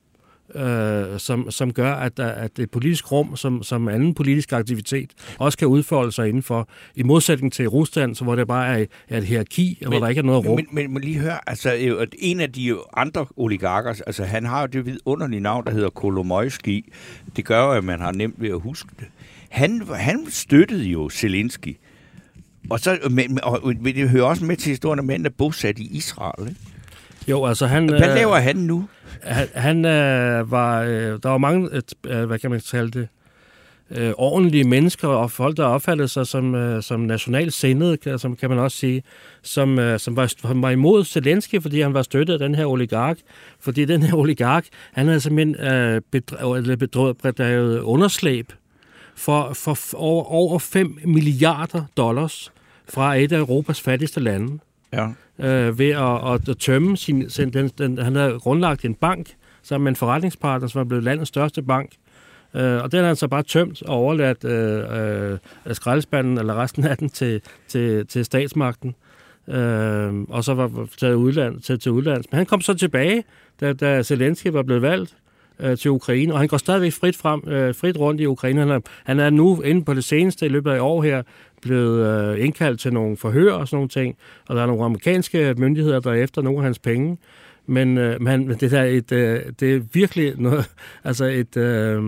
øh, 0.54 1.18
som, 1.18 1.50
som 1.50 1.72
gør, 1.72 1.94
at, 1.94 2.20
at 2.20 2.56
det 2.56 2.70
politisk 2.70 3.12
rum, 3.12 3.36
som, 3.36 3.62
som 3.62 3.88
anden 3.88 4.14
politisk 4.14 4.52
aktivitet, 4.52 5.10
også 5.38 5.58
kan 5.58 5.68
udfolde 5.68 6.12
sig 6.12 6.28
indenfor, 6.28 6.68
i 6.94 7.02
modsætning 7.02 7.52
til 7.52 7.68
Rusland, 7.68 8.14
så 8.14 8.24
hvor 8.24 8.34
det 8.34 8.46
bare 8.46 8.80
er, 8.80 8.86
er 9.08 9.18
et 9.18 9.24
hierarki, 9.24 9.78
og 9.84 9.90
men, 9.90 9.98
hvor 9.98 10.06
der 10.06 10.08
ikke 10.08 10.18
er 10.18 10.24
noget 10.24 10.46
rum. 10.46 10.56
Men, 10.56 10.66
men, 10.72 10.92
men 10.92 11.02
lige 11.02 11.18
hør, 11.18 11.44
altså 11.46 11.96
en 12.18 12.40
af 12.40 12.52
de 12.52 12.76
andre 12.96 13.26
oligarker, 13.36 13.94
altså 14.06 14.24
han 14.24 14.46
har 14.46 14.60
jo 14.60 14.66
det 14.66 14.86
vidunderlige 14.86 15.40
navn, 15.40 15.64
der 15.64 15.70
hedder 15.70 15.90
Kolomoyski. 15.90 16.92
Det 17.36 17.44
gør 17.44 17.64
jo, 17.64 17.72
at 17.72 17.84
man 17.84 18.00
har 18.00 18.12
nemt 18.12 18.34
ved 18.38 18.48
at 18.48 18.60
huske 18.60 18.88
det. 18.98 19.06
Han, 19.48 19.82
han 19.94 20.26
støttede 20.28 20.84
jo 20.84 21.08
Zelensky. 21.08 21.76
Og 22.70 22.80
så 22.80 22.98
men, 23.10 23.38
og, 23.42 23.74
det 23.84 24.08
hører 24.08 24.24
også 24.24 24.44
med 24.44 24.56
til 24.56 24.68
historien, 24.68 24.98
at 24.98 25.04
manden 25.04 25.26
er 25.26 25.30
bosat 25.38 25.78
i 25.78 25.96
Israel. 25.96 26.48
Ikke? 26.48 26.60
Jo, 27.28 27.46
altså 27.46 27.66
han... 27.66 27.88
Hvad 27.88 28.08
øh, 28.08 28.14
laver 28.14 28.36
han 28.36 28.56
nu? 28.56 28.88
Han, 29.22 29.48
han 29.54 29.84
øh, 29.84 30.50
var... 30.50 30.82
Øh, 30.82 31.18
der 31.22 31.28
var 31.28 31.38
mange, 31.38 31.68
øh, 31.72 31.78
et, 31.78 31.94
øh, 32.06 32.24
hvad 32.24 32.38
kan 32.38 32.50
man 32.50 32.60
kalde 32.70 33.00
det, 33.00 33.08
øh, 33.90 34.12
ordentlige 34.18 34.64
mennesker 34.64 35.08
og 35.08 35.30
folk, 35.30 35.56
der 35.56 35.64
opfattede 35.64 36.08
sig 36.08 36.26
som, 36.26 36.54
øh, 36.54 36.82
som 36.82 37.00
nationalt 37.00 37.52
sindede, 37.52 38.18
som 38.18 38.36
kan 38.36 38.50
man 38.50 38.58
også 38.58 38.76
sige, 38.76 39.02
som, 39.42 39.78
øh, 39.78 39.98
som, 39.98 40.16
var, 40.16 40.26
som 40.26 40.62
var 40.62 40.70
imod 40.70 41.04
Zelensky, 41.04 41.62
fordi 41.62 41.80
han 41.80 41.94
var 41.94 42.02
støttet 42.02 42.32
af 42.32 42.38
den 42.38 42.54
her 42.54 42.66
oligark. 42.66 43.18
Fordi 43.60 43.84
den 43.84 44.02
her 44.02 44.14
oligark, 44.14 44.66
han 44.92 45.06
havde 45.06 45.20
simpelthen 45.20 45.66
øh, 45.66 46.00
bedrevet, 46.10 46.78
bedrevet 47.22 47.80
underslæb 47.80 48.52
for, 49.16 49.52
for 49.52 49.78
over, 49.94 50.24
over 50.24 50.58
5 50.58 50.98
milliarder 51.04 51.84
dollars 51.96 52.52
fra 52.88 53.14
et 53.16 53.32
af 53.32 53.38
Europas 53.38 53.80
fattigste 53.80 54.20
lande 54.20 54.58
ja 54.92 55.08
øh, 55.42 55.78
ved 55.78 55.90
at, 55.90 56.50
at 56.50 56.56
tømme 56.58 56.96
sin... 56.96 57.30
sin 57.30 57.50
den, 57.52 57.70
den, 57.78 57.98
han 57.98 58.16
havde 58.16 58.38
grundlagt 58.38 58.84
en 58.84 58.94
bank 58.94 59.26
sammen 59.62 59.84
med 59.84 59.92
en 59.92 59.96
forretningspartner, 59.96 60.68
som 60.68 60.78
var 60.78 60.84
blevet 60.84 61.04
landets 61.04 61.28
største 61.28 61.62
bank. 61.62 61.90
Øh, 62.54 62.82
og 62.82 62.92
den 62.92 63.00
har 63.00 63.06
han 63.06 63.16
så 63.16 63.28
bare 63.28 63.42
tømt 63.42 63.82
og 63.82 63.94
overladt 63.94 64.44
øh, 64.44 65.32
øh, 65.66 65.74
skraldespanden 65.74 66.38
eller 66.38 66.62
resten 66.62 66.84
af 66.84 66.96
den 66.96 67.08
til, 67.08 67.40
til, 67.68 68.06
til 68.06 68.24
statsmagten. 68.24 68.94
Øh, 69.48 70.14
og 70.28 70.44
så 70.44 70.54
var 70.54 70.88
taget 70.98 71.14
udland, 71.14 71.60
til, 71.60 71.80
til 71.80 71.92
udlandet. 71.92 72.26
Men 72.30 72.36
han 72.36 72.46
kom 72.46 72.60
så 72.60 72.74
tilbage, 72.74 73.24
da, 73.60 73.72
da 73.72 74.02
Zelensky 74.02 74.46
var 74.46 74.62
blevet 74.62 74.82
valgt 74.82 75.16
øh, 75.60 75.76
til 75.76 75.90
Ukraine, 75.90 76.32
og 76.32 76.38
han 76.38 76.48
går 76.48 76.56
stadigvæk 76.56 76.92
frit, 76.92 77.16
frem, 77.16 77.48
øh, 77.48 77.74
frit 77.74 77.98
rundt 77.98 78.20
i 78.20 78.26
Ukraine. 78.26 78.60
Han 78.60 78.70
er, 78.70 78.80
han 79.04 79.20
er 79.20 79.30
nu 79.30 79.60
inde 79.60 79.84
på 79.84 79.94
det 79.94 80.04
seneste 80.04 80.46
i 80.46 80.48
løbet 80.48 80.70
af 80.70 80.80
år 80.80 81.02
her 81.02 81.22
blevet 81.62 82.06
øh, 82.06 82.44
indkaldt 82.44 82.80
til 82.80 82.92
nogle 82.92 83.16
forhør 83.16 83.52
og 83.52 83.68
sådan 83.68 83.76
nogle 83.76 83.88
ting, 83.88 84.16
og 84.48 84.56
der 84.56 84.62
er 84.62 84.66
nogle 84.66 84.84
amerikanske 84.84 85.54
myndigheder, 85.58 86.00
der 86.00 86.10
er 86.10 86.14
efter 86.14 86.42
nogle 86.42 86.58
af 86.58 86.64
hans 86.64 86.78
penge. 86.78 87.18
Men, 87.70 87.98
øh, 87.98 88.22
man, 88.22 88.48
det, 88.48 88.70
der 88.70 88.82
et, 88.82 89.12
øh, 89.12 89.40
det 89.60 89.74
er 89.74 89.80
virkelig 89.92 90.32
noget, 90.38 90.64
altså 91.04 91.24
et 91.24 91.56
øh, 91.56 92.02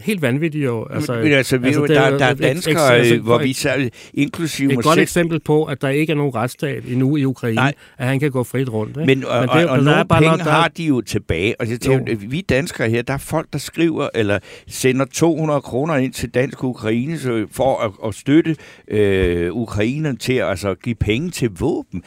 helt 0.00 0.22
vanvittigt 0.22 0.64
jo. 0.64 0.86
Altså, 0.90 1.12
men, 1.12 1.22
men 1.22 1.32
altså, 1.32 1.56
altså 1.56 1.80
jo, 1.80 1.86
der, 1.86 2.18
der 2.18 2.24
er 2.24 2.34
danskere, 2.34 2.96
et, 2.96 3.00
altså, 3.00 3.18
hvor 3.18 3.38
vi 3.38 3.52
særligt, 3.52 4.10
inklusive 4.14 4.72
Et 4.72 4.76
godt 4.76 4.94
selv... 4.94 5.02
eksempel 5.02 5.40
på, 5.40 5.64
at 5.64 5.82
der 5.82 5.88
ikke 5.88 6.10
er 6.10 6.16
nogen 6.16 6.34
retsstat 6.34 6.84
endnu 6.84 7.16
i 7.16 7.24
Ukraine, 7.24 7.54
Nej. 7.54 7.72
at 7.98 8.06
han 8.06 8.20
kan 8.20 8.30
gå 8.30 8.44
frit 8.44 8.72
rundt. 8.72 8.96
Ikke? 8.96 9.06
Men, 9.06 9.24
og, 9.24 9.40
men 9.40 9.48
det, 9.48 9.64
og, 9.64 9.70
og, 9.70 9.78
og 9.78 9.84
nogle 9.84 10.04
penge 10.04 10.38
der... 10.38 10.50
har 10.50 10.68
de 10.68 10.84
jo 10.84 11.00
tilbage. 11.00 11.60
Og 11.60 11.70
jeg 11.70 11.80
tænker, 11.80 12.16
vi 12.16 12.40
danskere 12.40 12.90
her, 12.90 13.02
der 13.02 13.14
er 13.14 13.18
folk, 13.18 13.46
der 13.52 13.58
skriver 13.58 14.08
eller 14.14 14.38
sender 14.68 15.04
200 15.04 15.60
kroner 15.60 15.96
ind 15.96 16.12
til 16.12 16.30
Dansk 16.30 16.64
Ukraine 16.64 17.18
for 17.52 17.78
at, 17.78 18.08
at 18.08 18.14
støtte 18.14 18.56
øh, 18.88 19.52
Ukraine 19.52 20.16
til 20.16 20.32
at 20.32 20.48
altså, 20.48 20.74
give 20.74 20.94
penge 20.94 21.30
til 21.30 21.50
våben 21.50 22.02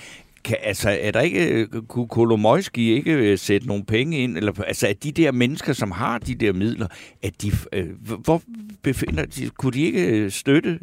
kan, 0.50 0.58
altså, 0.64 0.98
er 1.02 1.12
der 1.12 1.22
ikke, 1.22 1.68
kunne 1.88 2.08
Kolomojski 2.08 2.92
ikke 2.94 3.12
øh, 3.12 3.38
sætte 3.38 3.68
nogle 3.68 3.86
penge 3.86 4.18
ind? 4.18 4.38
Eller, 4.38 4.62
altså, 4.62 4.88
at 4.88 5.04
de 5.04 5.12
der 5.12 5.32
mennesker, 5.32 5.74
som 5.74 5.92
har 5.92 6.18
de 6.18 6.36
der 6.36 6.54
midler, 6.54 6.88
at 7.24 7.42
de, 7.42 7.52
øh, 7.74 7.88
hvor 8.24 8.42
befinder 8.82 9.26
de, 9.26 9.50
kunne 9.50 9.72
de 9.72 9.82
ikke 9.82 10.08
øh, 10.08 10.32
støtte 10.32 10.80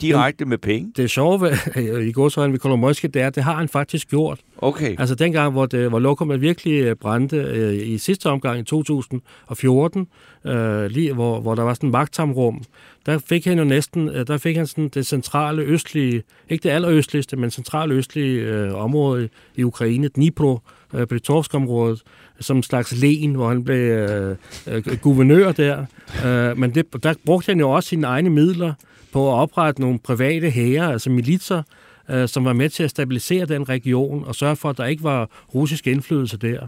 direkte 0.00 0.44
med 0.44 0.58
penge? 0.58 0.92
Det 0.96 1.10
sjove 1.10 1.40
ved, 1.40 1.52
i 2.08 2.12
går 2.12 2.28
så 2.28 2.48
ved 2.48 2.58
Kolomojski, 2.58 3.06
det 3.06 3.22
er, 3.22 3.30
det 3.30 3.42
har 3.42 3.54
han 3.54 3.68
faktisk 3.68 4.08
gjort. 4.08 4.40
Okay. 4.58 4.96
Altså 4.98 5.14
dengang, 5.14 5.52
hvor, 5.52 5.66
det, 5.66 5.88
hvor 5.88 5.98
lokummet 5.98 6.40
virkelig 6.40 6.82
øh, 6.82 6.96
brændte 6.96 7.36
øh, 7.36 7.88
i 7.88 7.98
sidste 7.98 8.26
omgang 8.30 8.58
i 8.58 8.62
2014, 8.62 10.06
øh, 10.44 10.86
lige, 10.86 11.12
hvor, 11.12 11.40
hvor 11.40 11.54
der 11.54 11.62
var 11.62 11.74
sådan 11.74 11.86
en 11.86 11.92
magttamrum, 11.92 12.62
der 13.06 13.18
fik 13.18 13.44
han 13.44 13.58
jo 13.58 13.64
næsten, 13.64 14.08
øh, 14.08 14.26
der 14.26 14.38
fik 14.38 14.56
han 14.56 14.66
sådan 14.66 14.88
det 14.88 15.06
centrale 15.06 15.62
østlige, 15.62 16.22
ikke 16.48 16.62
det 16.62 16.70
allerøstligste, 16.70 17.36
men 17.36 17.50
centrale 17.50 17.94
østlige 17.94 18.40
øh, 18.40 18.74
område 18.74 19.28
i 19.56 19.62
Ukraine, 19.62 20.08
Dnipro, 20.08 20.60
øh, 20.94 21.06
Plitovsk-området, 21.06 22.02
som 22.40 22.56
en 22.56 22.62
slags 22.62 23.00
len, 23.00 23.34
hvor 23.34 23.48
han 23.48 23.64
blev 23.64 23.76
øh, 23.76 24.36
øh, 24.66 24.82
guvernør 25.02 25.52
der. 25.52 25.86
Øh, 26.26 26.58
men 26.58 26.74
det, 26.74 27.02
der 27.02 27.14
brugte 27.24 27.46
han 27.46 27.60
jo 27.60 27.70
også 27.70 27.88
sine 27.88 28.06
egne 28.06 28.30
midler 28.30 28.72
på 29.12 29.28
at 29.28 29.38
oprette 29.38 29.80
nogle 29.80 29.98
private 29.98 30.50
hære, 30.50 30.92
altså 30.92 31.10
militser, 31.10 31.62
øh, 32.10 32.28
som 32.28 32.44
var 32.44 32.52
med 32.52 32.70
til 32.70 32.82
at 32.82 32.90
stabilisere 32.90 33.46
den 33.46 33.68
region 33.68 34.24
og 34.24 34.34
sørge 34.34 34.56
for, 34.56 34.70
at 34.70 34.76
der 34.76 34.84
ikke 34.84 35.02
var 35.02 35.30
russisk 35.54 35.86
indflydelse 35.86 36.36
der. 36.36 36.66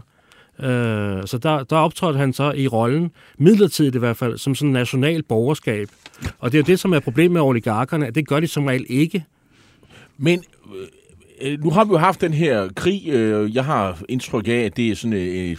Øh, 0.59 1.27
så 1.27 1.39
der, 1.43 1.63
der 1.63 1.75
optrådte 1.75 2.19
han 2.19 2.33
så 2.33 2.51
i 2.51 2.67
rollen, 2.67 3.11
midlertidigt 3.37 3.95
i 3.95 3.99
hvert 3.99 4.17
fald, 4.17 4.37
som 4.37 4.55
sådan 4.55 4.69
en 4.69 4.73
national 4.73 5.23
borgerskab. 5.23 5.89
Og 6.39 6.51
det 6.51 6.57
er 6.57 6.61
jo 6.61 6.65
det, 6.67 6.79
som 6.79 6.93
er 6.93 6.99
problemet 6.99 7.31
med 7.31 7.41
oligarkerne, 7.41 8.07
at 8.07 8.15
det 8.15 8.27
gør 8.27 8.39
de 8.39 8.47
som 8.47 8.65
regel 8.65 8.85
ikke. 8.89 9.25
Men 10.17 10.43
Øh, 11.41 11.63
nu 11.63 11.69
har 11.69 11.83
vi 11.83 11.89
jo 11.91 11.97
haft 11.97 12.21
den 12.21 12.33
her 12.33 12.69
krig. 12.75 13.07
Øh, 13.07 13.55
jeg 13.55 13.65
har 13.65 14.01
indtryk 14.09 14.47
af, 14.47 14.51
at 14.51 14.77
det 14.77 14.89
er 14.89 14.95
sådan 14.95 15.17
en, 15.17 15.57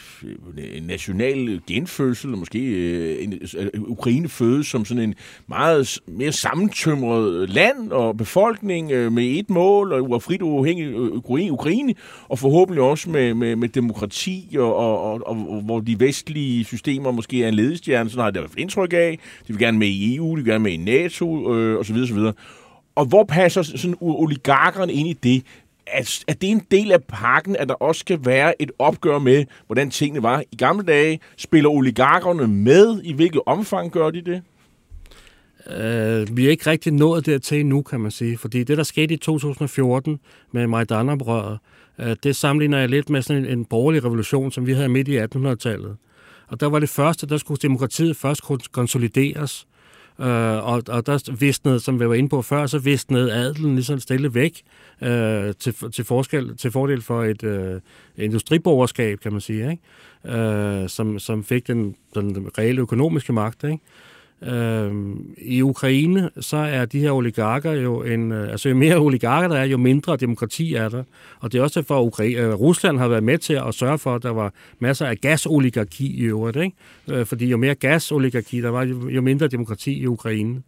en 0.75 0.83
national 0.83 1.61
genfødsel, 1.67 2.31
måske 2.31 2.59
øh, 2.59 3.25
en, 3.25 3.39
Ukraine 3.75 4.29
fødes 4.29 4.67
som 4.67 4.85
sådan 4.85 5.03
en 5.03 5.15
meget 5.47 5.99
mere 6.07 6.33
sammentømret 6.33 7.51
land 7.51 7.93
og 7.93 8.17
befolkning 8.17 8.93
øh, 8.93 9.13
med 9.13 9.25
et 9.25 9.51
mål, 9.51 9.93
og 9.93 10.23
frit 10.23 10.43
og 10.43 10.49
uafhængig 10.49 10.95
Ukraine, 10.97 11.53
Ukraine, 11.53 11.95
og 12.29 12.39
forhåbentlig 12.39 12.83
også 12.83 13.11
med, 13.11 13.35
med, 13.35 13.57
med 13.57 13.69
demokrati, 13.69 14.57
og, 14.59 14.77
og, 14.77 15.03
og, 15.03 15.23
og 15.27 15.61
hvor 15.63 15.81
de 15.81 16.01
vestlige 16.01 16.65
systemer 16.65 17.11
måske 17.11 17.45
er 17.45 17.49
en 17.49 17.55
ledestjerne, 17.55 18.11
sådan 18.11 18.21
har 18.21 18.33
jeg 18.35 18.51
det 18.51 18.59
indtryk 18.59 18.93
af. 18.93 19.19
De 19.49 19.53
vil 19.53 19.59
gerne 19.59 19.79
med 19.79 19.89
i 19.89 20.17
EU, 20.17 20.31
de 20.31 20.37
vil 20.37 20.53
gerne 20.53 20.65
med 20.65 20.73
i 20.73 20.77
NATO, 20.77 21.55
øh, 21.55 21.81
osv. 21.81 21.97
osv. 21.97 22.19
Og 22.95 23.07
hvor 23.07 23.25
passer 23.25 23.63
sådan 23.63 23.97
oligarkerne 24.01 24.93
ind 24.93 25.09
i 25.09 25.13
det? 25.13 25.45
At, 25.93 26.25
at 26.29 26.41
det 26.41 26.47
er 26.47 26.53
en 26.53 26.67
del 26.71 26.93
af 26.93 27.05
pakken, 27.05 27.57
at 27.57 27.69
der 27.69 27.75
også 27.75 27.99
skal 27.99 28.19
være 28.25 28.63
et 28.63 28.71
opgør 28.79 29.19
med, 29.19 29.45
hvordan 29.67 29.91
tingene 29.91 30.23
var 30.23 30.43
i 30.53 30.57
gamle 30.57 30.85
dage. 30.87 31.21
Spiller 31.37 31.71
oligarkerne 31.71 32.49
med? 32.49 33.01
I 33.05 33.13
hvilket 33.13 33.41
omfang 33.47 33.93
gør 33.93 34.11
de 34.11 34.23
det? 34.23 34.43
Uh, 35.67 36.37
vi 36.37 36.47
er 36.47 36.51
ikke 36.51 36.71
rigtig 36.71 36.93
nået 36.93 37.27
dertil 37.27 37.67
nu, 37.67 37.83
kan 37.83 38.01
man 38.01 38.11
sige. 38.11 38.39
Fordi 38.39 38.65
det, 38.65 38.79
der 38.79 38.83
skete 38.83 39.15
i 39.15 39.17
2014 39.17 40.21
med 40.53 40.67
Majdan-oprøret, 40.67 41.59
uh, 41.99 42.09
øh, 42.09 42.17
det 42.23 42.37
sammenligner 42.37 42.79
jeg 42.79 42.89
lidt 42.89 43.11
med 43.11 43.23
sådan 43.23 43.45
en, 43.45 43.59
en 43.59 43.65
borgerlig 43.65 44.05
revolution, 44.05 44.53
som 44.53 44.67
vi 44.67 44.73
havde 44.73 44.89
midt 44.89 45.09
i 45.09 45.19
1800-tallet. 45.19 45.97
Og 46.49 46.61
der 46.61 46.67
var 46.67 46.79
det 46.79 46.89
første, 46.89 47.27
der 47.27 47.37
skulle 47.37 47.59
demokratiet 47.63 48.17
først 48.17 48.43
konsolideres. 48.73 49.67
Øh, 50.21 50.65
og, 50.67 50.83
og 50.89 51.07
der 51.07 51.37
visnede, 51.39 51.81
som 51.81 52.01
vi 52.01 52.09
var 52.09 52.15
inde 52.15 52.29
på 52.29 52.43
før, 52.43 52.67
så 52.67 52.79
visnede 52.79 53.33
adelen 53.33 53.75
ligesom 53.75 54.01
stille 54.01 54.35
væk 54.35 54.63
øh, 55.03 55.55
til, 55.59 55.75
til, 55.93 56.05
forskel, 56.05 56.57
til 56.57 56.71
fordel 56.71 57.03
for 57.03 57.25
et 57.25 57.43
øh, 57.43 57.81
industriborgerskab, 58.17 59.21
kan 59.21 59.33
man 59.33 59.41
sige, 59.41 59.71
ikke? 59.71 60.39
Øh, 60.39 60.89
som, 60.89 61.19
som 61.19 61.45
fik 61.45 61.67
den, 61.67 61.95
den 62.15 62.49
reelle 62.59 62.81
økonomiske 62.81 63.33
magt. 63.33 63.65
Ikke? 63.65 63.79
Øh, 64.43 64.93
I 65.39 65.63
Ukraine, 65.63 66.31
så 66.41 66.57
er 66.57 66.85
de 66.85 67.01
her 67.01 67.11
oligarker 67.11 67.73
jo 67.73 68.03
en... 68.03 68.33
Øh, 68.33 68.51
altså, 68.51 68.69
jo 68.69 68.75
mere 68.75 68.97
oligarker 68.97 69.49
der 69.49 69.57
er, 69.57 69.65
jo 69.65 69.77
mindre 69.77 70.17
demokrati 70.17 70.75
er 70.75 70.89
der. 70.89 71.03
Og 71.41 71.53
det 71.53 71.59
er 71.59 71.63
også 71.63 71.81
derfor, 71.81 72.01
at 72.01 72.07
Ukraine, 72.07 72.41
øh, 72.41 72.55
Rusland 72.55 72.99
har 72.99 73.09
været 73.09 73.23
med 73.23 73.39
til 73.39 73.61
at 73.69 73.75
sørge 73.75 73.99
for, 73.99 74.15
at 74.15 74.23
der 74.23 74.31
var 74.31 74.53
masser 74.79 75.07
af 75.07 75.19
gasoligarki 75.19 76.17
i 76.17 76.23
øvrigt. 76.23 76.57
Ikke? 76.57 76.77
Øh, 77.09 77.27
fordi 77.27 77.47
jo 77.47 77.57
mere 77.57 77.75
gasoligarki 77.75 78.61
der 78.61 78.69
var, 78.69 78.85
jo, 78.85 79.09
jo 79.09 79.21
mindre 79.21 79.49
demokrati 79.49 79.93
i 79.93 80.07
Ukraine. 80.07 80.55
Øh, 80.57 80.63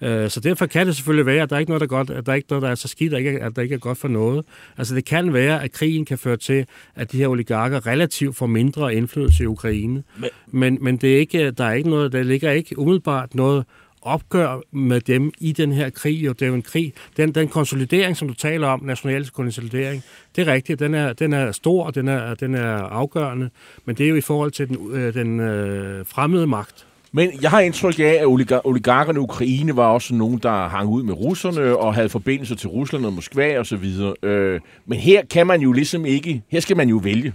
så 0.00 0.40
derfor 0.42 0.66
kan 0.66 0.86
det 0.86 0.96
selvfølgelig 0.96 1.26
være, 1.26 1.42
at 1.42 1.50
der 1.50 1.56
er 1.56 1.60
ikke 1.60 1.70
noget, 1.70 1.80
der, 1.80 1.86
er 1.86 2.04
godt, 2.04 2.10
at 2.10 2.26
der 2.26 2.32
er 2.32 2.36
ikke 2.36 2.48
noget, 2.50 2.62
der 2.62 2.68
er 2.68 2.74
så 2.74 2.88
skidt, 2.88 3.14
at, 3.14 3.18
ikke, 3.18 3.40
at 3.40 3.56
der 3.56 3.62
ikke 3.62 3.74
er 3.74 3.78
godt 3.78 3.98
for 3.98 4.08
noget. 4.08 4.44
Altså 4.78 4.94
det 4.94 5.04
kan 5.04 5.32
være, 5.32 5.62
at 5.62 5.72
krigen 5.72 6.04
kan 6.04 6.18
føre 6.18 6.36
til, 6.36 6.66
at 6.94 7.12
de 7.12 7.18
her 7.18 7.28
oligarker 7.28 7.86
relativt 7.86 8.36
får 8.36 8.46
mindre 8.46 8.94
indflydelse 8.94 9.42
i 9.42 9.46
Ukraine. 9.46 10.02
Men, 10.18 10.30
men, 10.46 10.78
men 10.80 10.96
det 10.96 11.14
er 11.14 11.18
ikke, 11.18 11.50
der 11.50 11.64
er 11.64 11.72
ikke 11.72 11.90
noget, 11.90 12.12
der 12.12 12.22
ligger 12.22 12.50
ikke 12.50 12.78
umiddelbart 12.78 13.34
noget 13.34 13.64
opgør 14.04 14.60
med 14.72 15.00
dem 15.00 15.32
i 15.40 15.52
den 15.52 15.72
her 15.72 15.90
krig, 15.90 16.30
og 16.30 16.40
det 16.40 16.44
er 16.44 16.48
jo 16.48 16.54
en 16.54 16.62
krig. 16.62 16.92
Den, 17.16 17.32
den 17.32 17.48
konsolidering, 17.48 18.16
som 18.16 18.28
du 18.28 18.34
taler 18.34 18.68
om, 18.68 18.84
national 18.84 19.30
konsolidering, 19.30 20.02
det 20.36 20.48
er 20.48 20.52
rigtigt, 20.52 20.80
den 20.80 20.94
er, 20.94 21.12
den 21.12 21.32
er 21.32 21.52
stor, 21.52 21.84
og 21.84 21.94
den 21.94 22.08
er, 22.08 22.34
den 22.34 22.54
er 22.54 22.76
afgørende, 22.76 23.50
men 23.84 23.96
det 23.96 24.04
er 24.04 24.10
jo 24.10 24.16
i 24.16 24.20
forhold 24.20 24.50
til 24.50 24.68
den, 24.68 24.92
øh, 24.92 25.14
den 25.14 25.40
øh, 25.40 26.06
fremmede 26.06 26.46
magt. 26.46 26.86
Men 27.16 27.30
jeg 27.42 27.50
har 27.50 27.60
indtryk 27.60 27.98
af, 27.98 28.18
at 28.20 28.26
oligarkerne 28.64 29.18
i 29.18 29.20
Ukraine 29.20 29.76
var 29.76 29.86
også 29.86 30.14
nogen, 30.14 30.38
der 30.38 30.68
hang 30.68 30.88
ud 30.88 31.02
med 31.02 31.14
russerne 31.14 31.76
og 31.76 31.94
havde 31.94 32.08
forbindelser 32.08 32.54
til 32.56 32.68
Rusland 32.68 33.06
og 33.06 33.12
Moskva 33.12 33.58
og 33.58 33.66
så 33.66 33.76
videre. 33.76 34.14
Øh, 34.22 34.60
men 34.86 34.98
her 34.98 35.24
kan 35.30 35.46
man 35.46 35.60
jo 35.60 35.72
ligesom 35.72 36.06
ikke, 36.06 36.42
her 36.48 36.60
skal 36.60 36.76
man 36.76 36.88
jo 36.88 36.96
vælge. 36.96 37.34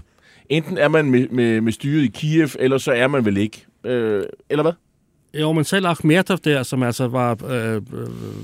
Enten 0.50 0.78
er 0.78 0.88
man 0.88 1.12
med, 1.12 1.28
med, 1.28 1.62
med 1.62 1.72
styret 1.72 2.04
i 2.04 2.08
Kiev, 2.08 2.50
eller 2.60 2.78
så 2.78 2.92
er 2.92 3.08
man 3.08 3.26
vel 3.26 3.38
ikke. 3.38 3.66
Øh, 3.84 4.24
eller 4.50 4.64
hvad? 4.64 4.74
Jo, 5.34 5.52
men 5.52 5.64
selv 5.64 5.88
Akhmetov 5.88 6.38
der, 6.38 6.64
som 6.64 6.84
altså 6.84 7.08
var 7.08 7.38
øh, 7.50 7.76
øh 7.76 7.82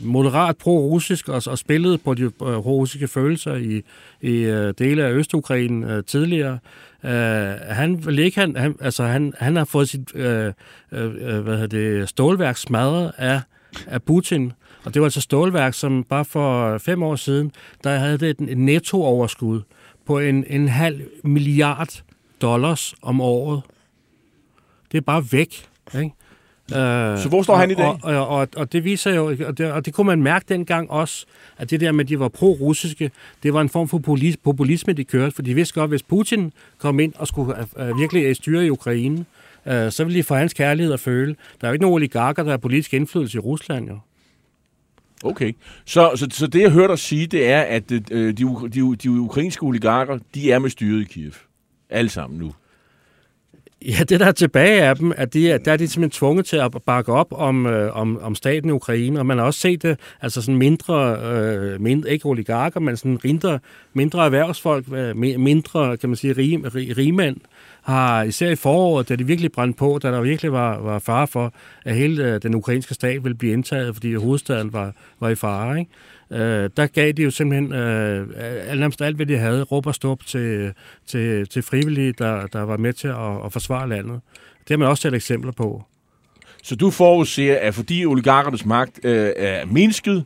moderat 0.03 0.57
pro-russisk 0.57 1.29
og, 1.29 1.41
og 1.47 1.57
spillede 1.57 1.97
på 1.97 2.13
de 2.13 2.23
øh, 2.23 2.31
russiske 2.41 3.07
følelser 3.07 3.55
i, 3.55 3.81
i 4.21 4.33
øh, 4.33 4.73
dele 4.79 5.03
af 5.03 5.11
Østukraine 5.11 5.93
øh, 5.93 6.03
tidligere, 6.03 6.53
øh, 6.53 6.59
Øh, 7.05 7.75
han 7.75 8.05
vil 8.05 8.19
ikke, 8.19 8.39
han, 8.39 8.55
han, 8.55 8.75
altså 8.81 9.03
han, 9.03 9.33
han 9.39 9.55
har 9.55 9.65
fået 9.65 9.89
sit 9.89 10.15
øh, 10.15 10.53
øh, 10.91 11.15
øh, 11.19 11.39
hvad 11.39 11.57
hedder 11.57 11.67
det, 11.67 12.09
stålværk 12.09 12.57
smadret 12.57 13.11
af, 13.17 13.41
af 13.87 14.03
Putin, 14.03 14.53
og 14.85 14.93
det 14.93 15.01
var 15.01 15.05
altså 15.05 15.21
stålværk, 15.21 15.73
som 15.73 16.03
bare 16.03 16.25
for 16.25 16.77
fem 16.77 17.03
år 17.03 17.15
siden, 17.15 17.51
der 17.83 17.97
havde 17.97 18.17
det 18.17 18.29
et 18.29 18.57
nettooverskud 18.57 19.61
på 20.05 20.19
en, 20.19 20.43
en 20.47 20.67
halv 20.67 21.01
milliard 21.23 22.03
dollars 22.41 22.95
om 23.01 23.21
året. 23.21 23.61
Det 24.91 24.97
er 24.97 25.01
bare 25.01 25.23
væk, 25.31 25.69
ikke? 25.95 26.11
Øh, 26.71 27.17
så 27.19 27.25
hvor 27.29 27.43
står 27.43 27.55
han 27.55 27.71
i 27.71 27.73
dag? 27.73 27.85
Og, 27.85 27.99
og, 28.03 28.27
og, 28.27 28.47
og 28.55 28.73
det 28.73 28.83
viser 28.83 29.13
jo, 29.13 29.35
og 29.47 29.57
det, 29.57 29.71
og 29.71 29.85
det 29.85 29.93
kunne 29.93 30.07
man 30.07 30.21
mærke 30.21 30.45
dengang 30.49 30.91
også, 30.91 31.25
at 31.57 31.69
det 31.69 31.79
der 31.81 31.91
med, 31.91 32.05
at 32.05 32.09
de 32.09 32.19
var 32.19 32.27
pro-russiske, 32.27 33.11
det 33.43 33.53
var 33.53 33.61
en 33.61 33.69
form 33.69 33.87
for 33.87 33.97
populisme, 34.43 34.93
de 34.93 35.03
kørte, 35.03 35.31
for 35.31 35.41
de 35.41 35.53
vidste 35.53 35.79
godt, 35.79 35.91
hvis 35.91 36.03
Putin 36.03 36.53
kom 36.77 36.99
ind 36.99 37.13
og 37.15 37.27
skulle 37.27 37.55
uh, 37.79 37.99
virkelig 37.99 38.35
styre 38.35 38.65
i 38.65 38.69
Ukraine, 38.69 39.25
uh, 39.65 39.71
så 39.89 40.03
ville 40.03 40.17
de 40.17 40.23
få 40.23 40.35
hans 40.35 40.53
kærlighed 40.53 40.93
at 40.93 40.99
føle. 40.99 41.35
Der 41.61 41.67
er 41.67 41.71
jo 41.71 41.73
ikke 41.73 41.83
nogen 41.83 41.95
oligarker, 41.95 42.43
der 42.43 42.49
har 42.49 42.57
politisk 42.57 42.93
indflydelse 42.93 43.37
i 43.37 43.39
Rusland, 43.39 43.87
jo. 43.87 43.99
Okay, 45.23 45.53
så, 45.85 46.11
så, 46.15 46.27
så 46.31 46.47
det 46.47 46.61
jeg 46.61 46.71
hørte 46.71 46.91
dig 46.91 46.99
sige, 46.99 47.27
det 47.27 47.49
er, 47.49 47.61
at 47.61 47.89
de, 47.89 47.99
de, 47.99 48.33
de, 48.73 48.95
de 48.95 49.09
ukrainske 49.09 49.63
oligarker, 49.63 50.19
de 50.35 50.51
er 50.51 50.59
med 50.59 50.69
styret 50.69 51.01
i 51.01 51.03
Kiev. 51.03 51.31
Alle 51.89 52.09
sammen 52.09 52.39
nu. 52.39 52.53
Ja, 53.87 54.03
det 54.09 54.19
der 54.19 54.25
er 54.25 54.31
tilbage 54.31 54.83
af 54.83 54.95
dem, 54.95 55.13
at 55.17 55.33
de, 55.33 55.59
der 55.65 55.71
er 55.71 55.77
de 55.77 55.87
simpelthen 55.87 56.09
tvunget 56.09 56.45
til 56.45 56.57
at 56.57 56.71
bakke 56.85 57.13
op 57.13 57.27
om, 57.31 57.65
øh, 57.65 57.95
om, 57.95 58.19
om 58.21 58.35
staten 58.35 58.69
i 58.69 58.71
Ukraine, 58.71 59.19
og 59.19 59.25
man 59.25 59.37
har 59.37 59.45
også 59.45 59.59
set 59.59 59.81
det, 59.83 59.99
altså 60.21 60.41
sådan 60.41 60.57
mindre, 60.57 61.17
øh, 61.17 61.81
mindre 61.81 62.09
ikke 62.09 62.25
oligarker, 62.25 62.79
men 62.79 62.97
sådan 62.97 63.19
mindre, 63.23 63.59
mindre 63.93 64.25
erhvervsfolk, 64.25 64.85
øh, 64.93 65.17
mindre, 65.17 65.97
kan 65.97 66.09
man 66.09 66.15
sige, 66.15 66.33
rige, 66.33 66.57
rigmænd, 66.97 67.37
har 67.81 68.23
især 68.23 68.49
i 68.49 68.55
foråret, 68.55 69.09
da 69.09 69.15
det 69.15 69.27
virkelig 69.27 69.51
brændte 69.51 69.77
på, 69.77 69.99
da 70.03 70.11
der 70.11 70.21
virkelig 70.21 70.51
var, 70.51 70.79
var 70.79 70.99
fare 70.99 71.27
for, 71.27 71.53
at 71.85 71.95
hele 71.95 72.33
øh, 72.33 72.41
den 72.41 72.55
ukrainske 72.55 72.93
stat 72.93 73.23
ville 73.23 73.35
blive 73.35 73.53
indtaget, 73.53 73.95
fordi 73.95 74.13
hovedstaden 74.13 74.73
var, 74.73 74.93
var 75.19 75.29
i 75.29 75.35
fare, 75.35 75.79
ikke? 75.79 75.91
Øh, 76.35 76.69
der 76.77 76.87
gav 76.87 77.11
de 77.11 77.23
jo 77.23 77.31
simpelthen 77.31 77.73
øh, 77.73 78.27
nærmest 78.79 79.01
alt, 79.01 79.15
hvad 79.15 79.25
de 79.25 79.37
havde, 79.37 79.63
råb 79.63 79.85
og 79.85 79.95
stop 79.95 80.25
til, 80.25 80.73
til, 81.07 81.47
til 81.47 81.61
frivillige, 81.61 82.13
der, 82.17 82.47
der 82.47 82.61
var 82.61 82.77
med 82.77 82.93
til 82.93 83.07
at, 83.07 83.45
at 83.45 83.53
forsvare 83.53 83.89
landet. 83.89 84.21
Det 84.59 84.69
har 84.69 84.77
man 84.77 84.87
også 84.87 85.01
set 85.01 85.13
eksempler 85.13 85.51
på. 85.51 85.83
Så 86.63 86.75
du 86.75 86.89
forudser, 86.89 87.57
at 87.61 87.75
fordi 87.75 88.05
oligarkernes 88.05 88.65
magt 88.65 88.99
øh, 89.03 89.31
er 89.35 89.65
mindsket 89.65 90.25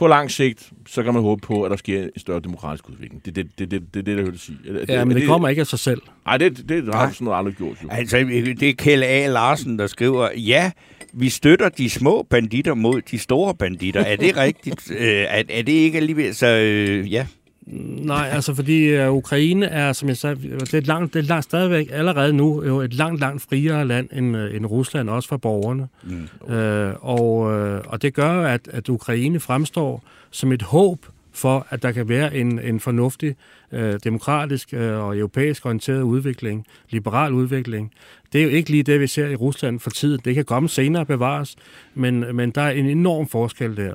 på 0.00 0.06
lang 0.06 0.30
sigt, 0.30 0.70
så 0.86 1.02
kan 1.02 1.14
man 1.14 1.22
håbe 1.22 1.40
på, 1.46 1.62
at 1.62 1.70
der 1.70 1.76
sker 1.76 2.02
en 2.02 2.10
større 2.16 2.40
demokratisk 2.40 2.88
udvikling. 2.88 3.24
Det 3.24 3.38
er 3.38 3.42
det, 3.42 3.58
det, 3.58 3.70
det, 3.70 3.94
det, 3.94 4.06
det, 4.06 4.16
der 4.16 4.22
hørte 4.22 4.38
sige. 4.38 4.58
Ja, 4.66 4.72
det, 4.72 4.88
men 4.88 5.08
det, 5.08 5.16
det 5.16 5.26
kommer 5.26 5.48
ikke 5.48 5.60
af 5.60 5.66
sig 5.66 5.78
selv. 5.78 6.02
Nej, 6.26 6.36
det, 6.36 6.68
det 6.68 6.94
har 6.94 7.10
sådan 7.10 7.24
noget 7.24 7.38
aldrig 7.38 7.54
gjort. 7.54 7.76
Jo. 7.82 7.88
Altså, 7.90 8.16
det 8.60 8.62
er 8.62 8.74
Kjell 8.74 9.02
A. 9.02 9.26
Larsen, 9.26 9.78
der 9.78 9.86
skriver, 9.86 10.28
ja, 10.36 10.70
vi 11.12 11.28
støtter 11.28 11.68
de 11.68 11.90
små 11.90 12.26
banditter 12.30 12.74
mod 12.74 13.02
de 13.02 13.18
store 13.18 13.54
banditter. 13.54 14.00
Er 14.00 14.16
det 14.16 14.36
rigtigt? 14.36 14.90
øh, 14.98 15.06
er, 15.06 15.42
er 15.48 15.62
det 15.62 15.72
ikke 15.72 15.98
alligevel? 15.98 16.34
Så 16.34 16.46
øh, 16.46 17.12
ja. 17.12 17.26
Nej, 17.72 18.28
altså 18.32 18.54
fordi 18.54 19.06
uh, 19.06 19.14
Ukraine 19.14 19.66
er, 19.66 19.92
som 19.92 20.08
jeg 20.08 20.16
sagde, 20.16 20.36
det 20.36 20.74
er, 20.74 20.80
langt, 20.80 21.14
det 21.14 21.18
er 21.18 21.28
langt, 21.28 21.44
stadigvæk 21.44 21.88
allerede 21.92 22.32
nu 22.32 22.64
jo 22.64 22.80
et 22.80 22.94
langt, 22.94 23.20
langt 23.20 23.42
friere 23.42 23.86
land 23.86 24.08
end, 24.12 24.36
uh, 24.36 24.54
end 24.54 24.66
Rusland, 24.66 25.10
også 25.10 25.28
for 25.28 25.36
borgerne. 25.36 25.88
Mm. 26.02 26.28
Uh, 26.40 27.20
og, 27.20 27.36
uh, 27.38 27.80
og 27.92 28.02
det 28.02 28.14
gør 28.14 28.42
at, 28.42 28.68
at 28.68 28.88
Ukraine 28.88 29.40
fremstår 29.40 30.02
som 30.30 30.52
et 30.52 30.62
håb 30.62 31.06
for, 31.32 31.66
at 31.70 31.82
der 31.82 31.92
kan 31.92 32.08
være 32.08 32.36
en, 32.36 32.58
en 32.58 32.80
fornuftig, 32.80 33.36
øh, 33.72 34.00
demokratisk 34.04 34.74
øh, 34.74 34.98
og 34.98 35.18
europæisk 35.18 35.66
orienteret 35.66 36.02
udvikling, 36.02 36.66
liberal 36.90 37.32
udvikling. 37.32 37.92
Det 38.32 38.38
er 38.40 38.44
jo 38.44 38.50
ikke 38.50 38.70
lige 38.70 38.82
det, 38.82 39.00
vi 39.00 39.06
ser 39.06 39.26
i 39.26 39.34
Rusland 39.34 39.80
for 39.80 39.90
tiden. 39.90 40.20
Det 40.24 40.34
kan 40.34 40.44
komme 40.44 40.68
senere 40.68 41.06
bevares, 41.06 41.56
men, 41.94 42.36
men 42.36 42.50
der 42.50 42.62
er 42.62 42.70
en 42.70 42.86
enorm 42.86 43.28
forskel 43.28 43.76
der. 43.76 43.94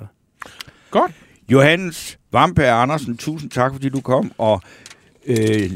Godt. 0.91 1.11
Johannes 1.49 2.19
Vampe 2.31 2.67
Andersen, 2.67 3.17
tusind 3.17 3.51
tak, 3.51 3.73
fordi 3.73 3.89
du 3.89 4.01
kom 4.01 4.31
og 4.37 4.61
øh, 5.25 5.71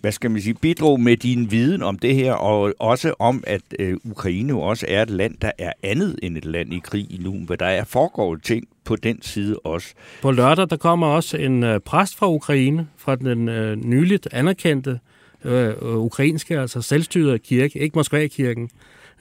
hvad 0.00 0.12
skal 0.12 0.30
man 0.30 0.40
sige, 0.40 0.54
bidrog 0.54 1.00
med 1.00 1.16
din 1.16 1.50
viden 1.50 1.82
om 1.82 1.98
det 1.98 2.14
her, 2.14 2.32
og 2.32 2.74
også 2.78 3.14
om, 3.18 3.44
at 3.46 3.60
øh, 3.78 3.96
Ukraine 4.04 4.48
jo 4.48 4.60
også 4.60 4.86
er 4.88 5.02
et 5.02 5.10
land, 5.10 5.34
der 5.42 5.50
er 5.58 5.72
andet 5.82 6.18
end 6.22 6.36
et 6.36 6.44
land 6.44 6.74
i 6.74 6.78
krig 6.84 7.06
i 7.10 7.20
nu, 7.22 7.32
hvor 7.46 7.56
der 7.56 7.66
er 7.66 7.84
foregår 7.84 8.36
ting 8.36 8.64
på 8.84 8.96
den 8.96 9.22
side 9.22 9.58
også. 9.64 9.88
På 10.22 10.30
lørdag, 10.30 10.70
der 10.70 10.76
kommer 10.76 11.06
også 11.06 11.36
en 11.36 11.62
øh, 11.62 11.80
præst 11.80 12.16
fra 12.16 12.30
Ukraine, 12.30 12.86
fra 12.96 13.16
den 13.16 13.48
øh, 13.48 13.76
nyligt 13.76 14.28
anerkendte 14.32 15.00
øh, 15.44 15.74
ukrainske, 15.82 16.60
altså 16.60 16.82
selvstyret 16.82 17.42
kirke, 17.42 17.78
ikke 17.78 17.98
Moskva-kirken, 17.98 18.70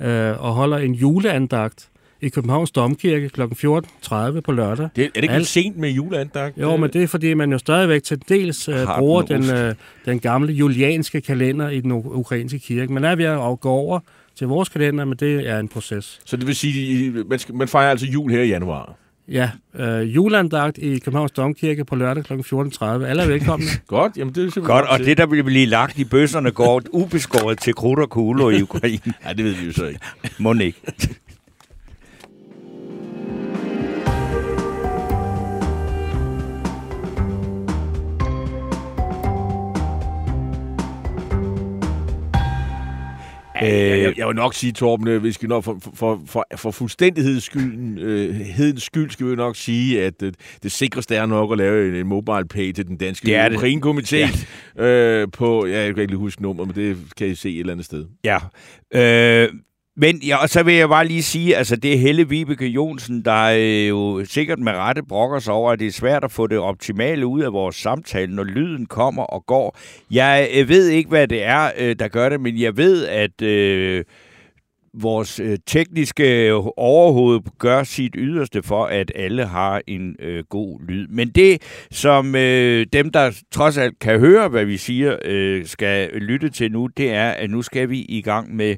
øh, 0.02 0.44
og 0.44 0.54
holder 0.54 0.78
en 0.78 0.94
juleandagt 0.94 1.90
i 2.22 2.30
Københavns 2.30 2.72
Domkirke 2.72 3.30
kl. 3.30 3.42
14.30 3.42 4.40
på 4.40 4.52
lørdag. 4.52 4.90
Det, 4.96 5.04
er 5.06 5.10
det 5.16 5.24
ikke 5.24 5.34
Alt- 5.34 5.48
sent 5.48 5.78
med 5.78 5.90
juleandagt? 5.90 6.58
Jo, 6.58 6.76
men 6.78 6.90
det 6.94 7.04
er 7.04 7.08
fordi, 7.08 7.34
man 7.34 7.52
jo 7.52 7.58
stadigvæk 7.58 8.04
til 8.04 8.22
dels 8.30 8.66
Har 8.66 9.00
bruger 9.00 9.22
den 9.22 9.50
øh, 9.50 9.76
den 10.06 10.20
gamle 10.20 10.54
julianske 10.54 11.22
kalender 11.22 11.70
i 11.70 11.80
den 11.80 11.92
ukrainske 11.92 12.60
kirke. 12.60 12.94
Man 12.94 13.04
er 13.04 13.16
ved 13.16 13.26
at 13.26 13.60
gå 13.60 13.70
over 13.70 14.00
til 14.36 14.48
vores 14.48 14.70
kalender, 14.70 15.06
men 15.06 15.18
det 15.18 15.50
er 15.50 15.60
en 15.60 15.68
proces. 15.68 16.20
Så 16.26 16.38
det 16.38 16.48
vil 16.48 16.56
sige, 16.56 17.08
at 17.20 17.28
man, 17.28 17.40
skal, 17.40 17.56
man 17.56 17.68
fejrer 17.68 17.90
altså 17.90 18.06
jul 18.06 18.32
her 18.32 18.42
i 18.42 18.48
januar. 18.48 18.96
Ja, 19.28 19.50
øh, 19.76 20.16
juleandagt 20.16 20.78
i 20.78 21.00
Københavns 21.00 21.32
Domkirke 21.32 21.86
på 21.86 21.96
lørdag 21.96 22.24
kl. 22.24 22.34
14.30. 22.34 22.86
Alle 22.86 23.22
er 23.24 23.28
velkomne. 23.28 23.66
Godt, 23.88 24.18
jamen 24.18 24.36
det 24.36 24.42
er 24.46 24.52
simpelthen 24.52 24.64
Godt, 24.66 24.86
og 24.90 25.00
det, 25.00 25.18
der 25.18 25.26
vil 25.26 25.44
blive 25.44 25.66
lagt 25.66 25.98
i 25.98 26.04
bøsserne, 26.04 26.52
går 26.52 26.82
ubeskåret 27.02 27.60
til 27.60 27.74
krudt 27.74 28.00
og 28.00 28.10
kugler 28.10 28.50
i 28.50 28.62
Ukraine. 28.62 29.14
Ja, 29.26 29.34
det 29.34 29.46
ved 29.46 29.54
vi 29.56 29.66
jo 29.66 29.74
så 29.74 29.86
ikke. 29.86 30.00
Må 30.40 30.54
ikke. 30.54 30.82
Øh, 43.64 43.70
jeg, 43.70 44.14
jeg 44.18 44.28
vil 44.28 44.36
nok 44.36 44.54
sige, 44.54 44.72
Torben, 44.72 45.08
øh, 45.08 45.24
vi 45.24 45.32
skal 45.32 45.50
nok 45.50 45.64
for, 45.64 45.78
for, 45.94 46.22
for, 46.26 46.46
for 46.56 46.72
fuldstændigheds 46.72 47.44
skyld, 47.44 48.00
øh, 48.00 48.36
hedens 48.36 48.84
skyld 48.84 49.12
skal 49.12 49.30
vi 49.30 49.36
nok 49.36 49.56
sige, 49.56 50.04
at 50.04 50.24
øh, 50.24 50.34
det 50.64 50.72
sikreste 50.72 51.16
er 51.16 51.26
nok 51.26 51.52
at 51.52 51.58
lave 51.58 51.90
en, 51.90 51.96
en 51.96 52.08
mobile 52.08 52.46
pay 52.48 52.72
til 52.72 52.88
den 52.88 52.98
danske. 52.98 53.48
Ukraine-komité 53.48 54.46
øh, 54.84 55.28
på, 55.34 55.66
ja, 55.66 55.78
jeg 55.84 55.94
kan 55.94 56.02
ikke 56.02 56.12
lige 56.12 56.20
huske 56.20 56.42
nummer, 56.42 56.66
men 56.66 56.76
det 56.76 56.98
kan 57.18 57.28
I 57.28 57.36
se 57.36 57.54
et 57.54 57.60
eller 57.60 57.74
andet 57.74 57.86
sted. 57.86 58.06
Ja. 58.24 58.38
Øh, 58.94 59.50
men 60.06 60.18
ja, 60.18 60.38
og 60.38 60.50
så 60.50 60.64
vil 60.64 60.74
jeg 60.74 60.90
bare 60.90 61.08
lige 61.08 61.24
sige, 61.24 61.58
altså 61.58 61.76
det 61.76 61.94
er 61.94 61.98
Helle 61.98 62.30
Vibeke 62.30 62.66
Jonsen, 62.66 63.22
der 63.22 63.44
øh, 63.44 63.90
jo 63.90 64.26
sikkert 64.26 64.60
med 64.60 64.72
rette 64.74 65.04
brokker 65.04 65.40
sig 65.40 65.54
over, 65.54 65.72
at 65.72 65.80
det 65.80 65.88
er 65.88 65.92
svært 65.92 66.24
at 66.24 66.32
få 66.32 66.48
det 66.48 66.58
optimale 66.58 67.28
ud 67.28 67.42
af 67.42 67.54
vores 67.54 67.76
samtale, 67.76 68.36
når 68.36 68.44
lyden 68.44 68.86
kommer 68.86 69.24
og 69.24 69.46
går. 69.46 69.78
Jeg 70.12 70.50
øh, 70.56 70.70
ved 70.70 70.88
ikke, 70.88 71.10
hvad 71.10 71.28
det 71.28 71.44
er, 71.44 71.72
øh, 71.78 71.96
der 72.00 72.08
gør 72.08 72.30
det, 72.30 72.42
men 72.42 72.60
jeg 72.60 72.78
ved, 72.78 73.08
at 73.08 73.42
øh, 73.42 74.04
vores 74.94 75.40
øh, 75.40 75.58
tekniske 75.68 76.54
overhoved 76.78 77.40
gør 77.60 77.84
sit 77.84 78.16
yderste 78.18 78.64
for, 78.64 78.86
at 78.86 79.12
alle 79.16 79.46
har 79.46 79.82
en 79.88 80.16
øh, 80.20 80.44
god 80.50 80.80
lyd. 80.88 81.08
Men 81.08 81.30
det, 81.30 81.62
som 81.92 82.36
øh, 82.36 82.86
dem, 82.94 83.12
der 83.12 83.42
trods 83.52 83.78
alt 83.78 84.00
kan 84.00 84.20
høre, 84.20 84.48
hvad 84.48 84.66
vi 84.66 84.78
siger, 84.78 85.18
øh, 85.26 85.66
skal 85.66 86.10
lytte 86.10 86.50
til 86.50 86.72
nu, 86.72 86.88
det 86.88 87.12
er, 87.12 87.30
at 87.30 87.50
nu 87.50 87.62
skal 87.62 87.90
vi 87.90 88.00
i 88.00 88.22
gang 88.22 88.56
med 88.56 88.76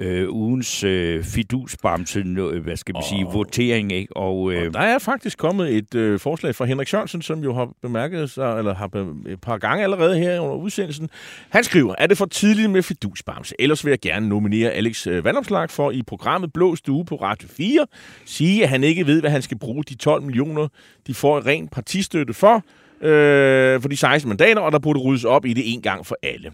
øh, 0.00 0.32
ugens 0.32 0.84
øh, 0.84 1.24
fidusbamse, 1.24 2.18
øh, 2.18 2.62
hvad 2.62 2.76
skal 2.76 2.94
vi 2.94 3.00
sige, 3.08 3.24
votering, 3.32 3.92
ikke? 3.92 4.16
Og, 4.16 4.52
øh, 4.52 4.66
Og 4.66 4.74
der 4.74 4.80
er 4.80 4.98
faktisk 4.98 5.38
kommet 5.38 5.74
et 5.76 5.94
øh, 5.94 6.18
forslag 6.20 6.54
fra 6.54 6.64
Henrik 6.64 6.88
Sørensen, 6.88 7.22
som 7.22 7.42
jo 7.42 7.54
har 7.54 7.68
bemærket 7.82 8.30
sig, 8.30 8.58
eller 8.58 8.74
har 8.74 8.86
be- 8.86 9.14
et 9.28 9.40
par 9.40 9.58
gange 9.58 9.82
allerede 9.84 10.18
her 10.18 10.40
under 10.40 10.56
udsendelsen. 10.56 11.08
Han 11.50 11.64
skriver, 11.64 11.94
er 11.98 12.06
det 12.06 12.18
for 12.18 12.26
tidligt 12.26 12.70
med 12.70 12.82
fidusbamse? 12.82 13.54
Ellers 13.58 13.84
vil 13.84 13.90
jeg 13.90 14.00
gerne 14.00 14.28
nominere 14.28 14.70
Alex 14.70 15.06
øh, 15.06 15.24
Vandopslag 15.24 15.70
for 15.70 15.90
i 15.90 16.02
programmet 16.06 16.52
Blå 16.52 16.76
Stue 16.76 17.04
på 17.04 17.14
Radio 17.16 17.48
4. 17.48 17.86
Sige, 18.24 18.62
at 18.62 18.68
han 18.68 18.84
ikke 18.84 19.06
ved, 19.06 19.20
hvad 19.20 19.30
han 19.30 19.42
skal 19.42 19.58
bruge 19.58 19.84
de 19.84 19.94
12 19.94 20.22
millioner, 20.22 20.68
de 21.06 21.14
får 21.14 21.38
i 21.38 21.40
ren 21.40 21.68
partistøtte 21.68 22.34
for, 22.34 22.54
øh, 23.06 23.80
for 23.80 23.88
de 23.88 23.96
16 23.96 24.28
mandater, 24.28 24.60
og 24.60 24.72
der 24.72 24.78
burde 24.78 25.00
ryddes 25.00 25.24
op 25.24 25.44
i 25.46 25.52
det 25.52 25.72
en 25.74 25.82
gang 25.82 26.06
for 26.06 26.16
alle. 26.22 26.50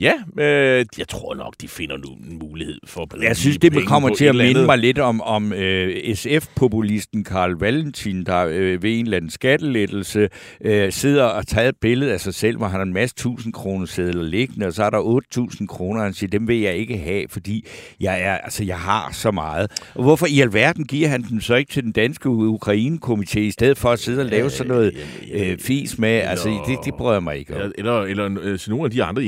Ja, 0.00 0.12
øh, 0.38 0.86
jeg 0.98 1.08
tror 1.08 1.34
nok, 1.34 1.54
de 1.60 1.68
finder 1.68 1.96
nu 1.96 2.08
en 2.08 2.38
mulighed 2.38 2.78
for 2.84 3.02
at 3.02 3.08
bruge 3.08 3.24
Jeg 3.24 3.36
synes, 3.36 3.58
de 3.58 3.70
det 3.70 3.86
kommer 3.86 4.14
til 4.14 4.24
at 4.24 4.34
minde 4.34 4.64
mig 4.66 4.78
lidt 4.78 4.98
om, 4.98 5.20
om 5.20 5.52
øh, 5.52 6.14
SF-populisten 6.14 7.24
Karl 7.24 7.50
Valentin, 7.50 8.24
der 8.24 8.46
øh, 8.46 8.82
ved 8.82 8.98
en 8.98 9.04
eller 9.04 9.16
anden 9.16 9.30
skattelettelse 9.30 10.28
øh, 10.64 10.92
sidder 10.92 11.24
og 11.24 11.46
tager 11.46 11.68
et 11.68 11.76
billede 11.80 12.12
af 12.12 12.20
sig 12.20 12.34
selv, 12.34 12.56
hvor 12.56 12.66
han 12.66 12.80
har 12.80 12.86
en 12.86 12.92
masse 12.92 13.16
tusind 13.16 13.52
kroner 13.52 13.86
sædler 13.86 14.22
liggende, 14.22 14.66
og 14.66 14.72
så 14.72 14.84
er 14.84 14.90
der 14.90 15.20
8.000 15.60 15.66
kroner, 15.66 16.00
og 16.00 16.06
han 16.06 16.14
siger, 16.14 16.30
dem 16.30 16.48
vil 16.48 16.60
jeg 16.60 16.76
ikke 16.76 16.98
have, 16.98 17.24
fordi 17.28 17.66
jeg, 18.00 18.22
er, 18.22 18.36
altså, 18.36 18.64
jeg 18.64 18.78
har 18.78 19.12
så 19.12 19.30
meget. 19.30 19.70
Og 19.94 20.02
hvorfor 20.02 20.26
i 20.26 20.40
alverden 20.40 20.84
giver 20.84 21.08
han 21.08 21.22
dem 21.22 21.40
så 21.40 21.54
ikke 21.54 21.72
til 21.72 21.82
den 21.82 21.92
danske 21.92 22.28
Ukraine-komité, 22.28 23.38
i 23.38 23.50
stedet 23.50 23.78
for 23.78 23.88
at 23.90 23.98
sidde 23.98 24.20
og 24.20 24.26
lave 24.26 24.50
sådan 24.50 24.72
noget 24.72 24.96
øh, 25.34 25.58
fis 25.58 25.98
med? 25.98 26.08
Altså, 26.08 26.48
det, 26.66 26.78
det 26.84 26.94
bryder 26.94 27.12
jeg 27.12 27.22
mig 27.22 27.38
ikke 27.38 27.54
om. 27.54 27.60
Eller, 27.60 28.02
eller, 28.02 28.24
eller 28.24 28.42
øh, 28.42 28.58
nogle 28.68 28.84
af 28.84 28.90
de 28.90 29.04
andre 29.04 29.24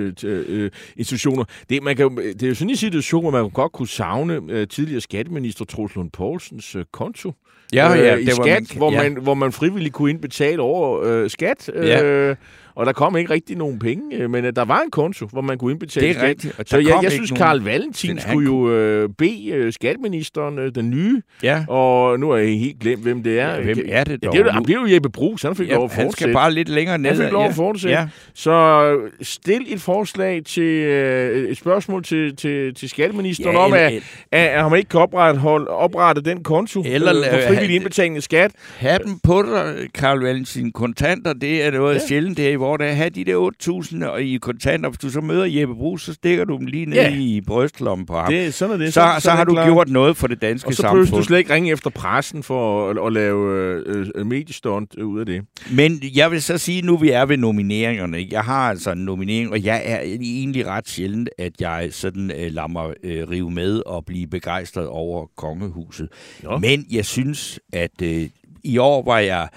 indsamlingsinstitutioner. 0.00 1.44
Det, 1.70 1.82
man 1.82 1.96
kan, 1.96 2.16
det 2.16 2.42
er 2.42 2.48
jo 2.48 2.54
sådan 2.54 2.70
en 2.70 2.76
situation, 2.76 3.22
hvor 3.22 3.30
man 3.30 3.50
godt 3.50 3.72
kunne 3.72 3.88
savne 3.88 4.40
øh, 4.48 4.68
tidligere 4.68 5.00
skatteminister 5.00 5.64
Troels 5.64 5.94
Lund 5.94 6.10
Poulsens 6.10 6.74
øh, 6.76 6.84
konto. 6.92 7.32
Ja, 7.72 7.92
ja, 7.92 8.14
øh, 8.14 8.20
i 8.20 8.24
det 8.24 8.34
var 8.38 8.44
skat, 8.44 8.60
man- 8.60 8.66
hvor, 8.76 8.92
ja. 8.92 9.02
man, 9.02 9.22
hvor 9.22 9.34
man 9.34 9.52
frivilligt 9.52 9.94
kunne 9.94 10.10
indbetale 10.10 10.62
over 10.62 11.00
øh, 11.04 11.30
skat. 11.30 11.70
Øh, 11.74 11.88
Ja. 11.88 12.34
Og 12.80 12.86
der 12.86 12.92
kom 12.92 13.16
ikke 13.16 13.30
rigtig 13.30 13.56
nogen 13.56 13.78
penge, 13.78 14.16
øh, 14.16 14.30
men 14.30 14.44
øh, 14.44 14.52
der 14.56 14.64
var 14.64 14.80
en 14.80 14.90
konto, 14.90 15.26
hvor 15.26 15.40
man 15.40 15.58
kunne 15.58 15.72
indbetale 15.72 16.06
Det 16.06 16.10
er 16.16 16.18
skat. 16.18 16.28
rigtigt, 16.28 16.54
og 16.58 16.64
Så 16.66 16.76
jeg, 16.78 16.98
jeg 17.02 17.12
synes, 17.12 17.30
nogen- 17.30 17.42
Karl 17.44 17.60
Valentin 17.60 18.10
Den- 18.10 18.18
han 18.18 18.28
skulle 18.32 18.44
jo 18.50 18.70
øh, 18.72 19.08
bede 19.18 19.48
øh, 19.52 19.72
skatteministeren, 19.72 20.58
øh, 20.58 20.74
den 20.74 20.90
nye, 20.90 21.22
Ja. 21.42 21.64
og 21.68 22.20
nu 22.20 22.30
har 22.30 22.36
jeg 22.36 22.48
helt 22.58 22.78
glemt, 22.80 23.02
hvem 23.02 23.22
det 23.22 23.40
er. 23.40 23.54
Ja, 23.54 23.60
hvem 23.62 23.78
er 23.88 24.04
det 24.04 24.10
Ja, 24.22 24.26
dog 24.26 24.32
det 24.32 24.40
er, 24.40 24.54
jo- 24.54 24.60
det 24.60 24.70
er 24.76 24.80
jo 24.88 24.94
Jeppe 24.94 25.10
Brugs, 25.10 25.42
han 25.42 25.56
fik 25.56 25.68
Ja, 25.68 25.74
lov 25.74 25.84
at 25.84 25.90
han 25.92 26.04
fortsætte. 26.04 26.22
skal 26.22 26.32
bare 26.34 26.52
lidt 26.52 26.68
længere 26.68 26.98
ned. 26.98 27.10
Han 27.10 27.18
fik 27.24 27.32
lov 27.32 27.44
at 27.44 27.54
fortsætte. 27.54 27.96
Ja. 27.96 28.08
Så 28.34 28.50
øh, 28.52 29.10
stil 29.22 29.64
et 29.68 29.80
forslag 29.80 30.42
til 30.44 30.62
øh, 30.62 31.48
et 31.50 31.56
spørgsmål 31.56 32.02
til, 32.04 32.36
til, 32.36 32.74
til 32.74 32.88
skatteministeren 32.88 33.56
Ja, 33.56 33.62
om, 33.62 33.72
eller- 33.72 33.86
at, 33.86 33.92
at, 34.32 34.48
at 34.48 34.62
han 34.70 34.78
ikke 34.78 34.88
kan 34.88 35.00
oprette, 35.00 35.38
oprette 35.68 36.22
den 36.22 36.42
konto 36.42 36.82
Eller 36.86 37.16
øh, 37.18 37.24
for 37.40 37.48
frivillig 37.48 37.76
indbetaling 37.76 38.16
af 38.16 38.22
skat. 38.22 38.50
Ha' 38.78 38.98
dem 38.98 39.18
på 39.22 39.42
dig, 39.42 39.74
Karl 39.94 40.18
Valentin. 40.18 40.72
Kontanter, 40.72 41.32
det 41.32 41.64
er 41.66 41.70
noget 41.70 41.94
ja. 41.94 42.00
Ja. 42.00 42.06
sjældent 42.06 42.38
her 42.38 42.50
i 42.50 42.54
vores 42.54 42.69
dag. 42.76 42.96
Ha' 42.96 43.08
de 43.08 43.24
der 43.24 43.50
8.000 44.02 44.06
og 44.06 44.22
i 44.22 44.36
kontanter. 44.38 44.90
Hvis 44.90 44.98
du 44.98 45.10
så 45.10 45.20
møder 45.20 45.44
Jeppe 45.44 45.74
Brugs, 45.74 46.02
så 46.02 46.12
stikker 46.14 46.44
du 46.44 46.56
dem 46.56 46.66
lige 46.66 46.86
ned 46.86 46.96
Ja. 46.96 47.14
i 47.14 47.40
brystlommen 47.46 48.06
på 48.06 48.14
ham. 48.18 48.32
Det, 48.32 48.54
sådan 48.54 48.74
er 48.74 48.78
det. 48.78 48.94
så, 48.94 49.12
så, 49.14 49.20
så 49.20 49.30
har 49.30 49.44
du 49.44 49.52
klart. 49.52 49.66
gjort 49.66 49.88
noget 49.88 50.16
for 50.16 50.26
det 50.26 50.42
danske 50.42 50.68
Og 50.68 50.74
så 50.74 50.82
samfund. 50.82 51.06
du 51.08 51.22
slet 51.22 51.38
ikke 51.38 51.54
ringe 51.54 51.72
efter 51.72 51.90
pressen 51.90 52.42
for 52.42 52.90
at, 52.90 53.06
at 53.06 53.12
lave 53.12 53.58
øh, 53.86 54.06
øh, 54.14 54.26
mediestunt 54.26 54.94
ud 54.94 55.20
af 55.20 55.26
det. 55.26 55.42
Men 55.72 56.00
jeg 56.14 56.30
vil 56.30 56.42
så 56.42 56.58
sige, 56.58 56.82
nu 56.82 56.96
vi 56.96 57.10
er 57.10 57.26
ved 57.26 57.36
nomineringerne. 57.36 58.26
Jeg 58.30 58.40
har 58.42 58.70
altså 58.70 58.92
en 58.92 58.98
nominering, 59.04 59.50
og 59.52 59.64
jeg 59.64 59.82
er 59.84 60.00
egentlig 60.00 60.66
ret 60.66 60.88
sjældent, 60.88 61.28
at 61.38 61.52
jeg 61.60 61.88
sådan 61.90 62.30
øh, 62.30 62.52
lader 62.52 62.68
mig 62.68 62.94
øh, 63.04 63.30
rive 63.30 63.50
med 63.50 63.82
og 63.86 64.04
blive 64.04 64.26
begejstret 64.26 64.86
over 64.86 65.26
kongehuset. 65.36 66.08
Nå. 66.42 66.58
Men 66.58 66.86
jeg 66.90 67.04
synes, 67.04 67.60
at 67.72 68.02
øh, 68.02 68.28
i 68.64 68.78
år 68.78 69.04
var 69.04 69.18
jeg 69.18 69.48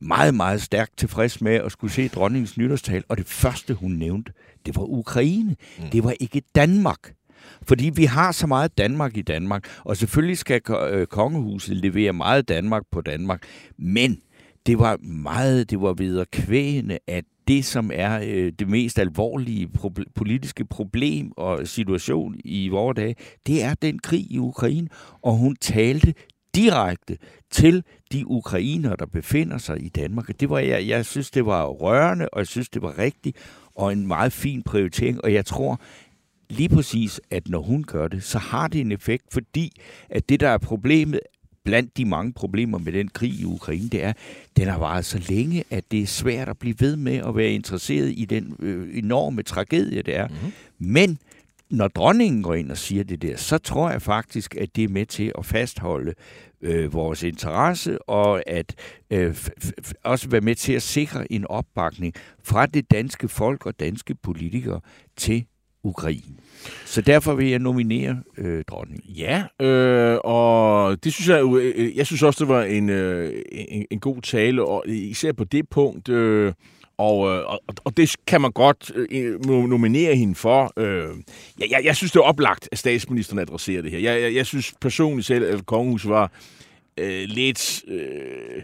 meget, 0.00 0.34
meget 0.34 0.62
stærkt 0.62 0.98
tilfreds 0.98 1.40
med 1.40 1.54
at 1.54 1.72
skulle 1.72 1.92
se 1.92 2.08
dronningens 2.08 2.56
nytårstal, 2.56 3.04
og 3.08 3.18
det 3.18 3.26
første, 3.26 3.74
hun 3.74 3.92
nævnte, 3.92 4.32
det 4.66 4.76
var 4.76 4.82
Ukraine. 4.82 5.56
Mm. 5.78 5.90
Det 5.92 6.04
var 6.04 6.14
ikke 6.20 6.42
Danmark. 6.54 7.14
Fordi 7.62 7.90
vi 7.94 8.04
har 8.04 8.32
så 8.32 8.46
meget 8.46 8.78
Danmark 8.78 9.16
i 9.16 9.22
Danmark, 9.22 9.64
og 9.84 9.96
selvfølgelig 9.96 10.38
skal 10.38 10.60
øh, 10.90 11.06
kongehuset 11.06 11.76
levere 11.76 12.12
meget 12.12 12.48
Danmark 12.48 12.82
på 12.92 13.00
Danmark, 13.00 13.42
men 13.78 14.20
det 14.66 14.78
var 14.78 14.96
meget, 14.96 15.70
det 15.70 15.80
var 15.80 15.92
videre 15.92 16.26
kvægende, 16.32 16.98
at 17.06 17.24
det, 17.48 17.64
som 17.64 17.90
er 17.94 18.20
øh, 18.24 18.52
det 18.58 18.68
mest 18.68 18.98
alvorlige 18.98 19.68
proble- 19.78 20.12
politiske 20.14 20.64
problem 20.64 21.32
og 21.36 21.68
situation 21.68 22.34
i 22.44 22.68
vores 22.68 22.96
dage, 22.96 23.14
det 23.46 23.62
er 23.62 23.74
den 23.74 23.98
krig 23.98 24.32
i 24.32 24.38
Ukraine, 24.38 24.88
og 25.22 25.34
hun 25.34 25.56
talte 25.56 26.14
direkte 26.56 27.18
til 27.50 27.84
de 28.12 28.26
ukrainere, 28.26 28.96
der 28.98 29.06
befinder 29.06 29.58
sig 29.58 29.84
i 29.84 29.88
Danmark. 29.88 30.40
Det 30.40 30.50
var, 30.50 30.58
jeg, 30.58 30.88
jeg 30.88 31.06
synes, 31.06 31.30
det 31.30 31.46
var 31.46 31.66
rørende, 31.66 32.28
og 32.28 32.38
jeg 32.38 32.46
synes, 32.46 32.68
det 32.68 32.82
var 32.82 32.98
rigtigt, 32.98 33.36
og 33.74 33.92
en 33.92 34.06
meget 34.06 34.32
fin 34.32 34.62
prioritering, 34.62 35.24
og 35.24 35.32
jeg 35.32 35.46
tror 35.46 35.80
lige 36.50 36.68
præcis, 36.68 37.20
at 37.30 37.48
når 37.48 37.62
hun 37.62 37.84
gør 37.84 38.08
det, 38.08 38.22
så 38.22 38.38
har 38.38 38.68
det 38.68 38.80
en 38.80 38.92
effekt, 38.92 39.24
fordi 39.32 39.80
at 40.10 40.28
det, 40.28 40.40
der 40.40 40.48
er 40.48 40.58
problemet 40.58 41.20
blandt 41.64 41.96
de 41.96 42.04
mange 42.04 42.32
problemer 42.32 42.78
med 42.78 42.92
den 42.92 43.08
krig 43.08 43.40
i 43.40 43.44
Ukraine, 43.44 43.88
det 43.88 44.04
er, 44.04 44.12
den 44.56 44.68
har 44.68 44.78
varet 44.78 45.04
så 45.04 45.24
længe, 45.28 45.64
at 45.70 45.84
det 45.90 46.02
er 46.02 46.06
svært 46.06 46.48
at 46.48 46.58
blive 46.58 46.76
ved 46.78 46.96
med 46.96 47.16
at 47.16 47.36
være 47.36 47.50
interesseret 47.50 48.14
i 48.16 48.24
den 48.24 48.56
øh, 48.58 48.98
enorme 48.98 49.42
tragedie, 49.42 50.02
det 50.02 50.16
er. 50.16 50.28
Mm-hmm. 50.28 50.52
Men 50.78 51.18
når 51.70 51.88
dronningen 51.88 52.42
går 52.42 52.54
ind 52.54 52.70
og 52.70 52.76
siger 52.76 53.04
det 53.04 53.22
der, 53.22 53.36
så 53.36 53.58
tror 53.58 53.90
jeg 53.90 54.02
faktisk, 54.02 54.56
at 54.56 54.76
det 54.76 54.84
er 54.84 54.88
med 54.88 55.06
til 55.06 55.32
at 55.38 55.46
fastholde 55.46 56.14
øh, 56.62 56.92
vores 56.92 57.22
interesse, 57.22 58.02
og 58.02 58.48
at 58.50 58.74
øh, 59.10 59.30
f- 59.30 59.70
f- 59.86 59.92
også 60.04 60.28
være 60.28 60.40
med 60.40 60.54
til 60.54 60.72
at 60.72 60.82
sikre 60.82 61.32
en 61.32 61.46
opbakning 61.46 62.14
fra 62.44 62.66
det 62.66 62.90
danske 62.90 63.28
folk 63.28 63.66
og 63.66 63.80
danske 63.80 64.14
politikere 64.14 64.80
til 65.16 65.44
Ukraine. 65.84 66.36
Så 66.84 67.00
derfor 67.00 67.34
vil 67.34 67.48
jeg 67.48 67.58
nominere 67.58 68.22
øh, 68.38 68.64
dronningen. 68.68 69.14
Ja, 69.14 69.44
øh, 69.60 70.18
og 70.24 71.04
det 71.04 71.12
synes 71.12 71.28
jeg 71.28 71.40
jo, 71.40 71.58
øh, 71.58 71.96
jeg 71.96 72.06
synes 72.06 72.22
også, 72.22 72.44
det 72.44 72.48
var 72.48 72.62
en, 72.62 72.90
øh, 72.90 73.42
en, 73.52 73.86
en 73.90 74.00
god 74.00 74.22
tale, 74.22 74.64
og 74.64 74.84
især 74.88 75.32
på 75.32 75.44
det 75.44 75.68
punkt, 75.68 76.08
øh, 76.08 76.52
og, 76.98 77.28
øh, 77.28 77.46
og, 77.46 77.60
og 77.84 77.96
det 77.96 78.16
kan 78.26 78.40
man 78.40 78.52
godt 78.52 78.92
øh, 78.94 79.46
nominere 79.46 80.16
hende 80.16 80.34
for. 80.34 80.72
Øh, 80.76 81.08
jeg, 81.60 81.70
jeg, 81.70 81.84
jeg 81.84 81.96
synes, 81.96 82.12
det 82.12 82.18
er 82.18 82.24
oplagt, 82.24 82.68
at 82.72 82.78
statsministeren 82.78 83.38
adresserer 83.38 83.82
det 83.82 83.90
her. 83.90 83.98
Jeg, 83.98 84.22
jeg, 84.22 84.34
jeg 84.34 84.46
synes 84.46 84.74
personligt 84.80 85.26
selv, 85.26 85.44
at 85.44 85.66
kongehuset 85.66 86.10
var 86.10 86.32
øh, 86.96 87.24
lidt... 87.24 87.82
Øh, 87.88 88.62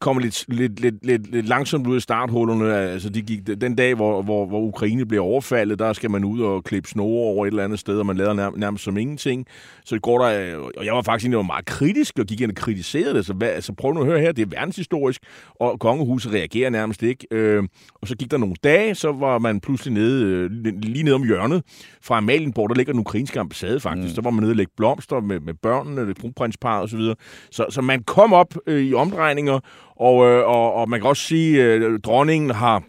kommer 0.00 0.22
lidt, 0.22 0.44
lidt, 0.48 0.80
lidt, 0.80 1.06
lidt, 1.06 1.30
lidt 1.30 1.48
langsomt 1.48 1.86
ud 1.86 1.94
af 1.94 2.02
starthullerne. 2.02 2.74
Altså, 2.76 3.08
de 3.08 3.22
gik, 3.22 3.46
den 3.60 3.74
dag, 3.74 3.94
hvor, 3.94 4.22
hvor, 4.22 4.46
hvor 4.46 4.60
Ukraine 4.60 5.06
bliver 5.06 5.22
overfaldet, 5.22 5.78
der 5.78 5.92
skal 5.92 6.10
man 6.10 6.24
ud 6.24 6.40
og 6.40 6.64
klippe 6.64 6.88
snore 6.88 7.26
over 7.26 7.46
et 7.46 7.50
eller 7.50 7.64
andet 7.64 7.78
sted, 7.78 7.98
og 7.98 8.06
man 8.06 8.16
lader 8.16 8.32
nærmest, 8.32 8.60
nærmest 8.60 8.84
som 8.84 8.96
ingenting. 8.96 9.46
Så 9.84 9.94
det 9.94 10.02
går 10.02 10.18
der, 10.18 10.56
og 10.76 10.84
jeg 10.84 10.94
var 10.94 11.02
faktisk 11.02 11.26
egentlig 11.26 11.46
meget 11.46 11.66
kritisk, 11.66 12.18
og 12.18 12.26
gik 12.26 12.40
ind 12.40 12.50
og 12.50 12.56
kritiserede 12.56 13.14
det. 13.14 13.26
Så 13.26 13.32
hvad, 13.32 13.48
altså, 13.48 13.72
prøv 13.72 13.92
nu 13.92 14.00
at 14.00 14.06
høre 14.06 14.20
her, 14.20 14.32
det 14.32 14.42
er 14.42 14.46
verdenshistorisk, 14.46 15.20
og 15.60 15.80
kongehuset 15.80 16.32
reagerer 16.32 16.70
nærmest 16.70 17.02
ikke. 17.02 17.26
Øh, 17.30 17.62
og 17.94 18.08
så 18.08 18.16
gik 18.16 18.30
der 18.30 18.36
nogle 18.36 18.54
dage, 18.64 18.94
så 18.94 19.12
var 19.12 19.38
man 19.38 19.60
pludselig 19.60 19.94
nede, 19.94 20.24
øh, 20.24 20.50
lige 20.82 21.02
nede 21.02 21.14
om 21.14 21.24
hjørnet 21.24 21.62
fra 22.02 22.16
Amalienborg, 22.16 22.68
der 22.68 22.74
ligger 22.74 22.92
den 22.92 23.00
ukrainske 23.00 23.40
ambassade 23.40 23.80
faktisk. 23.80 24.12
Mm. 24.12 24.14
Så 24.14 24.20
var 24.22 24.30
man 24.30 24.42
nede 24.42 24.52
og 24.52 24.56
lægge 24.56 24.72
blomster 24.76 25.20
med, 25.20 25.40
med 25.40 25.54
børnene, 25.54 26.14
kronprinsparet 26.14 26.82
osv. 26.82 26.90
Så, 26.90 26.96
videre. 26.96 27.14
så, 27.50 27.66
så 27.70 27.82
man 27.82 28.02
kom 28.02 28.32
op 28.32 28.54
øh, 28.66 28.82
i 28.82 28.94
omdrejninger, 28.94 29.60
og, 29.96 30.26
øh, 30.26 30.48
og, 30.48 30.74
og 30.74 30.88
man 30.88 31.00
kan 31.00 31.08
også 31.08 31.22
sige, 31.22 31.62
at 31.62 31.82
øh, 31.82 32.00
dronningen 32.00 32.50
har 32.50 32.82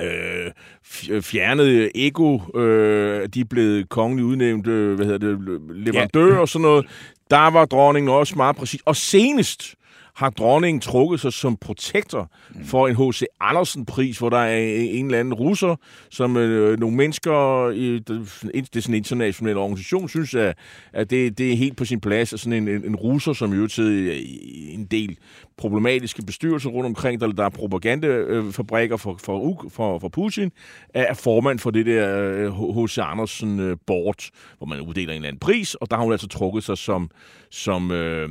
øh, 0.00 1.22
fjernet 1.22 1.90
ego, 1.94 2.38
øh, 2.60 3.28
de 3.34 3.40
er 3.40 3.44
blevet 3.50 3.88
kongeligt 3.88 4.26
udnævnt, 4.26 4.66
øh, 4.66 4.94
hvad 4.94 5.06
hedder 5.06 5.28
det, 5.28 5.60
leverandør 5.70 6.34
ja. 6.34 6.40
og 6.40 6.48
sådan 6.48 6.62
noget. 6.62 6.86
Der 7.30 7.50
var 7.50 7.64
dronningen 7.64 8.10
også 8.10 8.34
meget 8.36 8.56
præcis. 8.56 8.80
Og 8.84 8.96
senest 8.96 9.74
har 10.20 10.30
dronningen 10.30 10.80
trukket 10.80 11.20
sig 11.20 11.32
som 11.32 11.56
protektor 11.56 12.30
for 12.64 12.88
en 12.88 12.96
H.C. 12.96 13.22
Andersen-pris, 13.40 14.18
hvor 14.18 14.28
der 14.28 14.38
er 14.38 14.58
en 14.58 15.04
eller 15.04 15.20
anden 15.20 15.34
russer, 15.34 15.76
som 16.10 16.36
øh, 16.36 16.80
nogle 16.80 16.96
mennesker 16.96 17.70
i 17.70 17.98
det, 17.98 18.74
det 18.74 18.82
sådan 18.82 18.94
international 18.94 19.56
organisation, 19.56 20.08
synes, 20.08 20.34
at, 20.34 20.58
at 20.92 21.10
det, 21.10 21.38
det 21.38 21.52
er 21.52 21.56
helt 21.56 21.76
på 21.76 21.84
sin 21.84 22.00
plads, 22.00 22.32
at 22.32 22.40
sådan 22.40 22.52
en, 22.52 22.68
en, 22.68 22.84
en 22.84 22.96
russer, 22.96 23.32
som 23.32 23.52
jo 23.52 23.68
i 23.82 24.74
en 24.74 24.84
del 24.84 25.16
problematiske 25.60 26.22
bestyrelser 26.22 26.70
rundt 26.70 26.86
omkring, 26.86 27.20
der, 27.20 27.26
der 27.26 27.44
er 27.44 27.48
propagandafabrikker 27.48 28.96
for, 28.96 29.16
for, 29.24 29.68
for, 29.68 29.98
for 29.98 30.08
Putin, 30.08 30.52
er 30.94 31.14
formand 31.14 31.58
for 31.58 31.70
det 31.70 31.86
der 31.86 32.86
H.C. 32.86 32.98
Øh, 32.98 33.12
Andersen 33.12 33.60
øh, 33.60 33.76
Board, 33.86 34.28
hvor 34.58 34.66
man 34.66 34.80
uddeler 34.80 35.12
en 35.12 35.16
eller 35.16 35.28
anden 35.28 35.40
pris, 35.40 35.74
og 35.74 35.90
der 35.90 35.96
har 35.96 36.02
hun 36.02 36.12
altså 36.12 36.28
trukket 36.28 36.64
sig 36.64 36.78
som, 36.78 37.10
som 37.50 37.90
øh, 37.90 38.30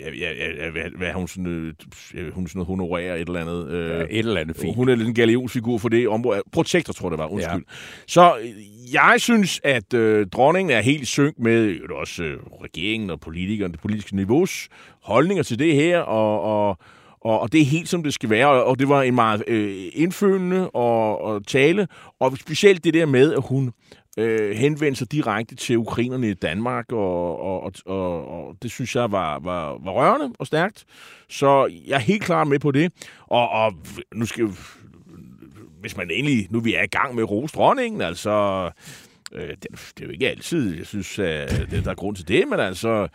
ja, 0.00 0.32
ja, 0.32 0.70
hvad, 0.70 0.98
hvad 0.98 1.12
hun 1.12 1.28
sådan, 1.28 1.74
øh, 2.14 2.34
hun 2.34 2.46
sådan 2.46 2.64
honorerer 2.64 3.14
et 3.14 3.28
eller 3.28 3.40
andet. 3.40 3.68
Øh, 3.68 3.90
ja, 3.90 4.02
et 4.10 4.18
eller 4.18 4.40
andet 4.40 4.56
fint. 4.56 4.76
Hun 4.76 4.88
er 4.88 4.94
lidt 4.94 5.08
en 5.08 5.14
galionsfigur 5.14 5.78
for 5.78 5.88
det 5.88 6.08
område. 6.08 6.42
Protektor, 6.52 6.92
tror 6.92 7.08
jeg 7.08 7.10
det 7.10 7.18
var, 7.18 7.26
undskyld. 7.26 7.64
Ja. 7.68 7.74
Så 8.06 8.36
jeg 8.92 9.14
synes, 9.18 9.60
at 9.64 9.94
øh, 9.94 10.26
dronningen 10.26 10.76
er 10.76 10.80
helt 10.80 11.08
synk 11.08 11.38
med 11.38 11.54
øh, 11.54 11.80
også 11.90 12.22
øh, 12.22 12.38
regeringen 12.64 13.10
og 13.10 13.20
politikerne, 13.20 13.72
det 13.72 13.80
politiske 13.80 14.16
niveaus 14.16 14.68
holdninger 15.02 15.42
til 15.42 15.58
det 15.58 15.74
her, 15.74 15.98
og, 15.98 16.40
og, 16.50 16.78
og, 17.20 17.40
og 17.40 17.52
det 17.52 17.60
er 17.60 17.64
helt 17.64 17.88
som 17.88 18.02
det 18.02 18.14
skal 18.14 18.30
være, 18.30 18.48
og, 18.48 18.64
og 18.64 18.78
det 18.78 18.88
var 18.88 19.02
en 19.02 19.14
meget 19.14 19.42
øh, 19.46 19.90
indfølende 19.92 20.70
og, 20.70 21.20
og 21.20 21.46
tale, 21.46 21.88
og 22.20 22.38
specielt 22.38 22.84
det 22.84 22.94
der 22.94 23.06
med, 23.06 23.32
at 23.32 23.42
hun 23.44 23.72
øh, 24.18 24.56
henvendte 24.56 24.98
sig 24.98 25.12
direkte 25.12 25.54
til 25.54 25.78
ukrainerne 25.78 26.30
i 26.30 26.34
Danmark, 26.34 26.92
og, 26.92 27.40
og, 27.40 27.62
og, 27.62 27.72
og, 27.86 28.28
og 28.28 28.56
det 28.62 28.70
synes 28.70 28.96
jeg 28.96 29.12
var, 29.12 29.38
var, 29.38 29.78
var 29.84 29.92
rørende 29.92 30.32
og 30.38 30.46
stærkt. 30.46 30.84
Så 31.28 31.66
jeg 31.86 31.94
er 31.94 31.98
helt 31.98 32.22
klar 32.22 32.44
med 32.44 32.58
på 32.58 32.70
det, 32.70 32.92
og, 33.26 33.48
og 33.48 33.72
nu 34.14 34.26
skal 34.26 34.48
hvis 35.80 35.96
man 35.96 36.10
egentlig, 36.10 36.46
nu 36.50 36.60
vi 36.60 36.74
er 36.74 36.82
i 36.82 36.86
gang 36.86 37.14
med 37.14 37.24
rose 37.24 37.54
dronningen, 37.54 38.00
altså, 38.00 38.70
øh, 39.32 39.48
det, 39.48 39.62
det 39.62 40.02
er 40.02 40.06
jo 40.06 40.10
ikke 40.10 40.28
altid, 40.28 40.76
jeg 40.76 40.86
synes, 40.86 41.18
at 41.18 41.66
det, 41.70 41.84
der 41.84 41.90
er 41.90 41.94
grund 41.94 42.16
til 42.16 42.28
det, 42.28 42.48
men 42.48 42.60
altså, 42.60 43.08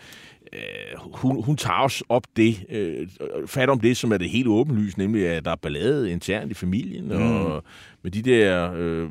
hun, 1.14 1.44
hun 1.44 1.58
tager 1.58 1.80
også 1.80 2.04
op 2.10 2.24
det, 2.36 2.66
øh, 2.70 3.08
fat 3.48 3.70
om 3.70 3.80
det, 3.80 3.98
som 3.98 4.12
er 4.12 4.18
det 4.18 4.30
helt 4.30 4.48
åbenlyst, 4.48 4.98
nemlig 4.98 5.28
at 5.28 5.46
der 5.46 5.52
er 5.52 5.56
ballade 5.56 6.12
internt 6.12 6.52
i 6.52 6.54
familien, 6.54 7.06
mm. 7.06 7.12
og 7.12 7.64
med 8.04 8.12
de 8.12 8.22
der 8.22 8.72
øh, 8.76 9.10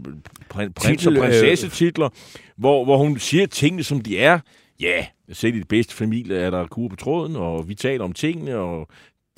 prins- 0.51 1.07
og 1.07 1.13
øh, 1.13 1.19
prinsessetitler, 1.19 2.09
hvor, 2.57 2.85
hvor 2.85 2.97
hun 2.97 3.19
siger 3.19 3.47
tingene, 3.47 3.83
som 3.83 4.01
de 4.01 4.19
er. 4.19 4.39
Ja, 4.81 5.07
selv 5.33 5.55
i 5.55 5.59
det 5.59 5.69
bedste 5.69 5.95
familie 5.95 6.37
er 6.37 6.51
der 6.51 6.67
kur 6.67 6.89
på 6.89 6.97
tråden, 6.97 7.37
og 7.37 7.69
vi 7.69 7.75
taler 7.75 8.05
om 8.05 8.13
tingene, 8.13 8.57
og 8.57 8.89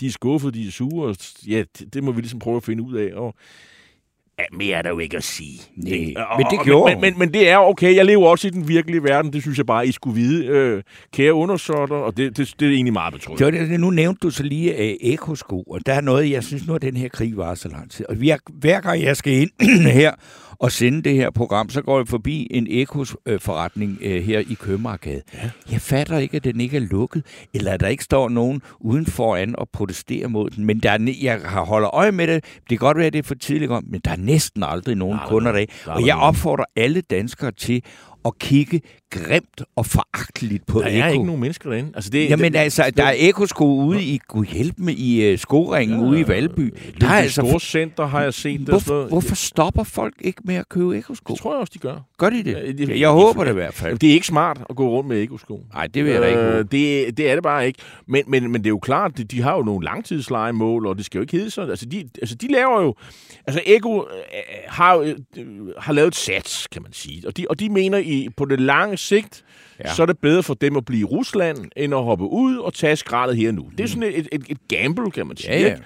de 0.00 0.07
er 0.07 0.11
skuffede, 0.11 0.52
de 0.52 0.66
er 0.66 0.70
sure, 0.70 1.09
og 1.09 1.16
ja, 1.48 1.64
det, 1.78 1.94
det 1.94 2.04
må 2.04 2.12
vi 2.12 2.20
ligesom 2.20 2.38
prøve 2.38 2.57
at 2.57 2.64
finde 2.64 2.82
ud 2.82 2.94
af. 2.96 3.14
Og 3.14 3.34
Ja, 4.39 4.45
mere 4.53 4.76
er 4.76 4.82
der 4.82 4.91
jo 4.91 4.99
ikke 4.99 5.16
at 5.16 5.24
sige. 5.24 5.61
Nej, 5.76 6.14
og, 6.16 6.39
men 6.39 6.47
det 6.51 6.59
gjorde 6.64 6.95
men, 6.95 7.01
men, 7.01 7.18
men 7.18 7.34
det 7.34 7.49
er 7.49 7.57
okay. 7.57 7.97
Jeg 7.97 8.05
lever 8.05 8.28
også 8.28 8.49
i 8.49 8.51
den 8.51 8.68
virkelige 8.68 9.03
verden. 9.03 9.32
Det 9.32 9.43
synes 9.43 9.59
jeg 9.59 9.66
bare, 9.66 9.87
I 9.87 9.93
skulle 9.93 10.14
vide. 10.14 10.47
Øh, 10.47 10.82
kære 11.12 11.34
undersåtter, 11.34 11.97
og 11.97 12.16
det, 12.16 12.37
det, 12.37 12.55
det 12.61 12.68
er 12.68 12.72
egentlig 12.72 12.93
meget 12.93 13.14
betryggende. 13.14 13.59
Det, 13.59 13.70
det, 13.70 13.80
nu 13.80 13.91
nævnte 13.91 14.18
du 14.22 14.30
så 14.30 14.43
lige 14.43 14.72
uh, 14.72 15.11
ekosko, 15.12 15.62
og 15.62 15.87
der 15.87 15.93
er 15.93 16.01
noget, 16.01 16.30
jeg 16.30 16.45
synes 16.45 16.66
nu, 16.66 16.74
at 16.74 16.82
den 16.82 16.97
her 16.97 17.09
krig 17.09 17.37
var 17.37 17.55
så 17.55 17.68
lang 17.68 17.91
tid. 17.91 18.07
Og 18.09 18.16
hver 18.53 18.80
gang 18.80 19.03
jeg 19.03 19.16
skal 19.16 19.32
ind 19.32 19.51
her 20.01 20.12
og 20.59 20.72
sende 20.72 21.02
det 21.02 21.14
her 21.14 21.30
program, 21.30 21.68
så 21.68 21.82
går 21.82 21.98
jeg 21.98 22.09
forbi 22.09 22.46
en 22.50 22.66
ekosforretning 22.70 23.98
øh, 24.00 24.22
her 24.22 24.38
i 24.38 24.54
Købmagergade. 24.54 25.22
Ja. 25.34 25.50
Jeg 25.70 25.80
fatter 25.80 26.18
ikke, 26.18 26.36
at 26.36 26.44
den 26.44 26.61
ikke 26.61 26.76
er 26.76 26.80
lukket, 26.80 27.26
eller 27.54 27.72
at 27.72 27.80
der 27.80 27.88
ikke 27.88 28.04
står 28.04 28.28
nogen 28.28 28.62
uden 28.80 29.07
foran 29.07 29.54
og 29.59 29.68
protesterer 29.72 30.28
mod 30.28 30.50
den. 30.50 30.64
Men 30.64 30.80
der 30.80 30.90
er, 30.90 31.14
jeg 31.22 31.40
har 31.44 31.64
holder 31.64 31.94
øje 31.94 32.12
med 32.12 32.26
det. 32.26 32.44
Det 32.44 32.68
kan 32.68 32.78
godt 32.78 32.96
være, 32.96 33.07
at 33.07 33.12
det 33.12 33.18
er 33.18 33.22
for 33.22 33.34
tidligt, 33.34 33.70
men 33.70 34.00
der 34.04 34.11
er 34.11 34.16
næsten 34.16 34.62
aldrig 34.62 34.96
nogen 34.96 35.16
nej, 35.16 35.28
kunder 35.28 35.52
der. 35.52 35.64
Og 35.86 36.07
jeg 36.07 36.16
opfordrer 36.16 36.64
alle 36.76 37.00
danskere 37.00 37.52
til 37.52 37.82
at 38.27 38.39
kigge 38.39 38.81
grimt 39.11 39.62
og 39.77 39.87
foragteligt 39.87 40.66
på 40.66 40.81
Der 40.81 40.87
er 40.87 41.07
Eko. 41.07 41.12
ikke 41.12 41.27
nogen 41.27 41.41
mennesker 41.41 41.70
derinde. 41.70 41.93
Altså, 41.95 42.11
det, 42.11 42.31
Jamen 42.31 42.53
det, 42.53 42.59
altså, 42.59 42.93
der 42.97 43.05
er 43.05 43.14
ekosko 43.16 43.64
ude 43.64 44.03
i, 44.03 44.20
Gud 44.29 44.45
hjælp 44.45 44.79
med, 44.79 44.95
i 44.95 45.33
uh, 45.33 45.39
skoringen 45.39 46.01
ja, 46.01 46.07
ude 46.07 46.20
i 46.20 46.29
Valby. 46.29 46.74
Der 47.01 47.07
er 47.07 47.11
altså 47.11 47.43
store 47.43 47.61
center 47.61 48.07
har 48.07 48.22
jeg 48.22 48.35
set. 48.35 48.61
Hvorfor, 48.61 49.01
det 49.01 49.09
hvorfor 49.09 49.35
stopper 49.35 49.85
folk 49.85 50.14
ikke 50.20 50.43
med 50.45 50.55
at 50.55 50.68
købe 50.68 50.99
ekosko? 50.99 51.33
Det 51.33 51.41
tror 51.41 51.53
jeg 51.53 51.61
også, 51.61 51.70
de 51.74 51.79
gør. 51.79 51.97
Gør 52.18 52.31
de 52.31 52.45
det? 52.45 52.53
Ja, 52.53 52.72
det 52.72 52.89
jeg, 52.89 53.01
jeg 53.01 53.09
håber 53.09 53.45
det 53.45 53.51
i 53.51 53.55
hvert 53.55 53.74
fald. 53.74 53.99
Det 53.99 54.09
er 54.09 54.12
ikke 54.12 54.27
smart 54.27 54.61
at 54.70 54.77
gå 54.77 54.89
rundt 54.89 55.09
med 55.09 55.22
ekosko. 55.22 55.61
Nej, 55.74 55.87
det 55.87 56.05
vil 56.05 56.12
jeg 56.12 56.22
da 56.22 56.27
ikke 56.27 56.41
øh, 56.41 56.59
det, 56.59 57.16
det 57.16 57.31
er 57.31 57.35
det 57.35 57.43
bare 57.43 57.66
ikke. 57.66 57.79
Men, 58.07 58.22
men, 58.27 58.53
men 58.53 58.61
det 58.61 58.66
er 58.66 58.70
jo 58.70 58.79
klart, 58.79 59.18
de, 59.18 59.24
de 59.24 59.43
har 59.43 59.57
jo 59.57 59.62
nogle 59.62 59.85
langtidslejemål, 59.85 60.87
og 60.87 60.97
det 60.97 61.05
skal 61.05 61.18
jo 61.18 61.22
ikke 61.22 61.37
hedde 61.37 61.51
sådan. 61.51 61.70
Altså, 61.70 61.87
de, 61.87 62.09
altså, 62.22 62.35
de 62.35 62.53
laver 62.53 62.83
jo... 62.83 62.95
Altså, 63.47 63.62
Eko 63.66 63.99
øh, 63.99 64.07
har, 64.68 64.97
øh, 64.97 65.14
har 65.79 65.93
lavet 65.93 66.09
et 66.09 66.16
sats, 66.16 66.66
kan 66.66 66.83
man 66.83 66.93
sige. 66.93 67.22
Og 67.27 67.37
de, 67.37 67.47
og 67.51 67.61
de 67.61 67.68
mener 67.68 67.99
i, 67.99 68.15
på 68.36 68.44
det 68.44 68.60
lange 68.60 68.96
sigt, 68.96 69.44
ja. 69.84 69.94
så 69.94 70.02
er 70.02 70.06
det 70.06 70.18
bedre 70.18 70.42
for 70.42 70.54
dem 70.54 70.76
at 70.76 70.84
blive 70.84 71.00
i 71.00 71.04
Rusland, 71.04 71.58
end 71.76 71.94
at 71.94 72.04
hoppe 72.04 72.24
ud 72.24 72.56
og 72.56 72.74
tage 72.74 72.96
skraldet 72.96 73.36
her 73.36 73.52
nu. 73.52 73.70
Det 73.78 73.84
er 73.84 73.88
sådan 73.88 74.02
et, 74.02 74.28
et, 74.32 74.44
et 74.48 74.68
gamble, 74.68 75.10
kan 75.10 75.26
man 75.26 75.36
sige. 75.36 75.52
Ja, 75.52 75.68
ja. 75.68 75.76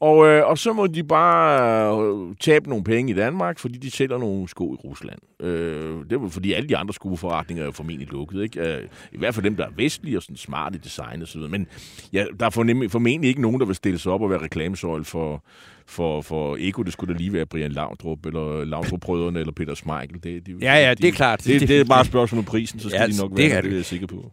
Og, 0.00 0.26
øh, 0.26 0.46
og 0.46 0.58
så 0.58 0.72
må 0.72 0.86
de 0.86 1.04
bare 1.04 2.02
øh, 2.02 2.36
tabe 2.40 2.68
nogle 2.68 2.84
penge 2.84 3.12
i 3.12 3.14
Danmark, 3.14 3.58
fordi 3.58 3.78
de 3.78 3.90
sælger 3.90 4.18
nogle 4.18 4.48
sko 4.48 4.74
i 4.74 4.76
Rusland. 4.76 5.18
Øh, 5.40 6.04
det 6.10 6.12
er 6.12 6.28
fordi 6.28 6.52
alle 6.52 6.68
de 6.68 6.76
andre 6.76 6.94
skoforretninger 6.94 7.62
er 7.62 7.66
jo 7.66 7.72
formentlig 7.72 8.08
lukket. 8.08 8.42
Ikke? 8.42 8.60
Øh, 8.60 8.82
I 9.12 9.18
hvert 9.18 9.34
fald 9.34 9.44
dem, 9.44 9.56
der 9.56 9.64
er 9.64 9.70
vestlige 9.76 10.16
og 10.16 10.22
sådan 10.22 10.36
smarte 10.36 10.78
design 10.84 11.22
og 11.22 11.28
så 11.28 11.34
videre. 11.38 11.50
Men 11.50 11.66
ja, 12.12 12.24
der 12.40 12.46
er 12.46 12.50
formentlig, 12.50 12.90
formentlig 12.90 13.28
ikke 13.28 13.42
nogen, 13.42 13.60
der 13.60 13.66
vil 13.66 13.74
stille 13.74 13.98
sig 13.98 14.12
op 14.12 14.22
og 14.22 14.30
være 14.30 14.42
reklamesøjle 14.42 15.04
for, 15.04 15.44
for, 15.88 16.22
for 16.22 16.56
Ego. 16.60 16.82
Det 16.82 16.92
skulle 16.92 17.14
da 17.14 17.18
lige 17.18 17.32
være 17.32 17.46
Brian 17.46 17.72
Laudrup, 17.72 18.26
eller 18.26 18.64
Laudrup-brødrene, 18.64 19.40
eller 19.40 19.52
Peter 19.52 19.74
Smeichel. 19.74 20.22
Det, 20.22 20.46
de, 20.46 20.56
ja, 20.60 20.74
ja, 20.74 20.94
det 20.94 21.08
er 21.08 21.12
klart. 21.12 21.44
Det, 21.44 21.60
det, 21.60 21.68
det 21.68 21.80
er 21.80 21.84
bare 21.84 22.00
et 22.00 22.06
spørgsmål 22.06 22.38
om 22.38 22.44
prisen, 22.44 22.80
så 22.80 22.88
skal 22.88 23.00
ja, 23.00 23.06
de 23.06 23.20
nok 23.20 23.30
være, 23.36 23.46
det, 23.46 23.52
er 23.52 23.60
det. 23.60 23.64
det 23.64 23.72
er 23.72 23.76
jeg 23.76 23.84
sikker 23.84 24.06
på. 24.06 24.32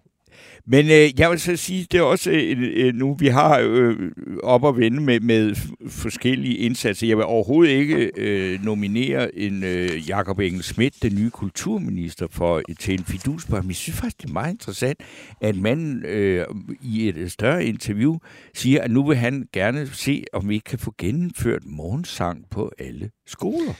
Men 0.67 0.85
øh, 0.85 1.19
jeg 1.19 1.31
vil 1.31 1.39
så 1.39 1.55
sige, 1.55 1.87
det 1.91 1.97
er 1.97 2.01
også 2.01 2.31
øh, 2.31 2.57
øh 2.75 2.93
nu, 2.93 3.13
vi 3.13 3.27
har 3.27 3.59
øh, 3.63 4.11
op 4.43 4.65
at 4.65 4.77
vende 4.77 5.01
med, 5.01 5.19
med 5.19 5.55
forskellige 5.87 6.57
indsatser. 6.57 7.07
Jeg 7.07 7.17
vil 7.17 7.25
overhovedet 7.25 7.71
ikke 7.71 8.11
øh, 8.17 8.63
nominere 8.63 9.37
en 9.37 9.63
øh, 9.63 10.09
Jakob 10.09 10.39
Engel 10.39 10.63
Schmidt, 10.63 11.03
den 11.03 11.15
nye 11.15 11.29
kulturminister, 11.29 12.27
for, 12.31 12.61
til 12.79 12.93
en 12.93 13.05
fidusbar. 13.05 13.61
Men 13.61 13.69
jeg 13.69 13.75
synes 13.75 13.99
faktisk, 13.99 14.21
det 14.21 14.29
er 14.29 14.33
meget 14.33 14.51
interessant, 14.51 14.99
at 15.41 15.55
manden 15.55 16.05
øh, 16.05 16.45
i 16.81 17.09
et 17.09 17.17
øh, 17.17 17.29
større 17.29 17.65
interview 17.65 18.17
siger, 18.53 18.81
at 18.81 18.91
nu 18.91 19.07
vil 19.07 19.17
han 19.17 19.47
gerne 19.53 19.87
se, 19.87 20.23
om 20.33 20.49
vi 20.49 20.53
ikke 20.53 20.69
kan 20.69 20.79
få 20.79 20.93
gennemført 20.97 21.65
morgensang 21.65 22.45
på 22.51 22.71
alle 22.79 23.09
skoler. 23.27 23.73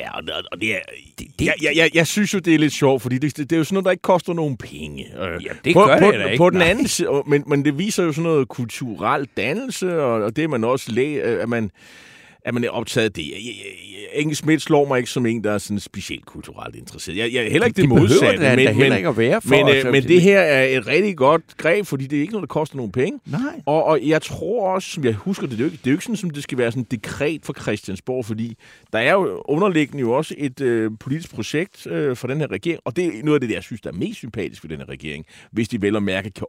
Ja, 0.00 0.16
og, 0.16 0.22
og 0.52 0.60
det 0.60 0.74
er... 0.74 0.78
Det, 1.18 1.26
det, 1.38 1.46
jeg, 1.62 1.76
jeg, 1.76 1.90
jeg, 1.94 2.06
synes 2.06 2.34
jo, 2.34 2.38
det 2.38 2.54
er 2.54 2.58
lidt 2.58 2.72
sjovt, 2.72 3.02
fordi 3.02 3.18
det, 3.18 3.36
det, 3.36 3.50
det 3.50 3.56
er 3.56 3.58
jo 3.58 3.64
sådan 3.64 3.74
noget, 3.74 3.84
der 3.84 3.90
ikke 3.90 4.02
koster 4.02 4.32
nogen 4.32 4.56
penge. 4.56 5.06
Øh, 5.22 5.44
Ja, 5.44 5.50
det 5.64 5.74
på, 5.74 5.80
gør 5.84 5.98
på, 5.98 6.12
det 6.12 6.24
ikke, 6.24 6.36
På 6.36 6.50
den 6.50 6.58
nej. 6.58 6.68
anden 6.68 6.88
side, 6.88 7.08
og- 7.08 7.28
men, 7.28 7.44
men 7.46 7.64
det 7.64 7.78
viser 7.78 8.04
jo 8.04 8.12
sådan 8.12 8.22
noget 8.30 8.48
kulturel 8.48 9.28
dannelse, 9.36 10.00
og, 10.02 10.22
og 10.22 10.36
det 10.36 10.50
man 10.50 10.64
også 10.64 10.92
læ, 10.92 11.14
øh, 11.20 11.42
at 11.42 11.48
man 11.48 11.70
at 12.44 12.54
man 12.54 12.64
er 12.64 12.70
optaget 12.70 13.04
af 13.04 13.12
det. 13.12 13.32
Engel 14.14 14.36
Schmidt 14.36 14.62
slår 14.62 14.88
mig 14.88 14.98
ikke 14.98 15.10
som 15.10 15.26
en, 15.26 15.44
der 15.44 15.52
er 15.52 15.58
sådan 15.58 15.80
specielt 15.80 16.26
kulturelt 16.26 16.76
interesseret. 16.76 17.16
Jeg, 17.16 17.32
jeg 17.32 17.44
er 17.46 17.50
heller 17.50 17.66
ikke 17.66 17.76
det, 17.76 17.82
Det 17.82 17.88
modsatte. 17.88 18.56
det 18.56 18.66
da 18.66 18.72
heller 18.72 18.96
ikke 18.96 19.08
at 19.08 19.18
være 19.18 19.40
for 19.40 19.48
men, 19.50 19.68
øh, 19.86 19.92
men 19.92 20.02
det 20.02 20.22
her 20.22 20.40
er 20.40 20.64
et 20.78 20.86
rigtig 20.86 21.16
godt 21.16 21.42
greb, 21.56 21.86
fordi 21.86 22.06
det 22.06 22.16
er 22.16 22.20
ikke 22.20 22.32
noget, 22.32 22.42
der 22.48 22.52
koster 22.52 22.76
nogen 22.76 22.92
penge. 22.92 23.20
Nej. 23.26 23.40
Og, 23.66 23.84
og 23.84 24.00
jeg 24.02 24.22
tror 24.22 24.68
også, 24.74 24.88
som 24.90 25.04
jeg 25.04 25.14
husker 25.14 25.46
det, 25.46 25.58
det 25.58 25.64
er 25.64 25.66
jo 25.66 25.70
ikke, 25.70 25.76
det 25.76 25.86
er 25.86 25.90
jo 25.90 25.94
ikke 25.94 26.04
sådan, 26.04 26.16
som 26.16 26.30
det 26.30 26.42
skal 26.42 26.58
være 26.58 26.70
sådan 26.70 26.82
et 26.82 26.90
dekret 26.90 27.40
for 27.44 27.52
Christiansborg, 27.62 28.24
fordi 28.26 28.56
der 28.92 28.98
er 28.98 29.12
jo 29.12 29.42
underliggende 29.44 30.00
jo 30.00 30.12
også 30.12 30.34
et 30.38 30.60
øh, 30.60 30.90
politisk 31.00 31.34
projekt 31.34 31.86
øh, 31.86 32.16
for 32.16 32.28
den 32.28 32.40
her 32.40 32.50
regering, 32.50 32.80
og 32.84 32.96
det 32.96 33.04
er 33.06 33.10
noget 33.24 33.42
af 33.42 33.48
det, 33.48 33.54
jeg 33.54 33.62
synes, 33.62 33.80
der 33.80 33.90
er 33.90 33.94
mest 33.94 34.18
sympatisk 34.18 34.64
ved 34.64 34.70
den 34.70 34.78
her 34.78 34.88
regering, 34.88 35.24
hvis 35.52 35.68
de 35.68 35.82
vel 35.82 35.96
og 35.96 36.02
mærke 36.02 36.30
kan 36.30 36.46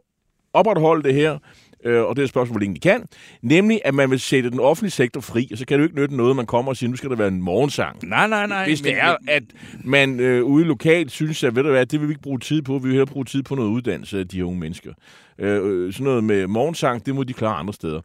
opretholde 0.52 1.02
det 1.02 1.14
her, 1.14 1.38
øh, 1.86 2.02
og 2.02 2.16
det 2.16 2.22
er 2.22 2.24
et 2.24 2.30
spørgsmål, 2.30 2.52
hvor 2.52 2.60
længe 2.60 2.74
de 2.74 2.80
kan, 2.80 3.02
nemlig 3.42 3.80
at 3.84 3.94
man 3.94 4.10
vil 4.10 4.20
sætte 4.20 4.50
den 4.50 4.60
offentlige 4.60 4.90
sektor 4.90 5.20
fri, 5.20 5.48
og 5.52 5.58
så 5.58 5.66
kan 5.66 5.74
det 5.78 5.82
jo 5.82 5.88
ikke 5.88 6.00
nytte 6.00 6.16
noget, 6.16 6.36
man 6.36 6.46
kommer 6.46 6.70
og 6.70 6.76
siger, 6.76 6.90
nu 6.90 6.96
skal 6.96 7.10
der 7.10 7.16
være 7.16 7.28
en 7.28 7.42
morgensang. 7.42 8.08
Nej, 8.08 8.26
nej, 8.28 8.46
nej. 8.46 8.64
Hvis 8.66 8.80
det 8.80 8.92
men- 8.92 8.98
er, 9.00 9.16
at 9.28 9.42
man 9.84 10.20
øh, 10.20 10.44
ude 10.44 10.64
lokalt 10.64 11.10
synes, 11.10 11.44
at 11.44 11.56
ved 11.56 11.62
du 11.62 11.70
hvad, 11.70 11.86
det 11.86 12.00
vil 12.00 12.08
vi 12.08 12.12
ikke 12.12 12.22
bruge 12.22 12.38
tid 12.38 12.62
på, 12.62 12.72
vi 12.72 12.82
vil 12.82 12.90
hellere 12.90 13.06
bruge 13.06 13.24
tid 13.24 13.42
på 13.42 13.54
noget 13.54 13.68
uddannelse 13.70 14.18
af 14.18 14.28
de 14.28 14.44
unge 14.46 14.60
mennesker. 14.60 14.92
Øh, 15.38 15.60
øh, 15.64 15.92
sådan 15.92 16.04
noget 16.04 16.24
med 16.24 16.46
morgensang, 16.46 17.06
det 17.06 17.14
må 17.14 17.24
de 17.24 17.32
klare 17.32 17.56
andre 17.56 17.72
steder. 17.74 18.00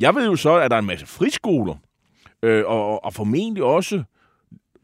Jeg 0.00 0.14
ved 0.14 0.26
jo 0.26 0.36
så, 0.36 0.54
at 0.56 0.70
der 0.70 0.76
er 0.76 0.80
en 0.80 0.86
masse 0.86 1.06
friskoler, 1.06 1.74
øh, 2.42 2.64
og, 2.66 3.04
og, 3.04 3.14
formentlig 3.14 3.62
også 3.64 4.02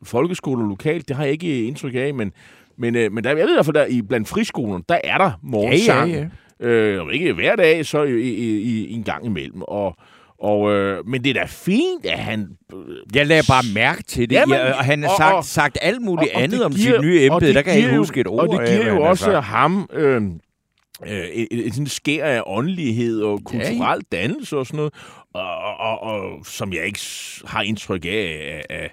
folkeskoler 0.05 0.69
lokalt, 0.69 1.09
det 1.09 1.17
har 1.17 1.25
jeg 1.25 1.33
ikke 1.33 1.65
indtryk 1.65 1.95
af, 1.95 2.15
men, 2.15 2.33
men, 2.79 2.97
øh, 2.97 3.13
men 3.13 3.25
der, 3.25 3.31
jeg 3.31 3.37
ved 3.47 3.51
i 3.51 3.57
hvert 3.57 3.65
fald, 3.67 3.75
der 3.75 3.87
i 3.87 4.03
blandt 4.03 4.29
friskolerne, 4.29 4.85
der 4.89 4.99
er 5.05 5.19
der 5.19 5.31
morgensang. 5.43 6.11
Ja, 6.11 6.19
ja, 6.19 6.29
Øh, 6.61 7.03
og 7.03 7.15
ikke 7.15 7.33
hver 7.33 7.57
dag, 7.57 7.87
så 7.87 8.03
i, 8.03 8.21
i, 8.21 8.61
i, 8.61 8.93
en 8.93 9.03
gang 9.05 9.27
imellem. 9.27 9.63
Og, 9.63 9.97
og, 10.39 10.73
øh, 10.73 11.07
men 11.09 11.25
det 11.25 11.31
er 11.31 11.35
da 11.41 11.47
fint, 11.49 12.07
at 12.07 12.19
han... 12.19 12.49
Øh, 12.75 12.97
Jeg 13.15 13.27
lagde 13.27 13.43
bare 13.49 13.63
mærke 13.75 14.03
til 14.03 14.31
det, 14.31 14.37
Jamen, 14.37 14.57
ja, 14.59 14.73
og 14.73 14.85
han 14.85 15.03
har 15.03 15.11
og- 15.11 15.17
sagt, 15.17 15.35
og- 15.35 15.45
sagt 15.45 15.79
alt 15.83 16.03
muligt 16.03 16.33
og 16.35 16.43
andet 16.43 16.65
om 16.65 16.73
giver- 16.75 16.93
sit 16.93 17.01
nye 17.03 17.31
og 17.31 17.37
embede. 17.37 17.55
Der 17.55 17.63
kan 17.63 17.73
jeg 17.75 17.83
ikke 17.83 17.97
huske 17.99 18.21
et 18.21 18.27
ord 18.27 18.41
Og 18.49 18.49
det 18.49 18.59
af, 18.61 18.67
giver 18.69 18.83
hvad 18.85 18.93
jo 18.93 19.03
også 19.03 19.25
sagt. 19.25 19.45
ham 19.45 19.89
øh, 19.93 20.23
øh, 21.07 21.19
et, 21.19 21.49
et, 21.51 21.67
et 21.67 21.73
sådan 21.75 21.87
skær 21.87 22.25
af 22.25 22.43
åndelighed 22.47 23.21
og 23.23 23.41
kulturel 23.45 24.01
dannelse 24.13 24.57
og 24.57 24.67
sådan 24.67 24.77
noget, 24.77 24.95
og, 25.35 25.57
og, 25.59 25.79
og, 25.79 26.03
og 26.03 26.47
som 26.47 26.73
jeg 26.73 26.87
ikke 26.87 27.01
har 27.45 27.63
indtryk 27.63 28.05
af, 28.05 28.11
af, 28.71 28.77
af 28.77 28.91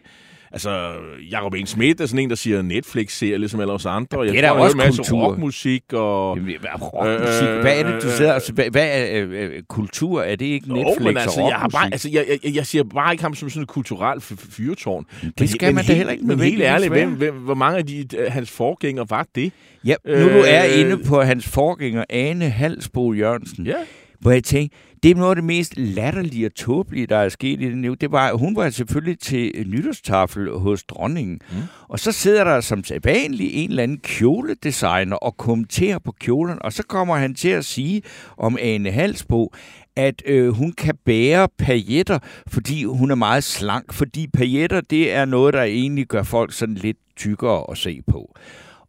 Altså, 0.56 0.92
Jacob 1.32 1.54
Eng 1.54 1.68
Schmidt 1.68 2.02
er 2.02 2.06
sådan 2.06 2.20
en, 2.20 2.30
der 2.30 2.36
siger 2.36 2.62
Netflix-serier, 2.62 3.38
ligesom 3.38 3.60
alle 3.60 3.74
os 3.74 3.86
andre. 3.86 4.22
Jeg 4.22 4.34
Det 4.34 4.44
er 4.44 4.48
han 4.54 4.58
også 4.62 4.74
en 4.74 4.78
masse 4.78 4.98
kultur. 4.98 5.24
rockmusik 5.26 5.94
og... 5.94 6.38
Jamen, 6.38 6.54
hvad- 6.60 6.70
rockmusik. 6.82 7.48
Øh, 7.48 7.62
Hvad 7.62 7.80
er 7.80 7.84
det, 7.92 8.02
du 8.04 8.08
øh, 8.08 8.14
sidder 8.14 8.34
og... 8.34 8.42
Hvad, 8.54 8.66
hvad 8.72 8.88
er 8.92 9.22
øh, 9.22 9.30
øh, 9.32 9.64
kultur? 9.70 10.22
Er 10.22 10.36
det 10.36 10.46
ikke 10.46 10.74
Netflix 10.74 11.00
Jo, 11.00 11.04
men 11.06 11.18
altså, 11.18 11.42
og 11.42 11.50
jeg, 11.50 11.56
har 11.58 11.68
bare, 11.70 11.86
altså 11.92 12.10
jeg, 12.10 12.26
jeg, 12.44 12.56
jeg 12.56 12.66
siger 12.66 12.84
bare 12.84 13.14
ikke 13.14 13.24
ham 13.24 13.36
som 13.36 13.50
sådan 13.50 13.62
et 13.64 13.68
kulturelt 13.70 14.24
fyrtårn. 14.24 15.06
Det 15.40 15.50
skal 15.50 15.76
man 15.76 15.84
da 15.84 15.88
helt- 15.88 15.98
heller 15.98 16.14
ikke 16.14 16.26
Men 16.26 16.40
helt 16.40 16.62
ærligt, 16.62 16.92
hvem, 16.94 17.10
hvem, 17.10 17.34
hvor 17.36 17.54
mange 17.56 17.78
af 17.78 17.86
de, 17.86 18.06
øh, 18.18 18.32
hans 18.32 18.52
forgængere 18.52 19.06
var 19.10 19.28
det? 19.36 19.52
Ja, 19.86 19.96
nu 20.08 20.14
du 20.14 20.44
er 20.48 20.66
Øh, 20.66 20.80
inde 20.80 20.98
på 21.08 21.22
hans 21.22 21.48
forgænger, 21.48 22.04
Ane 22.10 22.50
Halsbo 22.50 23.14
Jørgensen, 23.14 23.66
Ja. 23.66 23.74
Hvor 24.20 24.32
jeg 24.32 24.44
tænkte, 24.44 24.78
det 25.04 25.12
er 25.12 25.16
noget 25.16 25.30
af 25.30 25.36
det 25.36 25.44
mest 25.44 25.78
latterlige 25.78 26.46
og 26.46 26.56
tåbelige, 26.56 27.08
der 27.08 27.18
er 27.18 27.30
sket 27.30 27.62
i 27.62 27.66
den 27.70 27.82
nu. 27.82 27.94
Det 27.94 28.12
var, 28.12 28.34
hun 28.34 28.56
var 28.56 28.70
selvfølgelig 28.70 29.20
til 29.20 29.64
nytårstafel 29.68 30.50
hos 30.52 30.84
dronningen. 30.84 31.40
Mm. 31.52 31.58
Og 31.88 32.00
så 32.00 32.12
sidder 32.12 32.44
der 32.44 32.62
som 32.62 32.84
sædvanligt 32.84 33.52
en 33.54 33.70
eller 33.70 33.84
anden 33.84 33.98
kjoledesigner 33.98 35.16
og 35.16 35.38
kommenterer 35.38 36.00
på 36.00 36.12
kjolen. 36.20 36.58
Og 36.62 36.74
så 36.74 36.84
kommer 36.84 37.16
han 37.16 37.36
til 37.36 37.50
at 37.50 37.66
sige 37.66 38.02
om 38.38 38.58
Ane 38.62 38.92
Halsbo, 38.92 39.54
at 39.96 40.22
øh, 40.26 40.50
hun 40.50 40.72
kan 40.72 40.96
bære 41.06 41.48
pajetter, 41.58 42.20
fordi 42.48 42.84
hun 42.84 43.12
er 43.12 43.16
meget 43.16 43.44
slank. 43.44 43.94
Fordi 43.94 44.28
pajetter, 44.28 44.82
det 44.82 45.14
er 45.14 45.26
noget, 45.26 45.54
der 45.54 45.64
egentlig 45.64 46.08
gør 46.08 46.24
folk 46.24 46.54
sådan 46.54 46.76
lidt 46.76 46.98
tykkere 47.18 47.72
at 47.72 47.78
se 47.78 48.02
på. 48.08 48.36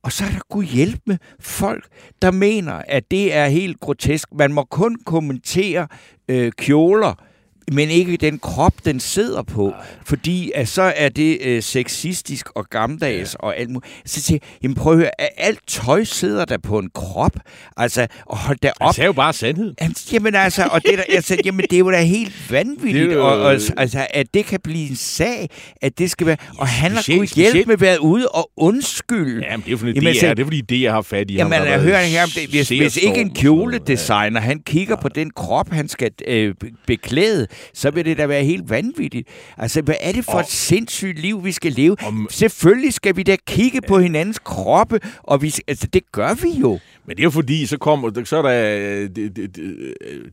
Og 0.07 0.13
så 0.13 0.25
er 0.25 0.29
der 0.29 0.41
kunne 0.51 0.65
hjælpe 0.65 1.03
med 1.07 1.19
folk, 1.41 1.87
der 2.23 2.31
mener, 2.31 2.73
at 2.73 3.11
det 3.11 3.35
er 3.35 3.47
helt 3.47 3.81
grotesk. 3.81 4.29
Man 4.39 4.53
må 4.53 4.65
kun 4.65 4.97
kommentere 5.07 5.89
øh, 6.29 6.53
kjoler, 6.53 7.15
men 7.73 7.89
ikke 7.91 8.17
den 8.17 8.39
krop, 8.39 8.73
den 8.85 9.01
sidder 9.01 9.43
på. 9.43 9.73
Fordi 10.05 10.53
at 10.55 10.69
så 10.69 10.83
er 10.97 11.09
det 11.09 11.39
øh, 11.43 11.63
sexistisk 11.63 12.47
og 12.55 12.65
gammeldags 12.71 13.37
ja. 13.43 13.47
og 13.47 13.57
alt 13.59 13.71
muligt. 13.71 13.93
Så 14.05 14.21
siger 14.23 14.39
jeg, 14.43 14.59
jamen 14.63 14.75
prøv 14.75 14.93
at 14.93 14.99
høre, 14.99 15.21
at 15.21 15.29
alt 15.37 15.59
tøj 15.67 16.05
sidder 16.05 16.45
der 16.45 16.59
på 16.59 16.79
en 16.79 16.91
krop. 16.95 17.37
Altså, 17.77 18.07
og 18.27 18.39
hold 18.39 18.57
da 18.63 18.71
op. 18.81 18.95
sagde 18.95 19.07
jo 19.07 19.13
bare 19.13 19.33
sandhed. 19.33 19.75
Jamen 20.13 20.35
altså, 20.35 20.69
og 20.73 20.83
det, 20.83 20.93
er 20.93 20.97
da, 20.97 21.03
altså, 21.09 21.37
jamen, 21.45 21.61
det 21.71 21.73
er 21.73 21.79
jo 21.79 21.91
da 21.91 22.03
helt 22.03 22.51
vanvittigt, 22.53 23.05
Det 23.05 23.13
er 23.13 23.17
jo- 23.17 23.27
og, 23.29 23.41
og, 23.41 23.53
altså, 23.77 24.07
at 24.11 24.35
det 24.35 24.45
kan 24.45 24.61
blive 24.65 24.89
en 24.91 24.97
sag, 24.97 25.51
at 25.83 25.99
det 25.99 26.11
skal 26.11 26.27
være... 26.27 26.37
Og 26.59 26.69
han 26.69 26.91
har 26.93 27.03
specielt- 27.03 27.19
gud 27.21 27.27
hjælp 27.37 27.49
specielt- 27.51 27.69
med 27.69 27.77
været 27.77 27.99
ude 27.99 28.29
og 28.29 28.51
undskylde. 28.57 29.45
Ja, 29.45 29.57
men 29.57 29.65
det 29.67 29.73
er 29.73 29.77
fordi, 29.77 29.91
Jamen, 29.91 30.03
det, 30.03 30.09
altså- 30.09 30.27
er, 30.27 30.35
det 30.35 30.43
er 30.43 30.47
fordi, 30.47 30.61
det 30.61 30.83
jeg 30.83 30.93
har 30.93 31.03
fat 31.03 31.31
i. 31.31 31.35
Jamen, 31.35 31.53
ham, 31.53 31.63
der 31.65 31.71
jeg 31.73 31.81
hører 31.81 32.01
her 32.05 32.23
om 32.23 32.29
det. 32.35 32.49
Hvis, 32.51 32.69
hvis 32.69 32.97
ikke 32.97 33.21
en 33.21 33.35
kjoledesigner, 33.35 34.41
han 34.41 34.59
kigger 34.67 34.97
på 34.97 35.09
den 35.09 35.31
krop, 35.31 35.71
han 35.71 35.89
skal 35.89 36.11
øh, 36.27 36.55
be- 36.61 36.71
beklæde, 36.87 37.47
så 37.75 37.91
vil 37.91 38.05
det 38.05 38.19
da 38.19 38.27
være 38.27 38.45
helt 38.45 38.71
vanvittigt. 38.71 39.29
Altså, 39.59 39.83
hvad 39.83 39.95
er 40.01 40.13
det 40.13 40.25
for 40.25 40.33
Og- 40.33 40.41
et 40.41 40.49
sindssygt 40.49 41.19
liv, 41.19 41.45
vi 41.45 41.53
skal 41.53 41.73
leve? 41.73 41.97
Om- 42.07 42.29
Selvfølgelig 42.31 42.93
skal 42.95 43.17
vi 43.17 43.23
da 43.23 43.37
kigge 43.47 43.81
på 43.89 43.99
hinandens 43.99 44.39
kroppe, 44.39 45.01
og 45.23 45.43
vi, 45.43 45.55
altså, 45.69 45.87
det 45.87 46.13
gør 46.13 46.35
vi 46.35 46.49
jo. 46.61 46.79
Men 47.07 47.17
det 47.17 47.23
er 47.23 47.25
jo 47.25 47.31
fordi, 47.31 47.67
så 47.67 47.79
kommer, 47.79 48.23
så 48.25 48.37
er 48.37 48.43
der 48.43 48.79
øh, 49.03 49.11
de, 49.17 49.29
de, 49.29 49.47
de, 49.47 49.75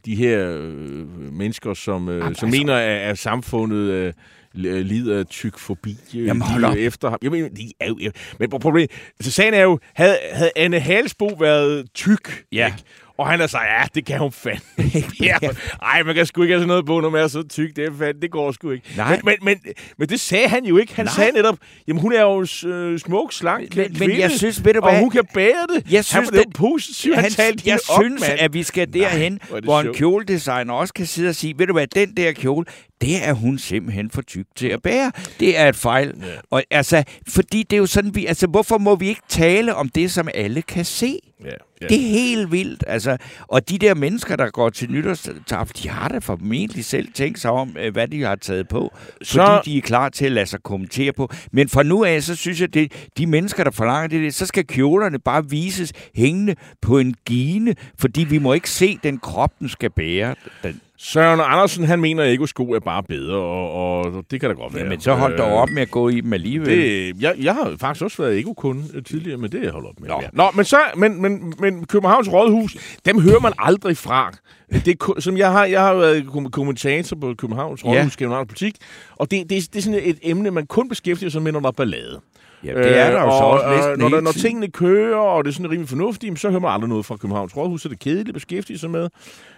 de 0.06 0.16
her 0.16 0.50
øh, 0.50 1.34
mennesker, 1.34 1.74
som, 1.74 2.10
øh, 2.10 2.20
Jamen, 2.20 2.36
som 2.36 2.48
altså- 2.48 2.60
mener, 2.60 2.76
at, 2.76 3.00
at 3.02 3.18
samfundet 3.18 3.78
øh, 3.92 4.14
lider 4.56 5.20
af 5.20 5.26
tykfobi. 5.26 5.98
øh, 6.16 6.26
Jamen, 6.26 6.42
hold 6.42 6.64
op. 6.64 6.76
Efter 6.76 7.10
ham. 7.10 7.20
Jamen, 7.24 7.44
de 7.56 7.72
er 7.80 7.88
jo, 7.88 8.12
men 8.40 8.50
problemet, 8.50 8.92
altså 9.20 9.32
sagen 9.32 9.54
er 9.54 9.62
jo, 9.64 9.80
havde, 9.94 10.18
havde 10.34 10.52
Anne 10.56 10.80
Halsbo 10.80 11.26
været 11.40 11.86
tyk, 11.94 12.44
Ja. 12.52 12.66
ikke? 12.66 12.78
Og 13.18 13.28
han 13.28 13.40
har 13.40 13.48
sagt, 13.48 13.64
ja, 13.66 13.84
det 13.96 14.06
kan 14.06 14.20
hun 14.20 14.32
fandme 14.32 14.84
ikke. 14.96 15.12
ja. 15.22 15.38
Ej, 15.82 16.04
man 16.04 16.16
kan 16.16 16.26
sgu 16.26 16.42
ikke 16.42 16.52
have 16.54 16.60
sådan 16.60 16.68
noget 16.68 16.86
på, 16.86 17.00
når 17.00 17.10
man 17.10 17.22
er 17.22 17.28
så 17.28 17.44
tyk. 17.44 17.76
Det, 17.76 17.86
er 17.86 17.90
fandme, 18.00 18.22
det 18.22 18.32
går 18.32 18.52
sgu 18.52 18.70
ikke. 18.72 18.86
Nej. 18.98 19.10
Men, 19.26 19.36
men, 19.42 19.60
men, 19.64 19.74
men 19.98 20.10
det 20.10 20.20
sagde 20.20 20.48
han 20.48 20.66
jo 20.66 20.78
ikke. 20.78 20.96
Han 20.96 21.06
Nej. 21.06 21.14
sagde 21.14 21.32
netop, 21.32 21.58
jamen 21.88 22.02
hun 22.02 22.14
er 22.14 22.22
jo 22.22 22.42
øh, 22.70 23.00
smuk, 23.00 23.34
slank 23.34 23.76
Men- 23.76 23.86
men 23.90 23.96
kvinde, 23.98 24.20
jeg 24.20 24.32
synes, 24.32 24.66
ved 24.66 24.74
du 24.74 24.80
og 24.80 24.90
hvad? 24.92 25.00
hun 25.00 25.10
kan 25.10 25.24
bære 25.34 25.68
det. 25.76 25.92
Jeg 25.92 25.98
han 25.98 26.04
synes, 26.04 26.32
var 26.32 26.38
jo 26.38 26.44
det- 26.44 26.54
positiv. 26.54 27.14
Han, 27.14 27.24
Han, 27.24 27.32
talte 27.32 27.64
jeg 27.66 27.80
op, 27.90 28.04
synes, 28.04 28.22
mand. 28.22 28.40
at 28.40 28.54
vi 28.54 28.64
skal 28.64 28.94
derhen, 28.94 29.40
hvor 29.48 29.56
er 29.56 29.60
det 29.60 29.64
hvor 29.68 29.82
en 29.82 29.94
kjoledesigner 29.94 30.74
også 30.74 30.94
kan 30.94 31.06
sidde 31.06 31.30
og 31.30 31.36
sige, 31.36 31.54
ved 31.58 31.68
du 31.68 31.74
hvad, 31.74 31.88
den 31.88 32.18
der 32.18 32.32
kjole, 32.32 32.66
det 33.04 33.28
er 33.28 33.34
hun 33.34 33.58
simpelthen 33.58 34.10
for 34.10 34.22
tyk 34.22 34.46
til 34.56 34.68
at 34.68 34.82
bære. 34.82 35.12
Det 35.40 35.58
er 35.60 35.70
et 35.70 35.76
fejl. 35.76 36.14
Ja. 36.22 36.26
Og 36.50 36.64
altså, 36.72 37.04
fordi 37.28 37.64
det 37.64 37.74
er 37.76 37.78
jo 37.80 37.86
sådan, 37.86 38.16
vi, 38.16 38.26
altså, 38.26 38.48
hvorfor 38.48 38.78
må 38.78 38.96
vi 38.96 39.08
ikke 39.08 39.22
tale 39.30 39.76
om 39.76 39.90
det, 39.90 40.12
som 40.12 40.28
alle 40.34 40.62
kan 40.62 40.86
se? 40.86 41.20
Ja, 41.46 41.50
ja. 41.82 41.88
Det 41.88 41.98
er 42.06 42.10
helt 42.10 42.52
vildt. 42.52 42.84
Altså, 42.88 43.18
og 43.48 43.70
de 43.70 43.78
der 43.78 43.94
mennesker, 43.96 44.36
der 44.36 44.50
går 44.50 44.70
til 44.70 44.92
nytårstafel, 44.92 45.84
de 45.84 45.90
har 45.90 46.08
da 46.08 46.18
formentlig 46.18 46.86
selv 46.86 47.08
tænkt 47.14 47.40
sig 47.40 47.52
om, 47.52 47.76
øh, 47.80 47.94
hvad 47.94 48.08
de 48.08 48.22
har 48.24 48.36
taget 48.36 48.68
på. 48.68 48.94
Så- 49.22 49.46
Fordi 49.46 49.72
de 49.72 49.78
er 49.78 49.82
klar 49.82 50.10
til 50.10 50.26
at 50.26 50.32
lade 50.32 50.46
sig 50.46 50.64
kommentere 50.64 51.14
på. 51.14 51.30
Men 51.52 51.70
fra 51.70 51.84
nu 51.84 52.04
af, 52.04 52.24
så 52.24 52.36
synes 52.36 52.62
jeg, 52.62 52.74
det 52.74 52.92
de 53.18 53.28
mennesker, 53.28 53.64
der 53.64 53.72
forlanger 53.72 54.08
det, 54.08 54.34
så 54.34 54.46
skal 54.46 54.68
kjolerne 54.68 55.20
bare 55.20 55.50
vises 55.50 55.94
hængende 56.16 56.56
på 56.82 56.98
en 57.00 57.16
gine, 57.26 57.76
fordi 58.00 58.24
vi 58.24 58.38
må 58.38 58.54
ikke 58.54 58.70
se 58.70 59.00
den 59.04 59.18
krop, 59.20 59.52
den 59.60 59.70
skal 59.70 59.90
bære. 59.90 60.36
Den. 60.64 60.82
Søren 61.06 61.40
Andersen, 61.44 61.84
han 61.84 62.00
mener, 62.02 62.24
at 62.24 62.34
Ego-sko 62.34 62.72
er 62.72 62.80
bare 62.80 63.04
bedre, 63.04 63.36
og, 63.36 63.72
og 63.72 64.24
det 64.32 64.40
kan 64.42 64.50
da 64.50 64.56
godt 64.56 64.76
være. 64.76 64.86
Men 64.90 65.02
så 65.02 65.14
hold 65.14 65.38
dog 65.38 65.48
Øh, 65.48 65.54
op 65.54 65.70
med 65.70 65.82
at 65.82 65.92
gå 65.92 66.10
i 66.10 66.22
dem 66.22 66.34
alligevel. 66.34 66.70
Det, 66.78 67.22
jeg, 67.22 67.36
jeg 67.40 67.54
har 67.54 67.76
faktisk 67.80 68.04
også 68.04 68.22
været 68.24 68.40
Ego-kunde 68.40 68.84
øh, 68.94 69.04
tidligere, 69.04 69.38
men 69.38 69.52
det 69.52 69.60
er 69.60 69.64
jeg 69.64 69.72
holdt 69.72 69.88
op 69.88 70.00
med. 70.00 70.10
Nå. 70.10 70.20
Ja. 70.22 70.28
Nå, 70.34 70.44
men, 70.56 70.66
så, 70.66 70.78
men, 70.98 71.22
men, 71.22 71.54
men 71.60 71.86
Københavns 71.86 72.32
Rådhus, 72.34 72.78
dem 73.06 73.22
hører 73.22 73.40
man 73.40 73.54
aldrig 73.60 73.98
fra. 73.98 74.32
Det 74.86 74.98
som 75.20 75.38
jeg 75.38 75.52
har, 75.52 75.66
jeg 75.66 75.82
har 75.82 75.94
været 75.94 76.28
kom- 76.32 76.52
kommentator 76.52 77.18
på 77.18 77.34
Københavns. 77.38 77.86
Rådhus, 77.86 78.14
ja. 78.16 78.18
Københavns 78.20 78.48
Politik, 78.48 78.76
og 79.16 79.32
det, 79.32 79.50
det, 79.50 79.74
det 79.74 79.80
er 79.80 79.82
sådan 79.82 80.00
et 80.04 80.20
emne, 80.22 80.52
man 80.52 80.66
kun 80.66 80.90
beskæftiger 80.90 81.30
sig 81.30 81.42
med, 81.42 81.52
når 81.52 81.60
der 81.60 81.68
er 81.68 81.72
ballade. 81.72 82.20
Ja, 82.66 82.74
det 82.74 82.98
er 82.98 83.12
der 83.12 83.22
jo 83.22 83.30
så 83.30 83.44
og, 83.44 83.52
også 83.52 83.66
og, 83.66 83.76
næsten 83.76 84.00
når, 84.00 84.10
der, 84.10 84.22
når 84.22 84.32
tingene 84.32 84.72
kører, 84.72 85.18
og 85.18 85.44
det 85.44 85.52
er 85.52 85.54
sådan 85.54 85.72
rimelig 85.72 85.90
fornuftigt, 85.90 86.40
så 86.40 86.50
hører 86.50 86.62
man 86.62 86.72
aldrig 86.72 86.90
noget 86.90 87.06
fra 87.06 87.18
Københavns 87.18 87.58
Rådhus, 87.58 87.82
så 87.82 87.90
det 87.90 87.96
er 87.96 88.00
kedeligt 88.04 88.28
at 88.28 88.34
beskæftige 88.34 88.80
sig 88.80 88.90
med. 88.90 89.10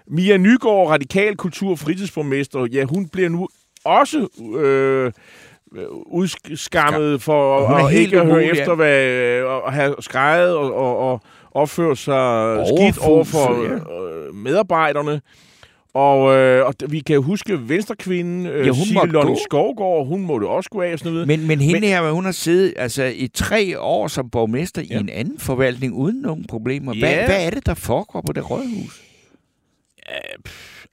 Mia 0.08 0.38
Nygaard, 0.38 0.90
radikal 0.90 1.36
kultur- 1.36 1.72
og 1.72 1.80
fritidsborgmester, 1.80 2.68
ja, 2.72 2.84
hun 2.84 3.08
bliver 3.08 3.30
nu 3.30 3.48
også 3.86 4.28
øh, 4.58 5.12
udskammet 6.06 7.22
for 7.22 7.68
at 7.68 7.94
ikke 7.94 8.20
at 8.20 8.26
høre 8.26 8.38
ja. 8.38 8.52
efter, 8.52 8.76
hvad, 8.76 9.06
øh, 9.06 9.68
at 9.68 9.74
have 9.74 9.96
skrejet 10.00 10.56
og, 10.56 10.74
og, 10.74 10.98
og 11.12 11.22
opføre 11.52 11.96
sig 11.96 12.58
skidt 12.68 12.98
over 13.08 13.24
for 13.24 13.40
Overfuset, 13.40 13.84
øh, 14.28 14.36
medarbejderne. 14.36 15.22
Og, 15.96 16.36
øh, 16.38 16.66
og 16.66 16.74
vi 16.90 17.00
kan 17.00 17.22
huske 17.24 17.70
Venstrekvinden, 17.70 18.46
øh, 18.46 18.60
Ja, 18.60 18.66
ja, 18.66 18.72
hun 18.72 18.94
måtte 18.94 19.14
Lonning. 19.14 19.38
Skovgaard, 19.50 20.08
hun 20.08 20.22
måtte 20.22 20.46
også 20.46 20.70
gå 20.70 20.82
af 20.82 20.94
og 20.94 21.00
sådan 21.00 21.12
noget. 21.14 21.28
Men, 21.28 21.48
men 21.48 21.60
hende 21.62 21.80
Men- 21.80 21.90
her, 21.90 22.12
hun 22.12 22.26
har 22.26 22.32
siddet 22.32 22.74
altså, 22.78 23.04
i 23.04 23.28
tre 23.34 23.80
år 23.80 24.08
som 24.08 24.30
borgmester 24.30 24.82
ja. 24.82 24.88
Ja. 24.94 24.98
i 24.98 25.00
en 25.02 25.10
anden 25.10 25.40
forvaltning 25.40 25.94
uden 25.94 26.22
nogen 26.22 26.46
problemer. 26.50 26.94
Hvad, 27.00 27.10
Ja. 27.10 27.26
hvad 27.26 27.46
er 27.46 27.50
det, 27.50 27.66
der 27.66 27.74
foregår 27.74 28.22
på 28.28 28.34
det 28.34 28.50
rådhus? 28.52 29.02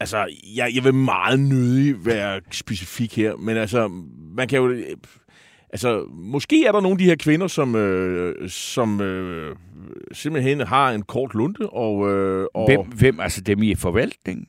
Altså, 0.01 0.27
jeg, 0.57 0.71
jeg 0.75 0.85
vil 0.85 0.95
meget 0.95 1.41
nødig 1.41 2.07
være 2.07 2.41
specifik 2.51 3.17
her, 3.17 3.37
men 3.37 3.57
altså, 3.57 3.89
man 4.37 4.49
kan 4.49 4.59
jo... 4.59 4.69
øh, 4.69 4.85
Altså, 5.75 6.05
måske 6.11 6.65
er 6.67 6.73
der 6.73 6.81
nogle 6.81 6.95
af 6.95 6.99
de 6.99 7.05
her 7.05 7.17
kvinder, 7.17 7.47
som, 7.47 7.75
øh, 7.77 8.49
som 8.49 9.01
øh, 9.01 9.57
simpelthen 10.13 10.61
har 10.61 10.91
en 10.93 11.03
kort 11.03 11.35
lunte, 11.35 11.69
og... 11.71 12.11
Øh, 12.11 12.47
og 12.55 12.67
Hvem, 12.69 12.81
hvem, 12.81 13.21
altså 13.21 13.41
dem 13.41 13.63
i 13.63 13.75
forvaltningen? 13.75 14.47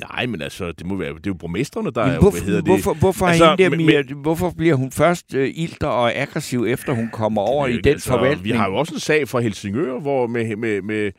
Nej, 0.00 0.26
men 0.26 0.42
altså, 0.42 0.72
det 0.72 0.86
må 0.86 0.96
være... 0.96 1.08
Det 1.08 1.16
er 1.16 1.20
jo 1.26 1.34
borgmesterne, 1.34 1.90
der 1.90 2.00
er 2.00 2.06
Men 2.06 2.14
jo, 2.14 2.20
hvorfor, 2.20 2.38
hvad 2.38 2.46
hedder 2.46 2.60
det? 2.60 2.68
hvorfor, 2.70 2.94
hvorfor, 2.94 3.26
Altså, 3.26 3.44
altså, 3.44 3.62
hende 3.64 3.76
der, 3.76 3.76
men- 3.76 3.86
Mia, 3.86 4.20
hvorfor 4.22 4.50
bliver 4.56 4.74
hun 4.74 4.90
først 4.92 5.34
øh, 5.34 5.52
ilter 5.54 5.86
og 5.86 6.14
aggressiv, 6.16 6.64
efter 6.68 6.92
hun 6.92 7.08
kommer 7.12 7.42
over 7.42 7.64
er 7.66 7.70
i 7.70 7.80
den 7.80 8.00
forvaltning? 8.00 8.44
Vi 8.44 8.50
har 8.50 8.68
jo 8.68 8.74
også 8.76 8.94
en 8.94 9.00
sag 9.00 9.28
fra 9.28 9.40
Helsingør, 9.40 10.00
hvor 10.00 10.26
med, 10.26 10.56
med, 10.56 10.82
med, 10.82 11.10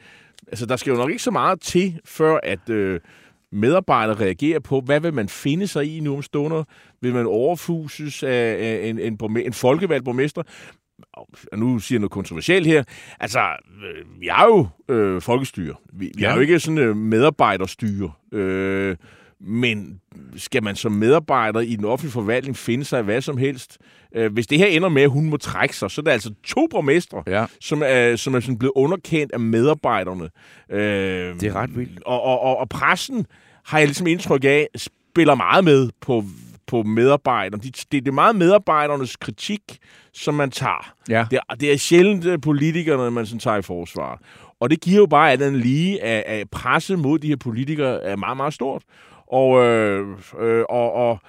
altså, 0.47 0.65
der 0.65 0.75
skal 0.75 0.91
jo 0.91 0.97
nok 0.97 1.09
ikke 1.09 1.23
så 1.23 1.31
meget 1.31 1.61
til, 1.61 1.99
før 2.05 2.39
at 2.43 2.69
øh, 2.69 2.99
medarbejdere 3.51 4.15
reagerer 4.19 4.59
på, 4.59 4.81
hvad 4.81 4.99
vil 4.99 5.13
man 5.13 5.29
finde 5.29 5.67
sig 5.67 5.97
i 5.97 5.99
nu 5.99 6.15
om 6.15 6.21
stunder? 6.21 6.63
Vil 7.01 7.13
man 7.13 7.25
overfuses 7.25 8.23
af, 8.23 8.81
en, 8.83 8.99
en, 8.99 9.17
borgme- 9.23 9.45
en 9.45 9.53
folkevalgt 9.53 10.05
borgmester? 10.05 10.43
Og 11.13 11.59
nu 11.59 11.79
siger 11.79 11.95
jeg 11.97 11.99
noget 11.99 12.11
kontroversielt 12.11 12.67
her. 12.67 12.83
Altså, 13.19 13.39
øh, 13.39 14.21
vi 14.21 14.27
har 14.31 14.45
jo 14.45 14.67
øh, 14.95 15.21
folkestyre. 15.21 15.73
Vi, 15.93 16.05
vi 16.15 16.21
Ja. 16.21 16.27
har 16.29 16.35
jo 16.35 16.41
ikke 16.41 16.59
sådan 16.59 16.77
øh, 16.77 16.95
medarbejderstyre. 16.97 18.11
Øh, 18.33 18.95
men 19.41 20.01
skal 20.35 20.63
man 20.63 20.75
som 20.75 20.91
medarbejder 20.91 21.59
i 21.59 21.75
den 21.75 21.85
offentlige 21.85 22.11
forvaltning 22.13 22.57
finde 22.57 22.85
sig 22.85 23.01
hvad 23.01 23.21
som 23.21 23.37
helst? 23.37 23.77
Øh, 24.15 24.33
hvis 24.33 24.47
det 24.47 24.57
her 24.57 24.65
ender 24.67 24.89
med, 24.89 25.01
at 25.01 25.09
hun 25.09 25.29
må 25.29 25.37
trække 25.37 25.75
sig, 25.75 25.91
så 25.91 26.01
er 26.01 26.03
der 26.03 26.11
altså 26.11 26.33
to 26.43 26.67
borgmestre, 26.71 27.23
Ja, 27.27 27.45
som 27.61 27.81
er, 27.85 28.15
som 28.15 28.35
er 28.35 28.39
sådan 28.39 28.57
blevet 28.57 28.73
underkendt 28.75 29.31
af 29.33 29.39
medarbejderne. 29.39 30.29
Øh, 30.71 30.79
det 31.39 31.43
er 31.43 31.55
ret 31.55 31.77
vildt. 31.77 32.03
og, 32.05 32.21
og, 32.21 32.39
og, 32.41 32.57
og 32.57 32.69
pressen 32.69 33.25
har 33.65 33.77
jeg 33.77 33.87
ligesom 33.87 34.07
indtryk 34.07 34.43
af, 34.43 34.67
spiller 34.75 35.35
meget 35.35 35.63
med 35.63 35.89
på, 36.01 36.23
på 36.67 36.83
medarbejderne. 36.83 37.63
Det, 37.63 37.75
det, 37.75 37.91
det 37.91 38.07
er 38.07 38.11
meget 38.11 38.35
medarbejdernes 38.35 39.15
kritik, 39.15 39.61
som 40.13 40.33
man 40.33 40.51
tager. 40.51 40.93
Ja. 41.09 41.25
Det 41.31 41.39
er, 41.49 41.55
det 41.55 41.71
er 41.71 41.77
sjældent 41.77 42.25
øh, 42.25 42.41
politikerne, 42.41 43.11
man 43.11 43.25
sådan 43.25 43.39
tager 43.39 43.57
i 43.57 43.61
forsvar. 43.61 44.19
Og 44.59 44.69
det 44.69 44.81
giver 44.81 44.97
jo 44.97 45.05
bare, 45.05 45.31
at 45.31 45.39
den 45.39 45.55
lige 45.55 46.03
af, 46.03 46.23
af 46.27 46.49
presse 46.51 46.95
mod 46.95 47.19
de 47.19 47.27
her 47.27 47.35
politikere 47.35 48.03
er 48.03 48.15
meget, 48.15 48.37
meget 48.37 48.53
stort. 48.53 48.83
Og, 49.27 49.63
øh, 49.63 50.07
øh, 50.39 50.63
og, 50.69 50.93
og, 50.93 51.19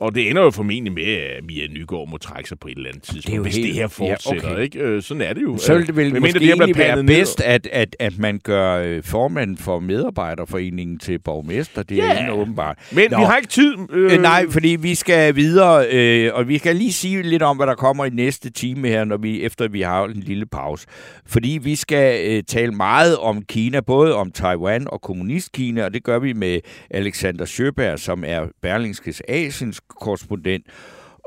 og 0.00 0.14
det 0.14 0.30
ender 0.30 0.42
jo 0.42 0.50
formentlig 0.50 0.92
med, 0.92 1.04
at 1.04 1.44
Mia 1.44 1.66
Nygaard 1.66 2.08
må 2.08 2.16
trække 2.18 2.48
sig 2.48 2.58
på 2.58 2.68
et 2.68 2.76
eller 2.76 2.88
andet 2.88 3.02
tidspunkt, 3.02 3.36
jo 3.36 3.42
hvis 3.42 3.56
helt- 3.56 3.66
det 3.66 3.74
her 3.74 3.88
fortsætter. 3.88 4.48
ja, 4.48 4.52
okay. 4.54 4.62
ikke? 4.62 4.78
Øh, 4.78 5.02
sådan 5.02 5.20
er 5.20 5.32
det 5.32 5.42
jo. 5.42 5.56
Så 5.58 5.78
det 5.78 5.86
vel 5.88 5.94
Medmindre 5.96 6.20
måske 6.20 6.38
det 6.38 6.46
her 6.48 6.54
bliver 6.54 6.66
egentlig 6.66 6.76
være 6.78 7.04
bedst, 7.18 7.40
at, 7.40 7.68
at, 7.72 7.96
at 7.98 8.18
man 8.18 8.40
gør 8.44 8.74
øh, 8.82 9.02
formanden 9.02 9.56
for 9.56 9.78
medarbejderforeningen 9.80 10.98
til 10.98 11.18
borgmester. 11.18 11.82
Det 11.82 11.98
er 11.98 12.04
Ja. 12.06 12.22
yeah. 12.24 12.38
åbenbart. 12.38 12.78
Men 12.92 13.10
Nå. 13.10 13.18
vi 13.18 13.24
har 13.24 13.36
ikke 13.36 13.48
tid. 13.48 13.74
Øh, 13.92 14.20
nej, 14.22 14.46
fordi 14.50 14.68
vi 14.68 14.94
skal 14.94 15.36
videre, 15.36 15.86
øh, 15.92 16.30
og 16.34 16.48
vi 16.48 16.58
skal 16.58 16.76
lige 16.76 16.92
sige 16.92 17.22
lidt 17.22 17.42
om, 17.42 17.56
hvad 17.56 17.66
der 17.66 17.74
kommer 17.74 18.04
i 18.04 18.10
næste 18.10 18.50
time 18.50 18.88
her, 18.88 19.04
når 19.04 19.16
vi, 19.16 19.42
efter 19.42 19.68
vi 19.68 19.80
har 19.80 20.04
en 20.04 20.20
lille 20.20 20.46
pause. 20.46 20.86
Fordi 21.26 21.58
vi 21.62 21.74
skal 21.76 22.30
øh, 22.36 22.42
tale 22.42 22.72
meget 22.72 23.16
om 23.16 23.42
Kina, 23.42 23.80
både 23.80 24.14
om 24.14 24.30
Taiwan 24.32 24.86
og 24.90 25.00
kommunistkina, 25.02 25.84
og 25.84 25.94
det 25.94 26.04
gør 26.04 26.18
vi 26.18 26.32
med 26.32 26.60
Alexander 26.90 27.44
Sjøberg, 27.44 27.98
som 27.98 28.24
er 28.26 28.40
Berlingskes 28.62 29.22
Asiens 29.28 29.80
korrespondent. 29.88 30.66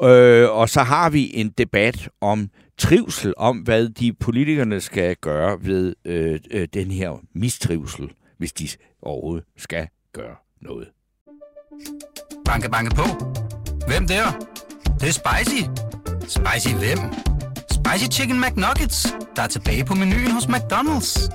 Øh, 0.04 0.50
og 0.50 0.70
så 0.70 0.82
har 0.82 1.10
vi 1.10 1.32
en 1.34 1.50
debat 1.50 2.10
om 2.22 2.50
trivsel, 2.78 3.34
om 3.38 3.58
hvad 3.58 3.90
de 3.90 4.14
politikerne 4.14 4.82
skal 4.82 5.16
gøre 5.16 5.58
ved 5.62 5.96
øh, 6.06 6.40
øh, 6.52 6.68
den 6.74 6.92
her 6.92 7.22
mistrivsel, 7.36 8.12
hvis 8.38 8.54
de 8.54 8.68
overhovedet 9.02 9.46
skal 9.58 9.88
gøre 10.14 10.36
noget. 10.62 10.88
Banke, 12.46 12.70
banke 12.70 12.96
på. 12.96 13.04
Hvem 13.88 14.08
der? 14.08 14.24
Det, 14.84 15.02
det 15.02 15.08
er 15.08 15.12
spicy. 15.12 15.64
Spicy 16.22 16.76
hvem? 16.76 17.00
Spicy 17.72 18.20
Chicken 18.20 18.42
McNuggets, 18.42 19.16
der 19.36 19.42
er 19.42 19.48
tilbage 19.48 19.86
på 19.86 19.94
menuen 19.94 20.32
hos 20.32 20.46
McDonald's. 20.46 21.30